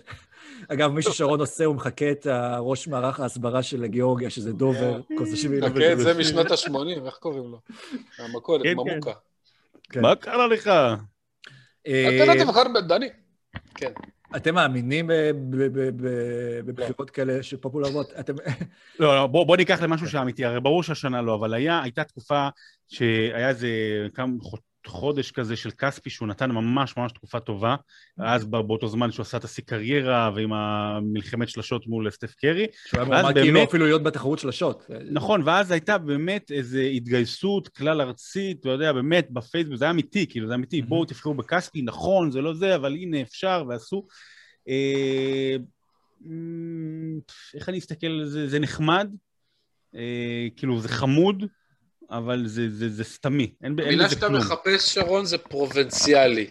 אגב, 0.67 0.91
מי 0.91 1.01
ששרון 1.01 1.39
עושה, 1.39 1.65
הוא 1.65 1.75
מחקה 1.75 2.11
את 2.11 2.25
הראש 2.25 2.87
מערך 2.87 3.19
ההסברה 3.19 3.63
של 3.63 3.85
גיאורגיה, 3.85 4.29
שזה 4.29 4.53
דובר, 4.53 4.99
קוזשווילי. 5.17 5.69
חכה, 5.69 5.91
את 5.93 5.99
זה 5.99 6.13
משנות 6.19 6.51
ה-80, 6.51 7.05
איך 7.05 7.15
קוראים 7.15 7.43
לו? 7.51 7.59
המכולת, 8.19 8.63
כן, 8.63 8.73
ממוקה. 8.73 9.11
כן. 9.89 10.01
מה 10.01 10.15
קרה 10.15 10.47
לך? 10.47 10.67
אה, 11.87 12.23
אתה 12.23 12.35
לא 12.35 12.43
תבחר 12.43 12.63
בדני. 12.75 13.09
כן. 13.75 13.91
אתם 14.35 14.55
מאמינים 14.55 15.09
בבחירות 16.65 17.09
כאלה 17.09 17.43
שפופולריות? 17.43 18.13
אתם... 18.19 18.33
לא, 18.99 19.15
לא, 19.15 19.27
בוא, 19.27 19.45
בוא 19.45 19.57
ניקח 19.57 19.81
למשהו 19.81 20.09
שאמיתי, 20.09 20.45
הרי 20.45 20.59
ברור 20.59 20.83
שהשנה 20.83 21.21
לא, 21.21 21.35
אבל 21.35 21.53
היה, 21.53 21.81
הייתה 21.81 22.03
תקופה 22.03 22.47
שהיה 22.87 23.49
איזה 23.49 23.67
כמה 24.13 24.33
חודש 24.87 25.31
כזה 25.31 25.55
של 25.55 25.71
כספי 25.71 26.09
שהוא 26.09 26.27
נתן 26.27 26.51
ממש 26.51 26.97
ממש 26.97 27.11
תקופה 27.11 27.39
טובה, 27.39 27.75
אז 28.17 28.45
באותו 28.45 28.87
זמן 28.87 29.11
שהוא 29.11 29.23
עשה 29.23 29.37
את 29.37 29.43
השיא 29.43 29.63
קריירה 29.63 30.31
ועם 30.35 30.53
המלחמת 30.53 31.49
שלשות 31.49 31.87
מול 31.87 32.11
סטף 32.11 32.33
קרי, 32.35 32.67
שהוא 32.85 33.01
היה 33.01 33.05
מועמד 33.05 33.33
כאילו 33.33 33.63
אפילו 33.63 33.85
להיות 33.85 34.03
בתחרות 34.03 34.39
של 34.39 34.49
השוט. 34.49 34.83
נכון, 35.11 35.41
ואז 35.45 35.71
הייתה 35.71 35.97
באמת 35.97 36.51
איזו 36.51 36.79
התגייסות 36.79 37.67
כלל 37.67 38.01
ארצית, 38.01 38.59
אתה 38.59 38.69
יודע, 38.69 38.93
באמת 38.93 39.27
בפייסבוק, 39.31 39.75
זה 39.75 39.85
היה 39.85 39.91
אמיתי, 39.91 40.27
כאילו, 40.27 40.47
זה 40.47 40.55
אמיתי, 40.55 40.81
בואו 40.81 41.05
תבחרו 41.05 41.33
בכספי, 41.33 41.81
נכון, 41.81 42.31
זה 42.31 42.41
לא 42.41 42.53
זה, 42.53 42.75
אבל 42.75 42.93
הנה 42.93 43.21
אפשר, 43.21 43.63
ועשו. 43.69 44.07
אה, 44.69 45.55
איך 47.55 47.69
אני 47.69 47.79
אסתכל 47.79 48.07
על 48.07 48.25
זה? 48.25 48.47
זה 48.47 48.59
נחמד, 48.59 49.09
אה, 49.95 50.47
כאילו, 50.55 50.79
זה 50.79 50.89
חמוד, 50.89 51.43
אבל 52.11 52.43
זה, 52.47 52.69
זה, 52.69 52.89
זה 52.89 53.03
סתמי, 53.03 53.51
אין, 53.63 53.75
ב- 53.75 53.79
אין 53.79 53.87
המילה 53.89 54.05
בזה 54.05 54.15
שאתה 54.15 54.27
כלום. 54.27 54.41
מחפש, 54.41 54.93
שרון, 54.93 55.25
זה 55.25 55.37
פרובנציאלי. 55.37 56.47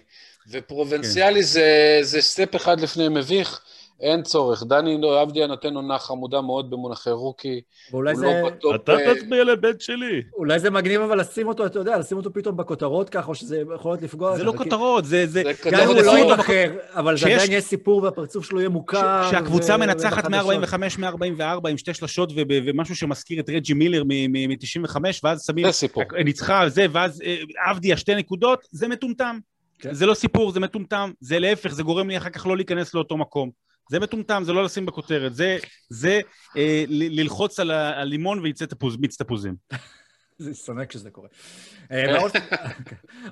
ופרובנציאלי 0.51 1.43
זה, 1.43 1.99
זה 2.03 2.21
סטפ 2.23 2.57
אחד 2.57 2.81
לפני 2.81 3.09
מביך, 3.09 3.61
אין 4.01 4.23
צורך. 4.23 4.63
דני 4.63 4.99
אבדיה 5.23 5.47
נותן 5.47 5.75
עונה 5.75 5.99
חמודה 5.99 6.41
מאוד 6.41 6.71
במונחי 6.71 7.11
רוקי. 7.11 7.61
ואולי 7.93 8.17
זה, 8.17 8.27
לא 8.27 8.51
בטופ... 8.51 8.75
אתה 8.75 8.93
אה, 8.93 9.15
תצביע 9.15 9.45
לבן 9.45 9.73
שלי. 9.79 10.23
אולי 10.37 10.59
זה 10.59 10.71
מגניב 10.71 11.01
אבל 11.01 11.21
לשים 11.21 11.49
אותו, 11.49 11.67
אתה 11.67 11.79
יודע, 11.79 11.99
לשים 11.99 12.17
אותו 12.17 12.33
פתאום 12.33 12.57
בכותרות 12.57 13.11
ככה, 13.11 13.29
או 13.29 13.35
שזה 13.35 13.63
יכול 13.75 13.91
להיות 13.91 14.03
לפגוע. 14.03 14.37
זה 14.37 14.45
לא 14.45 14.53
כותרות, 14.57 15.05
זה... 15.05 15.27
זה... 15.27 15.43
גם 15.73 15.81
אם 15.81 15.87
הוא 15.87 15.95
לא 15.95 16.03
לשים 16.03 16.29
ייבחר, 16.29 16.73
אבל 16.95 17.17
זה 17.17 17.27
עדיין 17.27 17.51
יהיה 17.51 17.61
סיפור 17.61 18.03
והפרצוף 18.03 18.45
שלו 18.45 18.61
יהיה 18.61 18.69
מוכר. 18.69 19.31
שהקבוצה 19.31 19.77
מנצחת 19.77 20.25
ובחדשות. 20.27 20.99
מ-45-144 20.99 21.69
עם 21.69 21.79
שתי 21.79 21.95
שלשות 21.95 22.33
וב- 22.37 22.63
ומשהו 22.67 22.97
שמזכיר 22.97 23.41
את 23.41 23.51
רג'י 23.51 23.75
מילר 23.75 24.05
מ-95, 24.05 24.97
ואז 25.25 25.45
שמים... 25.47 25.67
זה 25.67 25.73
סיפור. 25.73 26.05
ניצחה 26.25 26.61
על 26.61 26.69
זה, 26.69 26.87
ואז 26.93 27.23
אה, 27.23 27.37
עבדיה 27.71 27.97
שתי 27.97 28.15
נקודות, 28.15 28.67
זה 28.71 28.89
מטומטם. 28.89 29.39
כן. 29.79 29.95
זה 29.95 30.07
לא 30.07 30.15
סיפור, 30.15 30.53
זה 30.53 30.61
מטומטם. 30.61 31.11
זה 31.21 31.39
להפך, 31.39 31.73
זה 31.73 31.83
גורם 31.83 32.09
לי 32.09 32.17
אחר 32.17 32.31
כך 32.31 32.47
לא 32.47 32.57
להיכנס 32.57 32.95
לאותו 32.95 33.17
מקום. 33.17 33.66
זה 33.91 34.01
מטומטם, 34.01 34.43
זה 34.45 34.53
לא 34.53 34.65
לשים 34.65 34.87
בכותרת. 34.87 35.35
זה, 35.35 35.59
זה 35.89 36.21
אה, 36.57 36.85
ל- 36.89 37.21
ללחוץ 37.21 37.61
על 37.61 37.71
הלימון 37.71 38.39
ויצא 38.39 38.67
תפוז, 38.67 38.97
מיץ 38.97 39.17
תפוזים. 39.23 39.55
זה 40.39 40.55
שונא 40.55 40.85
כשזה 40.85 41.11
קורה. 41.11 41.29
אה, 41.93 42.19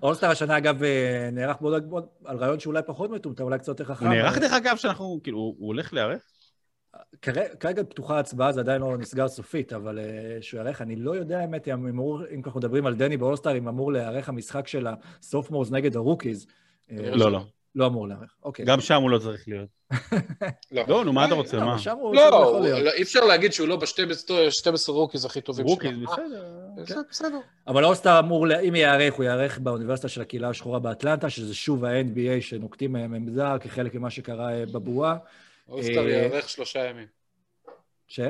האולסטאר 0.02 0.30
השנה, 0.34 0.58
אגב, 0.58 0.82
אה, 0.82 1.28
נערך 1.32 1.56
בעוד, 1.60 1.90
בעוד- 1.90 2.06
על 2.24 2.36
רעיון 2.36 2.60
שאולי 2.60 2.82
פחות 2.86 3.10
מטומטם, 3.10 3.44
אולי 3.44 3.58
קצת 3.58 3.68
יותר 3.68 3.84
חכם. 3.84 4.06
הוא 4.06 4.14
נערך 4.14 4.32
אבל- 4.32 4.40
דרך 4.40 4.52
אגב 4.52 4.76
שאנחנו, 4.76 5.20
כאילו, 5.22 5.38
הוא 5.38 5.66
הולך 5.66 5.92
להיערך? 5.92 6.22
כרגע 7.60 7.82
פתוחה 7.88 8.16
ההצבעה, 8.16 8.52
זה 8.52 8.60
עדיין 8.60 8.80
לא 8.80 8.98
נסגר 8.98 9.28
סופית, 9.28 9.72
אבל 9.72 9.98
אה, 9.98 10.04
שהוא 10.40 10.60
ייערך, 10.60 10.82
אני 10.82 10.96
לא 10.96 11.16
יודע 11.16 11.38
האמת, 11.40 11.68
אם 11.68 11.86
אמור, 11.86 12.20
אם 12.34 12.42
אנחנו 12.44 12.60
מדברים 12.60 12.86
על 12.86 12.94
דני 12.94 13.16
באולסטאר, 13.16 13.56
אם 13.58 13.68
אמור 13.68 13.92
להיערך 13.92 14.28
המשחק 14.28 14.68
של 14.68 14.86
ה 14.86 14.94
sophomores 14.94 15.70
נגד 15.70 15.96
ה 15.96 16.02
rookies. 16.02 16.46
אה, 16.90 16.96
לא, 17.16 17.32
לא. 17.32 17.44
לא 17.74 17.86
אמור 17.86 18.08
להיערך, 18.08 18.34
אוקיי. 18.42 18.64
גם 18.64 18.80
שם 18.80 19.02
הוא 19.02 19.10
לא 19.10 19.18
צריך 19.18 19.48
להיות. 19.48 19.68
לא. 20.72 20.82
לא, 20.88 21.04
נו, 21.04 21.12
מה 21.12 21.26
אתה 21.26 21.34
רוצה, 21.34 21.56
לא, 21.56 21.64
מה? 21.64 21.72
אבל 21.72 21.80
שם 21.80 21.96
הוא 21.96 22.14
לא, 22.14 22.60
להיות. 22.62 22.80
לא, 22.80 22.90
אי 22.90 23.02
אפשר 23.02 23.24
להגיד 23.24 23.52
שהוא 23.52 23.68
לא 23.68 23.76
ב-12 23.76 24.88
rookies 24.88 25.24
הכי 25.24 25.40
טובים 25.40 25.66
rookie, 25.66 25.88
שלו. 25.88 26.10
בסדר. 26.10 26.44
בסדר, 26.76 27.00
בסדר. 27.10 27.38
אבל 27.66 27.84
האולסטאר 27.84 28.18
אמור, 28.18 28.46
אם 28.68 28.74
ייערך, 28.74 29.14
הוא 29.14 29.24
ייערך 29.24 29.58
באוניברסיטה 29.58 30.08
של 30.08 30.20
הקהילה 30.20 30.48
השחורה 30.48 30.78
באטלנטה, 30.78 31.30
שזה 31.30 31.54
שוב 31.54 31.84
ה-NBA 31.84 32.40
שנוקטים 32.40 32.92
מהם 32.92 33.14
עמדה 33.14 33.56
כחלק 33.60 33.94
ממה 33.94 34.10
שקרה 34.10 34.52
אה, 34.52 34.66
בבועה. 34.66 35.16
אולסטאר 35.68 36.06
אה, 36.06 36.10
יארך 36.10 36.48
שלושה 36.48 36.84
ימים. 36.84 37.06
ש? 38.06 38.20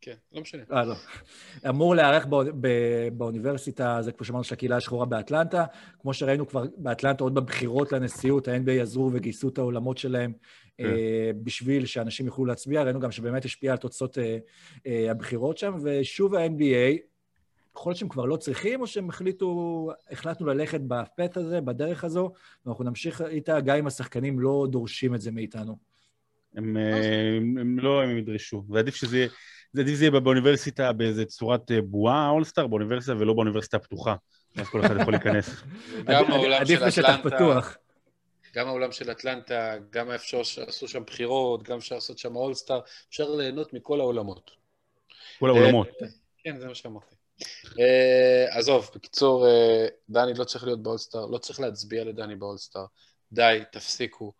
כן, 0.00 0.14
לא 0.32 0.40
משנה. 0.40 0.62
אה, 0.72 0.84
לא. 0.84 0.94
אמור 1.68 1.94
להיערך 1.94 2.26
בא, 2.26 2.38
באוניברסיטה, 3.12 3.98
זה 4.02 4.12
כמו 4.12 4.24
שאמרנו, 4.24 4.44
של 4.44 4.54
הקהילה 4.54 4.76
השחורה 4.76 5.06
באטלנטה. 5.06 5.64
כמו 6.00 6.14
שראינו 6.14 6.48
כבר 6.48 6.64
באטלנטה, 6.76 7.24
עוד 7.24 7.34
בבחירות 7.34 7.92
לנשיאות, 7.92 8.48
ה-NBA 8.48 8.82
עזרו 8.82 9.10
וגייסו 9.12 9.48
את 9.48 9.58
העולמות 9.58 9.98
שלהם 9.98 10.32
כן. 10.78 10.84
אה, 10.84 11.30
בשביל 11.42 11.86
שאנשים 11.86 12.26
יוכלו 12.26 12.44
להצביע. 12.44 12.82
ראינו 12.82 13.00
גם 13.00 13.12
שבאמת 13.12 13.44
השפיע 13.44 13.72
על 13.72 13.78
תוצאות 13.78 14.18
אה, 14.18 14.38
אה, 14.86 15.10
הבחירות 15.10 15.58
שם, 15.58 15.74
ושוב 15.82 16.34
ה-NBA, 16.34 16.98
יכול 17.76 17.90
להיות 17.90 17.98
שהם 17.98 18.08
כבר 18.08 18.24
לא 18.24 18.36
צריכים, 18.36 18.80
או 18.80 18.86
שהם 18.86 19.08
החליטו, 19.08 19.90
החלטנו 20.10 20.46
ללכת 20.46 20.80
בפת 20.80 21.36
הזה, 21.36 21.60
בדרך 21.60 22.04
הזו, 22.04 22.32
ואנחנו 22.66 22.84
נמשיך 22.84 23.22
איתה, 23.22 23.60
גם 23.60 23.76
אם 23.76 23.86
השחקנים 23.86 24.40
לא 24.40 24.66
דורשים 24.70 25.14
את 25.14 25.20
זה 25.20 25.30
מאיתנו. 25.30 25.76
הם, 26.54 26.76
הם, 26.76 27.58
הם 27.58 27.78
לא, 27.78 28.02
הם 28.02 28.18
ידרשו. 28.18 28.64
ועדיף 28.68 28.94
שזה 28.94 29.16
יהיה, 29.16 29.28
זה 29.72 29.82
עדיף 29.82 29.94
שזה 29.94 30.04
יהיה 30.04 30.20
באוניברסיטה 30.20 30.92
באיזה 30.92 31.24
צורת 31.24 31.70
אה, 31.70 31.82
בועה, 31.82 32.28
אולסטאר, 32.30 32.66
באוניברסיטה 32.66 33.16
ולא 33.18 33.34
באוניברסיטה 33.34 33.76
הפתוחה. 33.76 34.14
אז 34.56 34.66
כל 34.68 34.86
אחד 34.86 34.94
יכול 35.00 35.12
להיכנס. 35.12 35.48
גם 36.06 36.24
עדיף- 36.24 36.30
העולם 36.30 36.60
עדיף 36.60 36.80
של 36.80 36.86
בשטח 36.86 37.04
אטלנטה, 37.04 37.36
פתוח. 37.36 37.76
גם 38.54 38.66
העולם 38.68 38.92
של 38.92 39.10
אטלנטה, 39.10 39.74
גם 39.90 40.10
איפה 40.10 40.24
שעשו 40.44 40.88
שם 40.88 41.02
בחירות, 41.06 41.62
גם 41.62 41.76
אפשר 41.78 41.94
לעשות 41.94 42.18
שם 42.18 42.36
אולסטאר, 42.36 42.80
אפשר 43.10 43.30
ליהנות 43.34 43.72
מכל 43.72 44.00
העולמות. 44.00 44.50
כל 45.38 45.48
העולמות. 45.50 45.88
כן, 46.44 46.58
זה 46.58 46.66
מה 46.66 46.74
שאמרתי. 46.74 47.14
אה, 47.80 48.58
עזוב, 48.58 48.90
בקיצור, 48.94 49.46
אה, 49.46 49.86
דני 50.10 50.34
לא 50.34 50.44
צריך 50.44 50.64
להיות 50.64 50.82
באולסטאר, 50.82 51.26
לא 51.26 51.38
צריך 51.38 51.60
להצביע 51.60 52.04
לדני 52.04 52.36
באולסטאר. 52.36 52.84
די, 53.32 53.62
תפסיקו. 53.72 54.32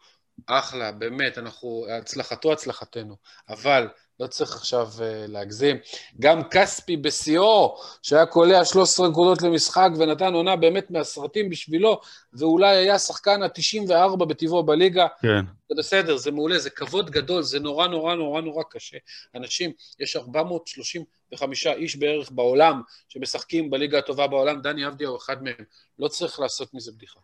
אחלה, 0.47 0.93
באמת, 0.93 1.39
אנחנו, 1.39 1.87
הצלחתו 1.99 2.53
הצלחתנו, 2.53 3.17
אבל 3.49 3.89
לא 4.21 4.27
צריך 4.27 4.57
עכשיו 4.57 4.89
אה, 5.01 5.25
להגזים. 5.29 5.77
גם 6.21 6.43
כספי 6.51 6.97
בשיאו, 6.97 7.77
שהיה 8.03 8.27
קולע 8.27 8.65
13 8.65 9.09
נקודות 9.09 9.43
למשחק 9.43 9.89
ונתן 9.99 10.33
עונה 10.35 10.57
באמת 10.57 10.91
מהסרטים 10.91 11.51
בשבילו, 11.51 12.01
ואולי 12.33 12.77
היה 12.77 12.95
השחקן 12.95 13.43
ה-94 13.43 14.17
בטבעו 14.25 14.63
בליגה, 14.63 15.07
כן. 15.23 15.45
זה 15.69 15.75
בסדר, 15.79 16.17
זה 16.17 16.31
מעולה, 16.31 16.59
זה 16.59 16.71
כבוד 16.71 17.11
גדול, 17.11 17.43
זה 17.43 17.61
נורא 17.61 17.87
נורא 17.87 18.15
נורא 18.15 18.41
נורא 18.41 18.63
קשה. 18.71 18.97
אנשים, 19.35 19.73
יש 20.01 20.17
435 20.17 21.67
איש 21.67 21.97
בערך 21.97 22.31
בעולם 22.31 22.83
שמשחקים 23.09 23.71
בליגה 23.71 23.99
הטובה 23.99 24.27
בעולם, 24.27 24.61
דני 24.61 24.87
אבדיה 24.87 25.09
הוא 25.09 25.17
אחד 25.17 25.43
מהם. 25.43 25.65
לא 25.99 26.09
צריך 26.09 26.41
לעשות 26.41 26.75
מזה 26.75 26.93
בדיחה. 26.93 27.21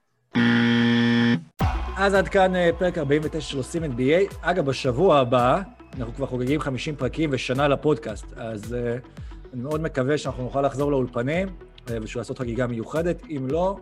אז 1.96 2.14
עד 2.14 2.28
כאן 2.28 2.56
אה, 2.56 2.70
פרק 2.78 2.98
49 2.98 3.40
של 3.40 3.56
עושים 3.56 3.84
NBA. 3.84 4.34
אגב, 4.40 4.66
בשבוע 4.66 5.18
הבא, 5.18 5.60
אנחנו 5.98 6.14
כבר 6.14 6.26
חוגגים 6.26 6.60
50 6.60 6.96
פרקים 6.96 7.30
ושנה 7.32 7.68
לפודקאסט, 7.68 8.26
אז 8.36 8.72
uh, 8.72 9.06
אני 9.54 9.62
מאוד 9.62 9.80
מקווה 9.80 10.18
שאנחנו 10.18 10.42
נוכל 10.42 10.62
לחזור 10.62 10.90
לאולפנים 10.90 11.48
uh, 11.48 11.90
ושהוא 12.02 12.20
לעשות 12.20 12.38
חגיגה 12.38 12.66
מיוחדת. 12.66 13.22
אם 13.30 13.46
לא, 13.50 13.78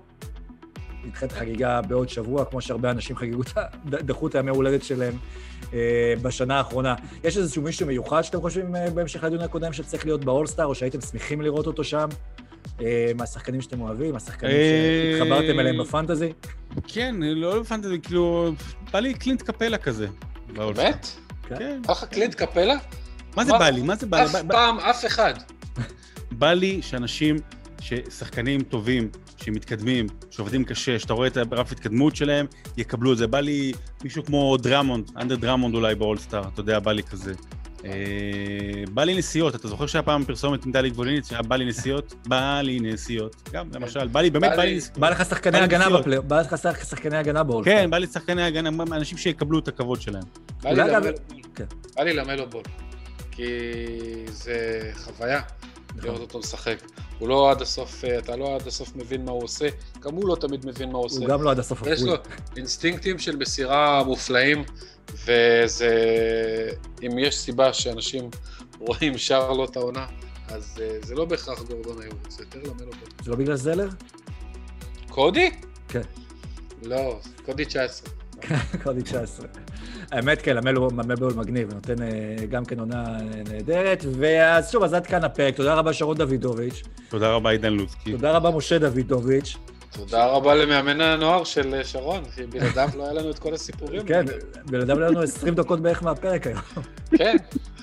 נדחה 1.04 1.26
את 1.26 1.32
החגיגה 1.32 1.82
בעוד 1.82 2.08
שבוע, 2.08 2.44
כמו 2.44 2.60
שהרבה 2.60 2.90
אנשים 2.90 3.16
חגגו, 3.16 3.42
דחו 3.86 4.26
את 4.26 4.34
הימי 4.34 4.50
הולדת 4.50 4.82
שלהם 4.82 5.14
uh, 5.62 5.72
בשנה 6.22 6.58
האחרונה. 6.58 6.94
יש 7.24 7.36
איזשהו 7.36 7.62
מישהו 7.62 7.86
מיוחד 7.86 8.22
שאתם 8.22 8.40
חושבים 8.40 8.74
uh, 8.74 8.90
בהמשך 8.90 9.24
לדיון 9.24 9.42
הקודם 9.42 9.72
שצריך 9.72 10.04
להיות 10.04 10.24
באולסטאר, 10.24 10.66
או 10.66 10.74
שהייתם 10.74 11.00
שמחים 11.00 11.42
לראות 11.42 11.66
אותו 11.66 11.84
שם? 11.84 12.08
אה, 12.78 12.82
מהשחקנים 13.16 13.60
שאתם 13.60 13.80
אוהבים, 13.80 14.16
השחקנים 14.16 14.52
אה, 14.52 15.12
שהתחברתם 15.12 15.60
אליהם 15.60 15.78
בפנטזי? 15.78 16.32
כן, 16.86 17.14
לא 17.20 17.62
זה 17.82 17.98
כאילו, 17.98 18.52
בא 18.92 18.98
לי 18.98 19.14
קלינט 19.14 19.42
קפלה 19.42 19.78
כזה. 19.78 20.06
באמת? 20.54 21.06
כן. 21.58 21.82
בא 21.86 21.92
לך 21.92 22.04
קלינט 22.04 22.34
קפלה? 22.34 22.74
מה 23.36 23.44
זה? 23.44 23.52
בא 23.52 23.68
לי? 23.68 23.82
מה 23.82 23.96
זה 23.96 24.06
בא 24.06 24.18
לי? 24.18 24.24
אף 24.24 24.36
פעם, 24.48 24.78
אף 24.78 25.06
אחד. 25.06 25.34
בא 26.30 26.52
לי 26.52 26.82
שאנשים, 26.82 27.36
ששחקנים 27.80 28.62
טובים, 28.62 29.08
שמתקדמים, 29.36 30.06
שעובדים 30.30 30.64
קשה, 30.64 30.98
שאתה 30.98 31.12
רואה 31.12 31.26
את 31.26 31.36
הגרף 31.36 31.72
התקדמות 31.72 32.16
שלהם, 32.16 32.46
יקבלו 32.76 33.12
את 33.12 33.18
זה. 33.18 33.26
בא 33.26 33.40
לי 33.40 33.72
מישהו 34.04 34.24
כמו 34.24 34.56
דרמונד, 34.56 35.10
אנדרה 35.16 35.36
דרמונד 35.36 35.74
אולי 35.74 35.94
באולסטאר, 35.94 36.42
אתה 36.54 36.60
יודע, 36.60 36.78
בא 36.78 36.92
לי 36.92 37.02
כזה. 37.02 37.34
אה, 37.84 37.90
בא 38.90 39.04
לי 39.04 39.18
נסיעות, 39.18 39.54
אתה 39.54 39.68
זוכר 39.68 39.86
שהיה 39.86 40.02
פעם 40.02 40.24
פרסומת 40.24 40.64
עם 40.66 40.72
דלי 40.72 40.90
גבוליניץ, 40.90 41.28
שהיה 41.28 41.42
בא 41.42 41.56
לי 41.56 41.64
נסיעות? 41.64 42.14
בא 42.28 42.60
לי 42.60 42.80
נסיעות. 42.80 43.36
גם, 43.52 43.68
למשל, 43.74 44.08
בא 44.08 44.20
לי, 44.20 44.30
באמת 44.30 44.50
בא 44.56 44.62
לי- 44.64 44.76
נסיעות. 44.76 44.98
בא 44.98 45.10
לך 45.10 45.24
שחקני 45.30 45.58
הגנה 45.58 45.84
נסיעות. 45.84 46.00
בפלי... 46.00 46.20
בא 46.20 46.40
לך 46.40 46.58
שח- 46.62 46.84
שחקני 46.90 47.16
הגנה 47.16 47.42
באולסטאר. 47.42 47.74
כן, 47.74 47.90
בא 47.90 47.98
לי 47.98 48.06
שחקני 48.06 48.42
הגנה, 48.42 48.70
אנשים 48.92 49.18
שיקבלו 49.18 49.58
את 49.58 49.68
הכבוד 49.68 50.00
שלהם. 50.00 50.22
בא 50.62 50.70
לי 50.72 50.76
למלו 50.82 51.02
בול. 51.02 51.42
כן. 51.54 51.64
בול. 52.50 52.62
כי 53.30 53.44
זה 54.32 54.80
חוויה 55.04 55.40
נכון. 55.96 56.04
לראות 56.04 56.20
אותו 56.20 56.38
משחק. 56.38 56.76
הוא 57.18 57.28
לא 57.28 57.50
עד 57.50 57.62
הסוף, 57.62 58.04
אה, 58.04 58.18
אתה 58.18 58.36
לא 58.36 58.56
עד 58.56 58.66
הסוף 58.66 58.96
מבין 58.96 59.24
מה 59.24 59.30
הוא 59.32 59.42
עושה, 59.44 59.68
גם 60.00 60.14
הוא 60.14 60.28
לא 60.28 60.36
תמיד 60.40 60.66
מבין 60.66 60.92
מה 60.92 60.98
הוא 60.98 61.04
עושה. 61.06 61.18
הוא 61.20 61.28
גם 61.28 61.42
לא 61.42 61.50
עד 61.50 61.58
הסוף 61.58 61.82
יש. 61.86 62.02
לו 62.02 62.14
אינסטינקטים 62.56 63.18
של 63.18 63.36
מסירה 63.36 64.04
מופלאים, 64.04 64.64
וזה... 65.10 65.90
אם 67.02 67.18
יש 67.18 67.38
סיבה 67.38 67.72
שאנשים 67.72 68.30
רואים 68.78 69.18
שרלוט 69.18 69.76
העונה, 69.76 70.06
אז 70.48 70.78
אה, 70.80 70.96
זה 71.02 71.14
לא 71.14 71.24
בהכרח 71.24 71.62
גורדון 71.62 72.02
היורד, 72.02 72.30
זה 72.30 72.42
יותר 72.42 72.58
למלו 72.58 72.90
בול. 72.92 73.08
זה 73.22 73.30
לא 73.30 73.36
בגלל 73.36 73.56
זלר? 73.56 73.88
קודי? 75.08 75.50
כן. 75.88 76.02
לא, 76.82 77.20
קודי 77.44 77.64
19. 77.64 78.10
קודי 78.84 79.02
19. 79.02 79.46
האמת, 80.12 80.42
כן, 80.42 80.56
המלו 80.56 80.90
ממבול 80.90 81.32
מגניב, 81.34 81.74
נותן 81.74 82.02
אה, 82.02 82.46
גם 82.50 82.64
כן 82.64 82.78
עונה 82.78 83.04
אה, 83.04 83.42
נהדרת. 83.52 84.04
ואז 84.18 84.70
שוב, 84.70 84.82
אז 84.82 84.94
עד 84.94 85.06
כאן 85.06 85.24
הפרק. 85.24 85.56
תודה 85.56 85.74
רבה, 85.74 85.92
שרון 85.92 86.16
דוידוביץ'. 86.16 86.82
תודה 87.08 87.32
רבה, 87.32 87.50
עידן 87.50 87.72
לוצקי. 87.72 88.12
תודה 88.12 88.32
רבה, 88.32 88.50
משה 88.50 88.78
דוידוביץ'. 88.78 89.56
תודה 89.92 90.26
רבה 90.26 90.54
למאמן 90.54 91.00
הנוער 91.00 91.44
של 91.44 91.74
אה, 91.74 91.84
שרון, 91.84 92.24
כי 92.34 92.46
בלעדיו 92.46 92.88
לא 92.96 93.04
היה 93.04 93.12
לנו 93.12 93.30
את 93.30 93.38
כל 93.38 93.54
הסיפורים. 93.54 94.06
כן. 94.06 94.24
בלעדיו 94.66 94.98
היה 94.98 95.08
לנו 95.08 95.22
20 95.22 95.54
דקות 95.54 95.80
בערך 95.80 96.02
מהפרק 96.02 96.46
היום. 96.46 96.60
כן, 97.18 97.36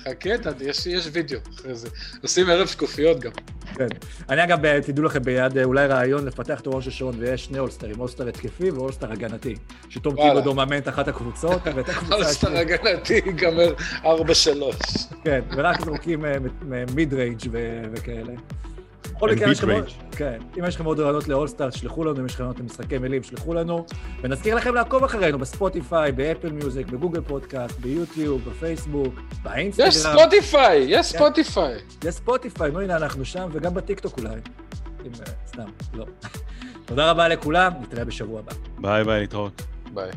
חכה, 0.04 0.30
יש 0.60 0.86
יש 0.86 1.08
וידאו 1.12 1.38
אחרי 1.54 1.74
זה. 1.74 1.88
עושים 2.22 2.50
ערב 2.50 2.66
שקופיות 2.66 3.20
גם. 3.20 3.30
כן. 3.74 3.88
אני 4.28 4.44
אגב, 4.44 4.64
אה, 4.64 4.80
תדעו 4.82 5.04
לכם, 5.04 5.22
ביד 5.22 5.58
אה, 5.58 5.64
אולי 5.64 5.86
רעיון 5.86 6.26
לפתח 6.26 6.60
את 6.60 6.66
הראש 6.66 6.84
של 6.84 6.90
שרון, 6.90 7.14
ויש 7.18 7.44
שני 7.44 7.58
אולסטרים, 7.58 8.00
אולסטר 8.00 8.28
התקפי 8.28 8.70
ואולסטר 8.70 9.12
הגנתי. 9.12 9.54
שתום 9.88 10.14
טיבודו 10.16 10.54
מאמן 10.54 10.78
את 10.78 10.88
אחת 10.88 11.08
הקבוצות, 11.08 11.62
ואת 11.74 11.88
הקבוצה 11.88 12.14
אולסטר 12.14 12.48
השנייה. 12.48 12.60
הגנתי 12.60 13.14
ייגמר 13.14 13.74
4-3. 14.02 14.06
כן, 15.24 15.40
ורק 15.56 15.84
זורקים 15.84 16.24
mid-range 16.94 17.40
וכאלה. 17.92 18.32
בכל 19.04 19.30
מקרה, 19.30 19.50
יש. 19.50 19.98
כן, 20.12 20.38
אם 20.58 20.64
יש 20.64 20.74
לכם 20.74 20.84
עוד 20.84 21.00
רעיונות 21.00 21.28
לאולסטאר, 21.28 21.70
שלחו 21.70 22.04
לנו, 22.04 22.20
אם 22.20 22.26
יש 22.26 22.34
לכם 22.34 22.42
רעיונות 22.42 22.60
למשחקי 22.60 22.98
מילים, 22.98 23.22
שלחו 23.22 23.54
לנו. 23.54 23.86
ונזכיר 24.22 24.54
לכם 24.54 24.74
לעקוב 24.74 25.04
אחרינו 25.04 25.38
בספוטיפיי, 25.38 26.12
באפל 26.12 26.52
מיוזיק, 26.52 26.86
בגוגל 26.86 27.20
פודקאסט, 27.20 27.80
ביוטיוב, 27.80 28.50
בפייסבוק, 28.50 29.14
באינסטגרם. 29.42 29.88
יש 29.88 29.96
ספוטיפיי, 29.96 30.84
יש 30.88 31.12
כן. 31.12 31.18
ספוטיפיי. 31.18 31.74
יש 32.04 32.14
ספוטיפיי, 32.14 32.70
נו 32.70 32.80
הנה 32.80 32.96
אנחנו 32.96 33.24
שם, 33.24 33.48
וגם 33.52 33.74
בטיקטוק 33.74 34.18
אולי. 34.18 34.30
אם, 35.06 35.10
אה, 35.20 35.32
סתם, 35.46 35.70
לא. 35.94 36.06
תודה 36.86 37.10
רבה 37.10 37.28
לכולם, 37.28 37.72
נתראה 37.80 38.04
בשבוע 38.04 38.40
הבא. 38.40 38.52
ביי 38.78 39.04
ביי, 39.04 39.20
להתראות. 39.20 39.62
ביי. 39.94 40.10